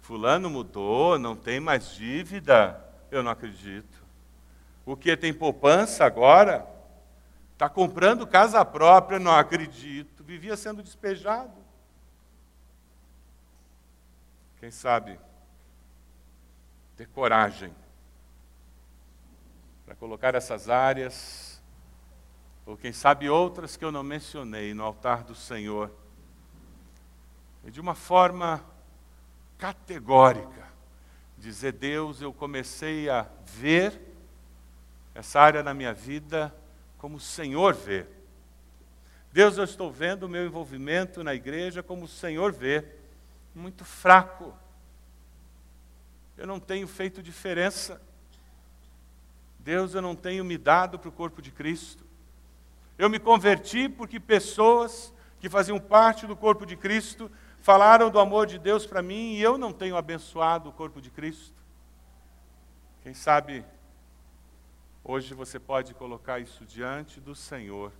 Fulano 0.00 0.50
mudou, 0.50 1.18
não 1.20 1.36
tem 1.36 1.60
mais 1.60 1.94
dívida. 1.94 2.84
Eu 3.12 3.22
não 3.22 3.30
acredito. 3.30 4.04
O 4.84 4.96
que 4.96 5.16
tem 5.16 5.32
poupança 5.32 6.04
agora? 6.04 6.66
Está 7.52 7.68
comprando 7.68 8.26
casa 8.26 8.62
própria, 8.64 9.20
não 9.20 9.32
acredito. 9.32 10.24
Vivia 10.24 10.56
sendo 10.56 10.82
despejado. 10.82 11.64
Quem 14.58 14.72
sabe 14.72 15.18
ter 16.96 17.06
coragem 17.06 17.72
para 19.86 19.94
colocar 19.94 20.34
essas 20.34 20.68
áreas, 20.68 21.43
ou 22.66 22.76
quem 22.76 22.92
sabe 22.92 23.28
outras 23.28 23.76
que 23.76 23.84
eu 23.84 23.92
não 23.92 24.02
mencionei, 24.02 24.72
no 24.72 24.82
altar 24.82 25.22
do 25.22 25.34
Senhor, 25.34 25.90
e 27.64 27.70
de 27.70 27.80
uma 27.80 27.94
forma 27.94 28.64
categórica, 29.58 30.68
dizer: 31.38 31.72
Deus, 31.72 32.20
eu 32.20 32.32
comecei 32.32 33.08
a 33.08 33.26
ver 33.44 34.00
essa 35.14 35.40
área 35.40 35.62
na 35.62 35.72
minha 35.72 35.92
vida 35.92 36.54
como 36.98 37.16
o 37.16 37.20
Senhor 37.20 37.74
vê. 37.74 38.06
Deus, 39.32 39.58
eu 39.58 39.64
estou 39.64 39.90
vendo 39.90 40.24
o 40.24 40.28
meu 40.28 40.46
envolvimento 40.46 41.24
na 41.24 41.34
igreja 41.34 41.82
como 41.82 42.04
o 42.04 42.08
Senhor 42.08 42.52
vê 42.52 42.84
muito 43.54 43.84
fraco. 43.84 44.54
Eu 46.36 46.46
não 46.46 46.60
tenho 46.60 46.86
feito 46.86 47.22
diferença. 47.22 48.00
Deus, 49.58 49.94
eu 49.94 50.02
não 50.02 50.14
tenho 50.14 50.44
me 50.44 50.58
dado 50.58 50.98
para 50.98 51.08
o 51.08 51.12
corpo 51.12 51.40
de 51.40 51.50
Cristo. 51.50 52.03
Eu 52.96 53.10
me 53.10 53.18
converti 53.18 53.88
porque 53.88 54.20
pessoas 54.20 55.12
que 55.40 55.48
faziam 55.48 55.78
parte 55.78 56.26
do 56.26 56.36
corpo 56.36 56.64
de 56.64 56.76
Cristo 56.76 57.30
falaram 57.60 58.10
do 58.10 58.18
amor 58.18 58.46
de 58.46 58.58
Deus 58.58 58.86
para 58.86 59.02
mim 59.02 59.34
e 59.34 59.42
eu 59.42 59.58
não 59.58 59.72
tenho 59.72 59.96
abençoado 59.96 60.68
o 60.68 60.72
corpo 60.72 61.00
de 61.00 61.10
Cristo. 61.10 61.54
Quem 63.02 63.14
sabe 63.14 63.64
hoje 65.02 65.34
você 65.34 65.58
pode 65.58 65.92
colocar 65.94 66.38
isso 66.38 66.64
diante 66.64 67.20
do 67.20 67.34
Senhor 67.34 67.92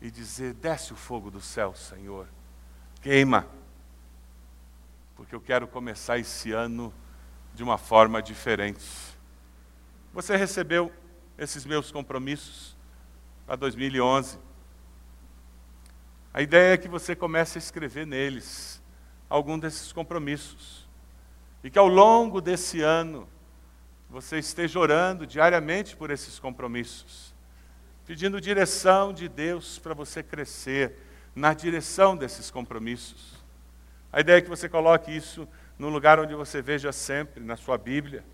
e 0.00 0.10
dizer: 0.10 0.54
desce 0.54 0.92
o 0.92 0.96
fogo 0.96 1.30
do 1.30 1.40
céu, 1.40 1.74
Senhor, 1.74 2.28
queima 3.00 3.48
porque 5.16 5.34
eu 5.34 5.40
quero 5.40 5.66
começar 5.66 6.18
esse 6.18 6.52
ano 6.52 6.92
de 7.54 7.62
uma 7.62 7.78
forma 7.78 8.20
diferente. 8.20 8.84
Você 10.12 10.36
recebeu 10.36 10.92
esses 11.38 11.64
meus 11.64 11.90
compromissos 11.90 12.73
para 13.46 13.56
2011. 13.56 14.38
A 16.32 16.42
ideia 16.42 16.74
é 16.74 16.76
que 16.76 16.88
você 16.88 17.14
comece 17.14 17.58
a 17.58 17.60
escrever 17.60 18.06
neles 18.06 18.82
algum 19.28 19.58
desses 19.58 19.92
compromissos. 19.92 20.88
E 21.62 21.70
que 21.70 21.78
ao 21.78 21.88
longo 21.88 22.40
desse 22.40 22.82
ano 22.82 23.28
você 24.10 24.38
esteja 24.38 24.78
orando 24.78 25.26
diariamente 25.26 25.96
por 25.96 26.10
esses 26.10 26.38
compromissos, 26.38 27.34
pedindo 28.06 28.40
direção 28.40 29.12
de 29.12 29.28
Deus 29.28 29.78
para 29.78 29.94
você 29.94 30.22
crescer 30.22 30.98
na 31.34 31.52
direção 31.54 32.16
desses 32.16 32.50
compromissos. 32.50 33.42
A 34.12 34.20
ideia 34.20 34.38
é 34.38 34.40
que 34.40 34.48
você 34.48 34.68
coloque 34.68 35.10
isso 35.10 35.48
num 35.78 35.88
lugar 35.88 36.20
onde 36.20 36.34
você 36.34 36.62
veja 36.62 36.92
sempre, 36.92 37.42
na 37.42 37.56
sua 37.56 37.76
Bíblia. 37.76 38.24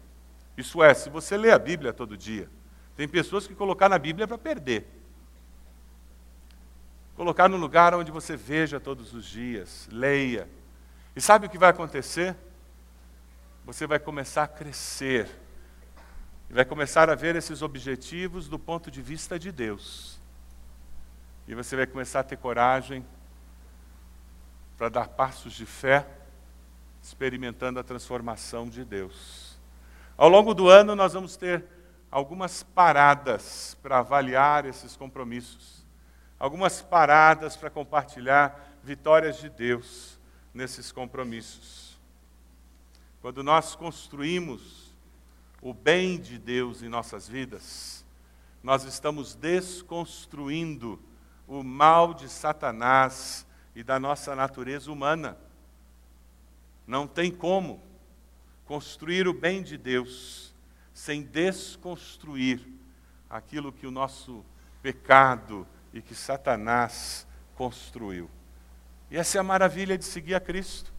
Isso 0.56 0.82
é, 0.82 0.92
se 0.92 1.08
você 1.08 1.36
lê 1.36 1.50
a 1.50 1.58
Bíblia 1.58 1.92
todo 1.92 2.16
dia. 2.16 2.48
Tem 2.96 3.08
pessoas 3.08 3.46
que 3.46 3.54
colocar 3.54 3.88
na 3.88 3.98
Bíblia 3.98 4.28
para 4.28 4.36
perder. 4.36 4.99
Colocar 7.20 7.50
num 7.50 7.58
lugar 7.58 7.92
onde 7.94 8.10
você 8.10 8.34
veja 8.34 8.80
todos 8.80 9.12
os 9.12 9.26
dias, 9.26 9.86
leia. 9.92 10.48
E 11.14 11.20
sabe 11.20 11.44
o 11.44 11.50
que 11.50 11.58
vai 11.58 11.68
acontecer? 11.68 12.34
Você 13.66 13.86
vai 13.86 13.98
começar 13.98 14.44
a 14.44 14.48
crescer. 14.48 15.28
E 16.48 16.54
vai 16.54 16.64
começar 16.64 17.10
a 17.10 17.14
ver 17.14 17.36
esses 17.36 17.60
objetivos 17.60 18.48
do 18.48 18.58
ponto 18.58 18.90
de 18.90 19.02
vista 19.02 19.38
de 19.38 19.52
Deus. 19.52 20.18
E 21.46 21.54
você 21.54 21.76
vai 21.76 21.86
começar 21.86 22.20
a 22.20 22.24
ter 22.24 22.38
coragem 22.38 23.04
para 24.78 24.88
dar 24.88 25.08
passos 25.08 25.52
de 25.52 25.66
fé, 25.66 26.08
experimentando 27.02 27.78
a 27.78 27.84
transformação 27.84 28.66
de 28.66 28.82
Deus. 28.82 29.60
Ao 30.16 30.30
longo 30.30 30.54
do 30.54 30.70
ano, 30.70 30.96
nós 30.96 31.12
vamos 31.12 31.36
ter 31.36 31.66
algumas 32.10 32.62
paradas 32.62 33.76
para 33.82 33.98
avaliar 33.98 34.64
esses 34.64 34.96
compromissos, 34.96 35.79
algumas 36.40 36.80
paradas 36.80 37.54
para 37.54 37.68
compartilhar 37.68 38.78
vitórias 38.82 39.38
de 39.38 39.50
Deus 39.50 40.18
nesses 40.54 40.90
compromissos. 40.90 42.00
Quando 43.20 43.44
nós 43.44 43.74
construímos 43.74 44.90
o 45.60 45.74
bem 45.74 46.18
de 46.18 46.38
Deus 46.38 46.82
em 46.82 46.88
nossas 46.88 47.28
vidas, 47.28 48.06
nós 48.62 48.84
estamos 48.84 49.34
desconstruindo 49.34 50.98
o 51.46 51.62
mal 51.62 52.14
de 52.14 52.26
Satanás 52.26 53.46
e 53.76 53.82
da 53.82 54.00
nossa 54.00 54.34
natureza 54.34 54.90
humana. 54.90 55.36
Não 56.86 57.06
tem 57.06 57.30
como 57.30 57.82
construir 58.64 59.28
o 59.28 59.34
bem 59.34 59.62
de 59.62 59.76
Deus 59.76 60.54
sem 60.94 61.22
desconstruir 61.22 62.66
aquilo 63.28 63.72
que 63.72 63.86
o 63.86 63.90
nosso 63.90 64.44
pecado 64.82 65.66
e 65.92 66.00
que 66.00 66.14
Satanás 66.14 67.26
construiu. 67.56 68.30
E 69.10 69.16
essa 69.16 69.38
é 69.38 69.40
a 69.40 69.44
maravilha 69.44 69.98
de 69.98 70.04
seguir 70.04 70.34
a 70.34 70.40
Cristo. 70.40 70.92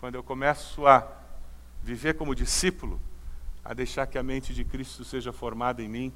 Quando 0.00 0.16
eu 0.16 0.22
começo 0.22 0.86
a 0.86 1.06
viver 1.82 2.14
como 2.14 2.34
discípulo, 2.34 3.00
a 3.64 3.72
deixar 3.72 4.06
que 4.06 4.18
a 4.18 4.22
mente 4.22 4.52
de 4.52 4.64
Cristo 4.64 5.04
seja 5.04 5.32
formada 5.32 5.82
em 5.82 5.88
mim, 5.88 6.12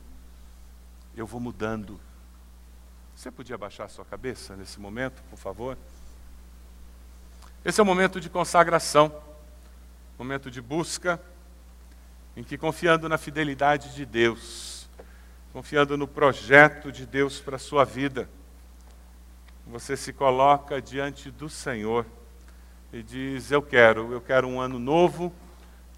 eu 1.16 1.26
vou 1.26 1.40
mudando 1.40 2.00
você 3.20 3.30
podia 3.30 3.58
baixar 3.58 3.84
a 3.84 3.88
sua 3.88 4.02
cabeça 4.02 4.56
nesse 4.56 4.80
momento, 4.80 5.22
por 5.28 5.38
favor? 5.38 5.76
Esse 7.62 7.78
é 7.78 7.82
o 7.82 7.84
momento 7.84 8.18
de 8.18 8.30
consagração, 8.30 9.12
momento 10.18 10.50
de 10.50 10.62
busca, 10.62 11.20
em 12.34 12.42
que 12.42 12.56
confiando 12.56 13.10
na 13.10 13.18
fidelidade 13.18 13.94
de 13.94 14.06
Deus, 14.06 14.79
confiando 15.52 15.96
no 15.96 16.06
projeto 16.06 16.92
de 16.92 17.06
Deus 17.06 17.40
para 17.40 17.56
a 17.56 17.58
sua 17.58 17.84
vida, 17.84 18.28
você 19.66 19.96
se 19.96 20.12
coloca 20.12 20.80
diante 20.80 21.30
do 21.30 21.48
Senhor 21.48 22.06
e 22.92 23.02
diz: 23.02 23.50
Eu 23.50 23.62
quero, 23.62 24.12
eu 24.12 24.20
quero 24.20 24.48
um 24.48 24.60
ano 24.60 24.78
novo 24.78 25.32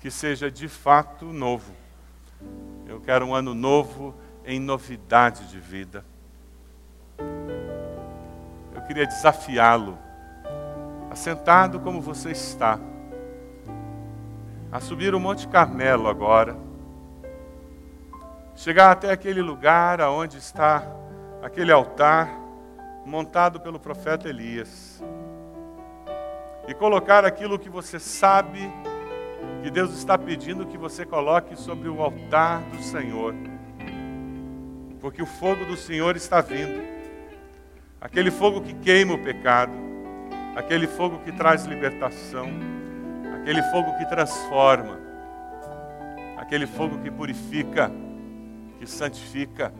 que 0.00 0.10
seja 0.10 0.50
de 0.50 0.68
fato 0.68 1.26
novo. 1.26 1.72
Eu 2.86 3.00
quero 3.00 3.24
um 3.24 3.34
ano 3.34 3.54
novo 3.54 4.14
em 4.44 4.58
novidade 4.58 5.48
de 5.48 5.58
vida. 5.58 6.04
Eu 8.74 8.82
queria 8.82 9.06
desafiá-lo, 9.06 9.96
assentado 11.10 11.78
como 11.78 12.00
você 12.00 12.32
está, 12.32 12.80
a 14.70 14.80
subir 14.80 15.14
o 15.14 15.20
Monte 15.20 15.46
Carmelo 15.46 16.08
agora, 16.08 16.56
chegar 18.54 18.90
até 18.90 19.10
aquele 19.10 19.42
lugar 19.42 20.00
aonde 20.00 20.38
está 20.38 20.86
aquele 21.42 21.72
altar 21.72 22.28
montado 23.04 23.60
pelo 23.60 23.80
profeta 23.80 24.28
Elias. 24.28 25.02
E 26.68 26.74
colocar 26.74 27.24
aquilo 27.24 27.58
que 27.58 27.68
você 27.68 27.98
sabe 27.98 28.70
que 29.62 29.70
Deus 29.70 29.92
está 29.94 30.16
pedindo 30.16 30.66
que 30.66 30.78
você 30.78 31.04
coloque 31.04 31.56
sobre 31.56 31.88
o 31.88 32.02
altar 32.02 32.60
do 32.62 32.82
Senhor, 32.82 33.34
porque 35.00 35.22
o 35.22 35.26
fogo 35.26 35.64
do 35.64 35.76
Senhor 35.76 36.16
está 36.16 36.40
vindo. 36.40 36.82
Aquele 38.00 38.30
fogo 38.30 38.60
que 38.60 38.74
queima 38.74 39.14
o 39.14 39.22
pecado, 39.22 39.72
aquele 40.56 40.86
fogo 40.86 41.18
que 41.20 41.32
traz 41.32 41.64
libertação, 41.64 42.48
aquele 43.40 43.62
fogo 43.64 43.96
que 43.98 44.06
transforma, 44.06 44.98
aquele 46.36 46.66
fogo 46.66 46.98
que 46.98 47.10
purifica, 47.10 47.90
que 48.82 48.90
santifica. 48.90 49.72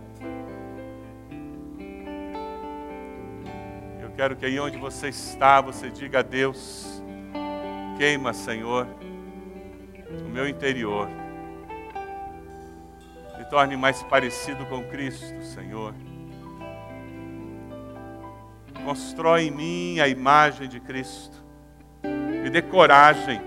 Eu 4.01 4.13
quero 4.15 4.37
que 4.37 4.47
aí 4.47 4.61
onde 4.61 4.79
você 4.79 5.09
está, 5.09 5.61
você 5.61 5.91
diga 5.91 6.21
a 6.21 6.23
Deus: 6.23 7.03
queima, 7.99 8.33
Senhor, 8.33 8.87
o 10.25 10.29
meu 10.29 10.49
interior. 10.49 11.09
Me 13.37 13.45
torne 13.47 13.77
mais 13.77 14.05
parecido 14.05 14.65
com 14.67 14.85
Cristo, 14.85 15.43
Senhor. 15.43 15.93
Constrói 18.85 19.47
em 19.47 19.51
mim 19.51 19.99
a 19.99 20.07
imagem 20.07 20.69
de 20.69 20.79
Cristo. 20.79 21.43
Me 22.05 22.49
dê 22.51 22.63
coragem 22.63 23.41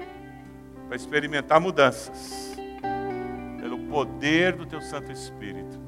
para 0.90 0.98
experimentar 0.98 1.62
mudanças. 1.62 2.58
Poder 3.96 4.52
do 4.52 4.66
Teu 4.66 4.82
Santo 4.82 5.10
Espírito. 5.10 5.80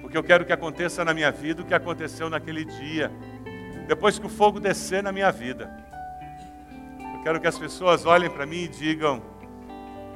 Porque 0.00 0.18
eu 0.18 0.24
quero 0.24 0.44
que 0.44 0.52
aconteça 0.52 1.04
na 1.04 1.14
minha 1.14 1.30
vida 1.30 1.62
o 1.62 1.64
que 1.64 1.72
aconteceu 1.72 2.28
naquele 2.28 2.64
dia. 2.64 3.12
Depois 3.86 4.18
que 4.18 4.26
o 4.26 4.28
fogo 4.28 4.58
descer 4.58 5.04
na 5.04 5.12
minha 5.12 5.30
vida. 5.30 5.72
Eu 6.98 7.22
quero 7.22 7.40
que 7.40 7.46
as 7.46 7.56
pessoas 7.56 8.04
olhem 8.04 8.28
para 8.28 8.44
mim 8.44 8.64
e 8.64 8.68
digam: 8.68 9.22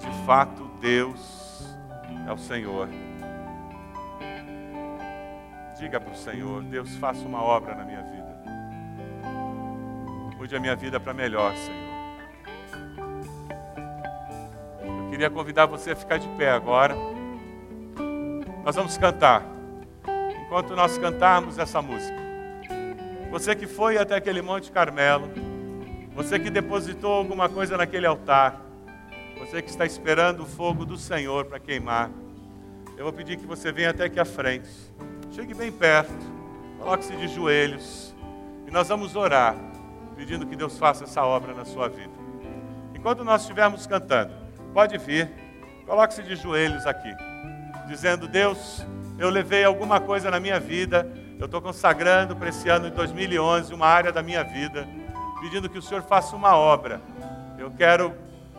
de 0.00 0.26
fato, 0.26 0.68
Deus 0.80 1.64
é 2.26 2.32
o 2.32 2.36
Senhor. 2.36 2.88
Diga 5.78 6.00
para 6.00 6.12
o 6.12 6.16
Senhor: 6.16 6.60
Deus, 6.64 6.96
faça 6.96 7.20
uma 7.24 7.40
obra 7.40 7.72
na 7.76 7.84
minha 7.84 8.02
vida. 8.02 8.42
Mude 10.36 10.56
a 10.56 10.58
minha 10.58 10.74
vida 10.74 10.98
para 10.98 11.14
melhor, 11.14 11.54
Senhor. 11.54 11.87
Queria 15.18 15.30
convidar 15.30 15.66
você 15.66 15.90
a 15.90 15.96
ficar 15.96 16.16
de 16.16 16.28
pé 16.36 16.48
agora. 16.48 16.94
Nós 18.64 18.76
vamos 18.76 18.96
cantar. 18.96 19.44
Enquanto 20.44 20.76
nós 20.76 20.96
cantarmos 20.96 21.58
essa 21.58 21.82
música. 21.82 22.16
Você 23.28 23.56
que 23.56 23.66
foi 23.66 23.98
até 23.98 24.14
aquele 24.14 24.40
Monte 24.40 24.70
Carmelo. 24.70 25.28
Você 26.14 26.38
que 26.38 26.48
depositou 26.48 27.12
alguma 27.12 27.48
coisa 27.48 27.76
naquele 27.76 28.06
altar. 28.06 28.62
Você 29.40 29.60
que 29.60 29.68
está 29.68 29.84
esperando 29.84 30.44
o 30.44 30.46
fogo 30.46 30.86
do 30.86 30.96
Senhor 30.96 31.46
para 31.46 31.58
queimar. 31.58 32.12
Eu 32.96 33.02
vou 33.02 33.12
pedir 33.12 33.38
que 33.38 33.44
você 33.44 33.72
venha 33.72 33.90
até 33.90 34.04
aqui 34.04 34.20
à 34.20 34.24
frente. 34.24 34.70
Chegue 35.32 35.52
bem 35.52 35.72
perto, 35.72 36.14
coloque-se 36.78 37.16
de 37.16 37.26
joelhos 37.26 38.14
e 38.68 38.70
nós 38.70 38.86
vamos 38.86 39.16
orar, 39.16 39.56
pedindo 40.16 40.46
que 40.46 40.54
Deus 40.54 40.78
faça 40.78 41.02
essa 41.02 41.24
obra 41.24 41.54
na 41.54 41.64
sua 41.64 41.88
vida. 41.88 42.12
Enquanto 42.94 43.24
nós 43.24 43.42
estivermos 43.42 43.84
cantando, 43.84 44.47
pode 44.72 44.96
vir, 44.98 45.30
coloque-se 45.86 46.22
de 46.22 46.36
joelhos 46.36 46.86
aqui, 46.86 47.14
dizendo: 47.86 48.28
Deus, 48.28 48.86
eu 49.18 49.30
levei 49.30 49.64
alguma 49.64 50.00
coisa 50.00 50.30
na 50.30 50.38
minha 50.38 50.60
vida, 50.60 51.10
eu 51.38 51.46
estou 51.46 51.60
consagrando 51.60 52.36
para 52.36 52.48
esse 52.48 52.68
ano 52.68 52.90
de 52.90 52.96
2011 52.96 53.72
uma 53.72 53.86
área 53.86 54.12
da 54.12 54.22
minha 54.22 54.42
vida, 54.42 54.86
pedindo 55.40 55.68
que 55.68 55.78
o 55.78 55.82
Senhor 55.82 56.02
faça 56.02 56.34
uma 56.34 56.56
obra. 56.56 57.00
Eu 57.58 57.70
quero 57.70 58.14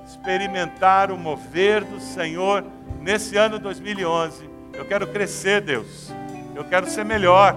experimentar 0.05 1.11
o 1.11 1.17
mover 1.17 1.83
do 1.83 1.99
Senhor 1.99 2.65
nesse 2.99 3.37
ano 3.37 3.57
de 3.57 3.63
2011. 3.63 4.49
Eu 4.73 4.85
quero 4.85 5.07
crescer, 5.07 5.61
Deus. 5.61 6.11
Eu 6.55 6.63
quero 6.65 6.89
ser 6.89 7.05
melhor. 7.05 7.55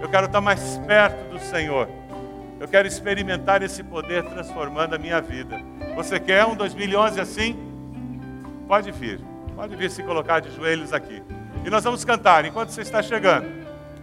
Eu 0.00 0.08
quero 0.08 0.26
estar 0.26 0.40
mais 0.40 0.78
perto 0.86 1.30
do 1.30 1.38
Senhor. 1.38 1.88
Eu 2.60 2.68
quero 2.68 2.86
experimentar 2.86 3.62
esse 3.62 3.82
poder 3.82 4.24
transformando 4.24 4.94
a 4.94 4.98
minha 4.98 5.20
vida. 5.20 5.60
Você 5.94 6.20
quer 6.20 6.44
um 6.44 6.54
2011 6.54 7.20
assim? 7.20 7.65
Pode 8.66 8.90
vir. 8.90 9.20
Pode 9.54 9.76
vir 9.76 9.90
se 9.90 10.02
colocar 10.02 10.40
de 10.40 10.54
joelhos 10.54 10.92
aqui. 10.92 11.22
E 11.64 11.70
nós 11.70 11.82
vamos 11.84 12.04
cantar 12.04 12.44
enquanto 12.44 12.70
você 12.70 12.82
está 12.82 13.02
chegando. 13.02 13.46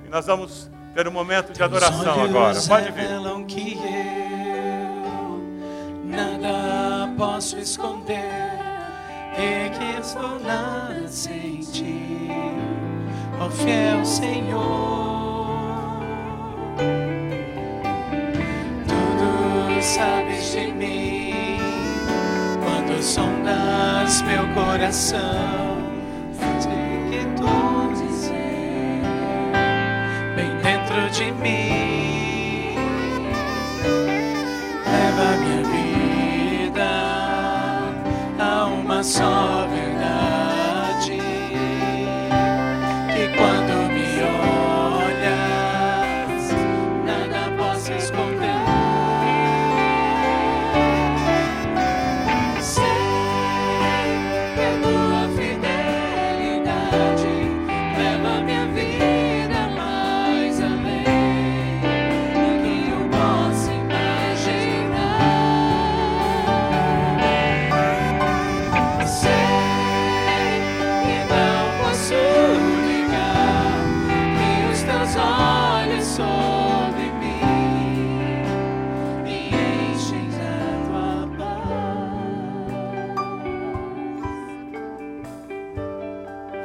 E 0.06 0.10
nós 0.10 0.26
vamos 0.26 0.72
ter 0.94 1.08
um 1.08 1.12
momento 1.12 1.54
de 1.54 1.62
adoração 1.62 2.24
agora. 2.24 2.60
Pode 2.68 2.92
vir. 2.92 3.08
que 3.48 3.78
eu 3.78 4.94
nada 6.06 7.14
posso 7.18 7.58
esconder 7.58 8.54
e 9.38 9.70
que 9.70 10.00
estou 10.00 10.40
nada 10.40 11.08
sem 11.08 11.60
ti, 11.62 12.30
ó 13.40 13.50
fiel 13.50 14.06
Senhor. 14.06 15.44
Tudo 18.88 19.82
sabes 19.82 20.52
de 20.52 20.68
mim 20.72 21.58
quando 22.64 23.02
meu 24.24 24.46
coração. 24.54 25.78
Sei 26.60 26.72
que 27.10 27.26
tu 27.38 27.48
bem 30.36 30.52
dentro 30.62 31.10
de 31.12 31.32
mim. 31.32 32.76
Leva 34.86 35.38
minha 35.38 35.64
vida 35.64 36.90
a 38.40 38.66
uma 38.66 39.02
só 39.04 39.68
verdade. 39.68 39.83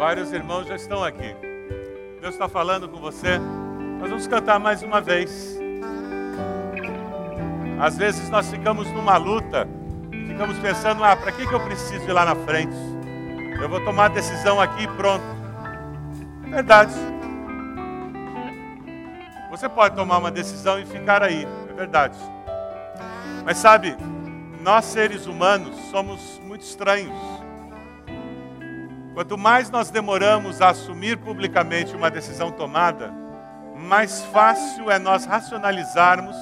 Vários 0.08 0.32
irmãos 0.32 0.66
já 0.66 0.74
estão 0.74 1.04
aqui. 1.04 1.36
Deus 2.18 2.32
está 2.32 2.48
falando 2.48 2.88
com 2.88 2.98
você. 2.98 3.36
Nós 4.00 4.08
vamos 4.08 4.26
cantar 4.26 4.58
mais 4.58 4.82
uma 4.82 5.02
vez. 5.02 5.60
Às 7.78 7.98
vezes 7.98 8.30
nós 8.30 8.50
ficamos 8.50 8.90
numa 8.90 9.18
luta, 9.18 9.68
ficamos 10.10 10.56
pensando: 10.60 11.04
ah, 11.04 11.14
para 11.14 11.30
que, 11.30 11.46
que 11.46 11.52
eu 11.52 11.60
preciso 11.60 12.08
ir 12.08 12.12
lá 12.14 12.24
na 12.24 12.34
frente? 12.34 12.74
Eu 13.60 13.68
vou 13.68 13.84
tomar 13.84 14.06
a 14.06 14.08
decisão 14.08 14.58
aqui 14.58 14.84
e 14.84 14.88
pronto. 14.88 15.26
É 16.46 16.50
verdade. 16.52 16.94
Você 19.50 19.68
pode 19.68 19.94
tomar 19.94 20.16
uma 20.16 20.30
decisão 20.30 20.80
e 20.80 20.86
ficar 20.86 21.22
aí, 21.22 21.46
é 21.68 21.72
verdade. 21.74 22.18
Mas 23.44 23.58
sabe, 23.58 23.94
nós 24.62 24.86
seres 24.86 25.26
humanos 25.26 25.76
somos 25.90 26.40
muito 26.46 26.62
estranhos. 26.62 27.37
Quanto 29.18 29.36
mais 29.36 29.68
nós 29.68 29.90
demoramos 29.90 30.62
a 30.62 30.68
assumir 30.68 31.18
publicamente 31.18 31.92
uma 31.92 32.08
decisão 32.08 32.52
tomada, 32.52 33.12
mais 33.76 34.22
fácil 34.26 34.88
é 34.92 34.96
nós 34.96 35.24
racionalizarmos 35.24 36.36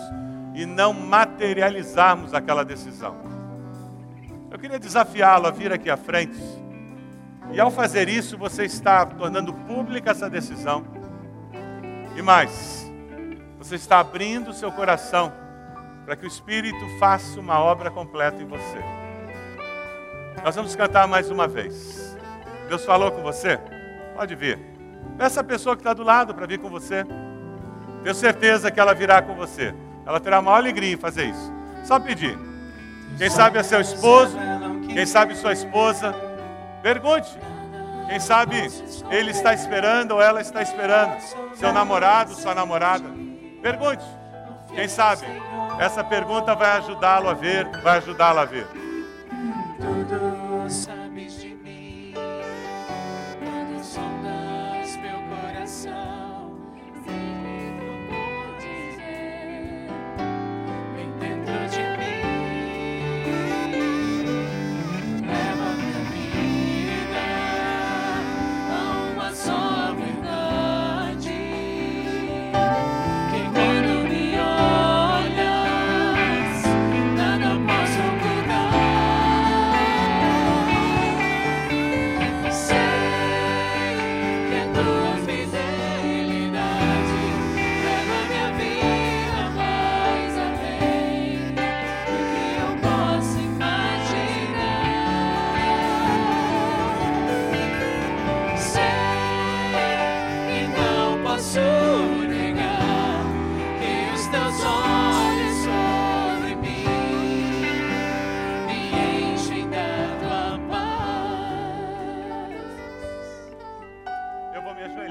e 0.55 0.67
não 0.67 0.93
materializarmos 0.93 2.35
aquela 2.35 2.67
decisão. 2.67 3.17
Eu 4.51 4.59
queria 4.59 4.79
desafiá-lo 4.79 5.47
a 5.47 5.51
vir 5.51 5.73
aqui 5.73 5.89
à 5.89 5.97
frente. 5.97 6.39
E 7.51 7.59
ao 7.59 7.71
fazer 7.71 8.11
isso, 8.11 8.37
você 8.37 8.67
está 8.67 9.07
tornando 9.07 9.55
pública 9.55 10.11
essa 10.11 10.29
decisão. 10.29 10.85
E 12.15 12.21
mais, 12.21 12.93
você 13.57 13.77
está 13.77 14.01
abrindo 14.01 14.51
o 14.51 14.55
seu 14.55 14.71
coração 14.71 15.33
para 16.05 16.15
que 16.15 16.27
o 16.27 16.29
Espírito 16.29 16.87
faça 16.99 17.41
uma 17.41 17.59
obra 17.59 17.91
completa 17.91 18.43
em 18.43 18.47
você. 18.47 18.85
Nós 20.45 20.55
vamos 20.55 20.77
cantar 20.77 21.09
mais 21.09 21.31
uma 21.31 21.49
vez. 21.49 22.06
Deus 22.69 22.85
falou 22.85 23.11
com 23.13 23.23
você? 23.23 23.59
Pode 24.15 24.35
vir. 24.35 24.59
Peça 25.17 25.41
a 25.41 25.45
pessoa 25.45 25.77
que 25.77 25.81
está 25.81 25.95
do 25.95 26.03
lado 26.03 26.35
para 26.35 26.47
vir 26.47 26.59
com 26.59 26.69
você. 26.69 27.05
Tenho 28.03 28.15
certeza 28.15 28.71
que 28.71 28.79
ela 28.79 28.95
virá 28.95 29.23
com 29.23 29.35
você. 29.35 29.75
Ela 30.05 30.21
terá 30.21 30.39
a 30.39 30.43
maior 30.43 30.59
alegria 30.59 30.95
em 30.95 30.97
fazer 30.97 31.27
isso. 31.27 31.53
Só 31.85 31.99
pedir. 31.99 32.39
Quem 33.19 33.31
sabe 33.31 33.59
é 33.59 33.63
seu 33.63 33.81
esposo, 33.81 34.37
quem 34.93 35.07
sabe 35.07 35.35
sua 35.35 35.53
esposa. 35.53 36.15
Pergunte. 36.83 37.39
Quem 38.09 38.21
sabe 38.21 38.57
ele 39.11 39.33
está 39.33 39.53
esperando 39.53 40.13
ou 40.13 40.23
ela 40.23 40.41
está 40.41 40.63
esperando. 40.63 41.21
Seu 41.55 41.73
namorado, 41.73 42.35
sua 42.35 42.55
namorada. 42.55 43.09
Pergunte. 43.61 44.05
Quem 44.75 44.87
sabe? 44.89 45.27
Essa 45.79 46.05
pergunta 46.05 46.55
vai 46.55 46.77
ajudá-lo 46.79 47.29
a 47.29 47.35
ver, 47.35 47.67
vai 47.83 47.99
ajudá-lo 47.99 48.41
a 48.41 48.45
ver. 48.45 48.67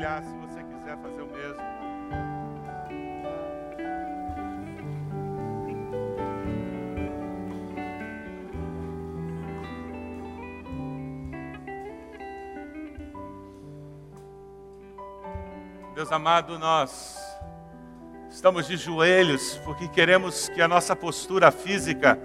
Se 0.06 0.38
você 0.38 0.64
quiser 0.64 0.98
fazer 1.00 1.22
o 1.22 1.28
mesmo. 1.28 1.64
Deus 15.96 16.12
amado, 16.12 16.60
nós 16.60 17.18
estamos 18.30 18.68
de 18.68 18.78
joelhos 18.78 19.60
porque 19.66 19.88
queremos 19.88 20.50
que 20.50 20.62
a 20.62 20.68
nossa 20.68 20.96
postura 20.96 21.50
física 21.50 22.20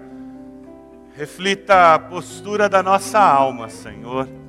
reflita 1.15 1.95
a 1.95 1.99
postura 1.99 2.69
da 2.69 2.83
nossa 2.83 3.19
alma, 3.19 3.69
Senhor. 3.69 4.40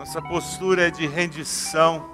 Nossa 0.00 0.22
postura 0.22 0.88
é 0.88 0.90
de 0.90 1.06
rendição, 1.06 2.08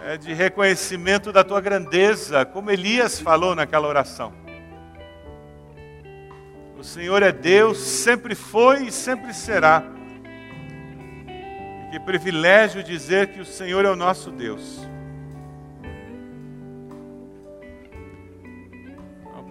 é 0.00 0.16
de 0.16 0.34
reconhecimento 0.34 1.32
da 1.32 1.44
tua 1.44 1.60
grandeza, 1.60 2.44
como 2.44 2.72
Elias 2.72 3.20
falou 3.20 3.54
naquela 3.54 3.86
oração. 3.86 4.32
O 6.76 6.82
Senhor 6.82 7.22
é 7.22 7.30
Deus, 7.30 7.78
sempre 7.78 8.34
foi 8.34 8.86
e 8.86 8.90
sempre 8.90 9.32
será. 9.32 9.84
E 11.86 11.90
que 11.92 12.00
privilégio 12.00 12.82
dizer 12.82 13.28
que 13.28 13.38
o 13.38 13.46
Senhor 13.46 13.84
é 13.84 13.88
o 13.88 13.94
nosso 13.94 14.32
Deus. 14.32 14.88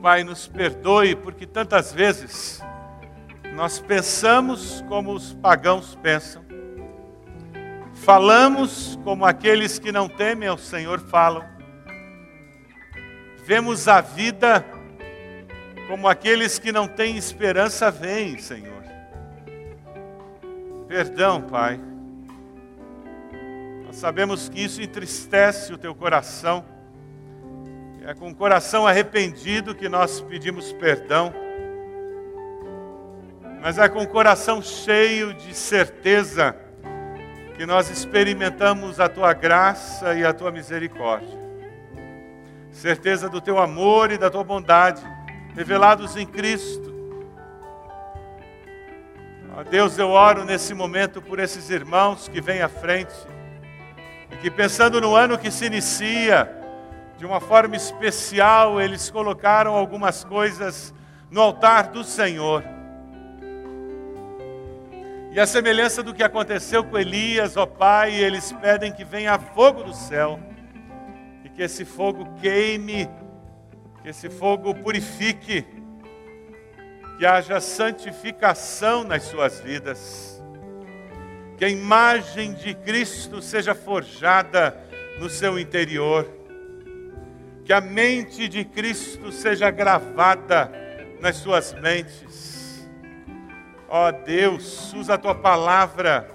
Pai, 0.01 0.25
nos 0.25 0.49
perdoe 0.49 1.15
porque 1.15 1.47
tantas 1.47 1.93
vezes 1.93 2.61
nós 3.55 3.79
pensamos 3.79 4.83
como 4.89 5.13
os 5.13 5.33
pagãos 5.35 5.95
pensam, 5.95 6.48
falamos 7.99 8.97
como 9.03 9.25
aqueles 9.25 9.77
que 9.77 9.91
não 9.91 10.07
temem 10.07 10.47
ao 10.47 10.57
Senhor 10.57 10.99
falam, 10.99 11.43
vemos 13.43 13.87
a 13.87 14.01
vida 14.01 14.65
como 15.87 16.07
aqueles 16.07 16.59
que 16.59 16.71
não 16.71 16.87
têm 16.87 17.17
esperança 17.17 17.89
veem, 17.89 18.37
Senhor. 18.37 18.83
Perdão, 20.87 21.41
Pai. 21.41 21.79
Nós 23.85 23.95
sabemos 23.95 24.49
que 24.49 24.63
isso 24.63 24.81
entristece 24.81 25.73
o 25.73 25.77
teu 25.77 25.93
coração. 25.95 26.63
É 28.05 28.13
com 28.13 28.29
o 28.29 28.35
coração 28.35 28.87
arrependido 28.87 29.75
que 29.75 29.89
nós 29.89 30.21
pedimos 30.21 30.71
perdão. 30.73 31.33
Mas 33.61 33.77
é 33.77 33.89
com 33.89 34.03
o 34.03 34.07
coração 34.07 34.61
cheio 34.61 35.33
de 35.33 35.53
certeza 35.53 36.55
que 37.59 37.65
nós 37.65 37.89
experimentamos 37.89 39.01
a 39.01 39.09
tua 39.09 39.33
graça 39.33 40.13
e 40.13 40.25
a 40.25 40.31
tua 40.31 40.49
misericórdia. 40.49 41.37
Certeza 42.71 43.27
do 43.27 43.41
teu 43.41 43.59
amor 43.59 44.13
e 44.13 44.17
da 44.17 44.29
tua 44.29 44.45
bondade, 44.45 45.05
revelados 45.53 46.15
em 46.15 46.25
Cristo. 46.25 46.89
Ó 49.57 49.63
Deus, 49.65 49.97
eu 49.97 50.07
oro 50.07 50.45
nesse 50.45 50.73
momento 50.73 51.21
por 51.21 51.37
esses 51.37 51.69
irmãos 51.69 52.29
que 52.29 52.39
vêm 52.39 52.61
à 52.61 52.69
frente 52.69 53.13
e 54.31 54.37
que, 54.37 54.49
pensando 54.49 55.01
no 55.01 55.13
ano 55.13 55.37
que 55.37 55.51
se 55.51 55.65
inicia, 55.65 56.49
de 57.17 57.25
uma 57.25 57.41
forma 57.41 57.75
especial, 57.75 58.79
eles 58.79 59.11
colocaram 59.11 59.75
algumas 59.75 60.23
coisas 60.23 60.93
no 61.29 61.41
altar 61.41 61.89
do 61.89 62.05
Senhor. 62.05 62.63
E 65.31 65.39
a 65.39 65.45
semelhança 65.45 66.01
do 66.01 66.11
que 66.11 66.23
aconteceu 66.23 66.83
com 66.83 66.97
Elias, 66.97 67.55
ó 67.55 67.65
Pai, 67.67 68.15
eles 68.15 68.51
pedem 68.51 68.91
que 68.91 69.03
venha 69.03 69.37
fogo 69.37 69.83
do 69.83 69.93
céu 69.93 70.39
e 71.45 71.49
que 71.49 71.61
esse 71.61 71.85
fogo 71.85 72.33
queime, 72.41 73.07
que 74.01 74.09
esse 74.09 74.27
fogo 74.27 74.73
purifique, 74.73 75.63
que 77.19 77.25
haja 77.27 77.61
santificação 77.61 79.03
nas 79.03 79.23
suas 79.23 79.59
vidas, 79.59 80.41
que 81.57 81.65
a 81.65 81.69
imagem 81.69 82.53
de 82.53 82.73
Cristo 82.73 83.39
seja 83.39 83.75
forjada 83.75 84.75
no 85.19 85.29
seu 85.29 85.59
interior, 85.59 86.27
que 87.63 87.71
a 87.71 87.79
mente 87.79 88.47
de 88.47 88.65
Cristo 88.65 89.31
seja 89.31 89.69
gravada 89.69 90.71
nas 91.21 91.35
suas 91.35 91.71
mentes. 91.73 92.48
Ó 93.89 94.11
Deus, 94.11 94.93
usa 94.93 95.15
a 95.15 95.17
tua 95.17 95.33
palavra, 95.33 96.29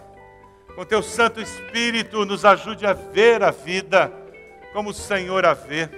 com 0.75 0.85
teu 0.85 1.03
Santo 1.03 1.41
Espírito, 1.41 2.25
nos 2.25 2.45
ajude 2.45 2.85
a 2.85 2.93
ver 2.93 3.45
a 3.45 3.53
vida 3.53 4.13
como 4.73 4.91
o 4.91 4.95
Senhor 4.95 5.47
a 5.47 5.55
vê, 5.55 5.89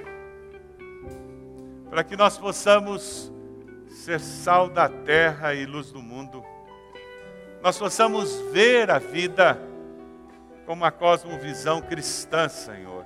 para 1.88 2.04
que 2.04 2.14
nós 2.14 2.36
possamos 2.36 3.32
ser 3.88 4.20
sal 4.20 4.68
da 4.68 4.86
terra 4.86 5.54
e 5.54 5.64
luz 5.64 5.90
do 5.90 6.02
mundo, 6.02 6.44
nós 7.62 7.78
possamos 7.78 8.38
ver 8.52 8.90
a 8.90 8.98
vida 8.98 9.58
como 10.66 10.84
a 10.84 10.90
cosmovisão 10.90 11.80
cristã, 11.80 12.48
Senhor. 12.50 13.04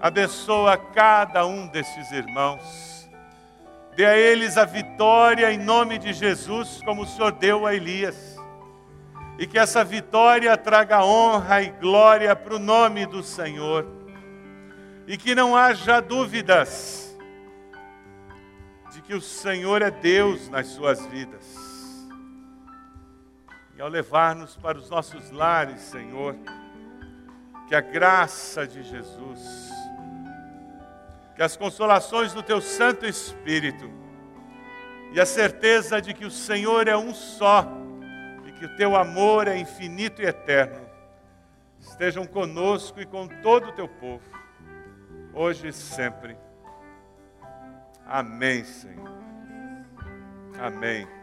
Abençoa 0.00 0.76
cada 0.76 1.46
um 1.46 1.68
destes 1.68 2.10
irmãos. 2.10 3.03
Dê 3.96 4.04
a 4.04 4.16
eles 4.16 4.56
a 4.58 4.64
vitória 4.64 5.52
em 5.52 5.58
nome 5.58 5.98
de 5.98 6.12
Jesus, 6.12 6.80
como 6.84 7.02
o 7.02 7.06
Senhor 7.06 7.30
deu 7.32 7.64
a 7.64 7.74
Elias. 7.74 8.36
E 9.38 9.46
que 9.46 9.58
essa 9.58 9.84
vitória 9.84 10.56
traga 10.56 11.04
honra 11.04 11.62
e 11.62 11.70
glória 11.70 12.34
para 12.34 12.56
o 12.56 12.58
nome 12.58 13.06
do 13.06 13.22
Senhor. 13.22 13.86
E 15.06 15.16
que 15.16 15.34
não 15.34 15.56
haja 15.56 16.00
dúvidas 16.00 17.16
de 18.92 19.02
que 19.02 19.14
o 19.14 19.20
Senhor 19.20 19.82
é 19.82 19.90
Deus 19.90 20.48
nas 20.48 20.68
suas 20.68 21.04
vidas. 21.06 21.64
E 23.76 23.82
ao 23.82 23.88
levar-nos 23.88 24.56
para 24.56 24.78
os 24.78 24.88
nossos 24.88 25.30
lares, 25.30 25.80
Senhor, 25.80 26.36
que 27.68 27.74
a 27.74 27.80
graça 27.80 28.66
de 28.66 28.82
Jesus, 28.82 29.63
que 31.34 31.42
as 31.42 31.56
consolações 31.56 32.32
do 32.32 32.42
Teu 32.42 32.60
Santo 32.60 33.06
Espírito 33.06 33.90
e 35.12 35.20
a 35.20 35.26
certeza 35.26 36.00
de 36.00 36.12
que 36.14 36.24
o 36.24 36.30
Senhor 36.30 36.88
é 36.88 36.96
um 36.96 37.14
só 37.14 37.66
e 38.46 38.52
que 38.52 38.64
o 38.66 38.76
Teu 38.76 38.96
amor 38.96 39.48
é 39.48 39.56
infinito 39.56 40.22
e 40.22 40.26
eterno 40.26 40.84
estejam 41.78 42.26
conosco 42.26 43.00
e 43.00 43.06
com 43.06 43.28
todo 43.28 43.68
o 43.68 43.72
Teu 43.72 43.88
povo, 43.88 44.22
hoje 45.32 45.68
e 45.68 45.72
sempre. 45.72 46.36
Amém, 48.06 48.64
Senhor. 48.64 49.08
Amém. 50.58 51.13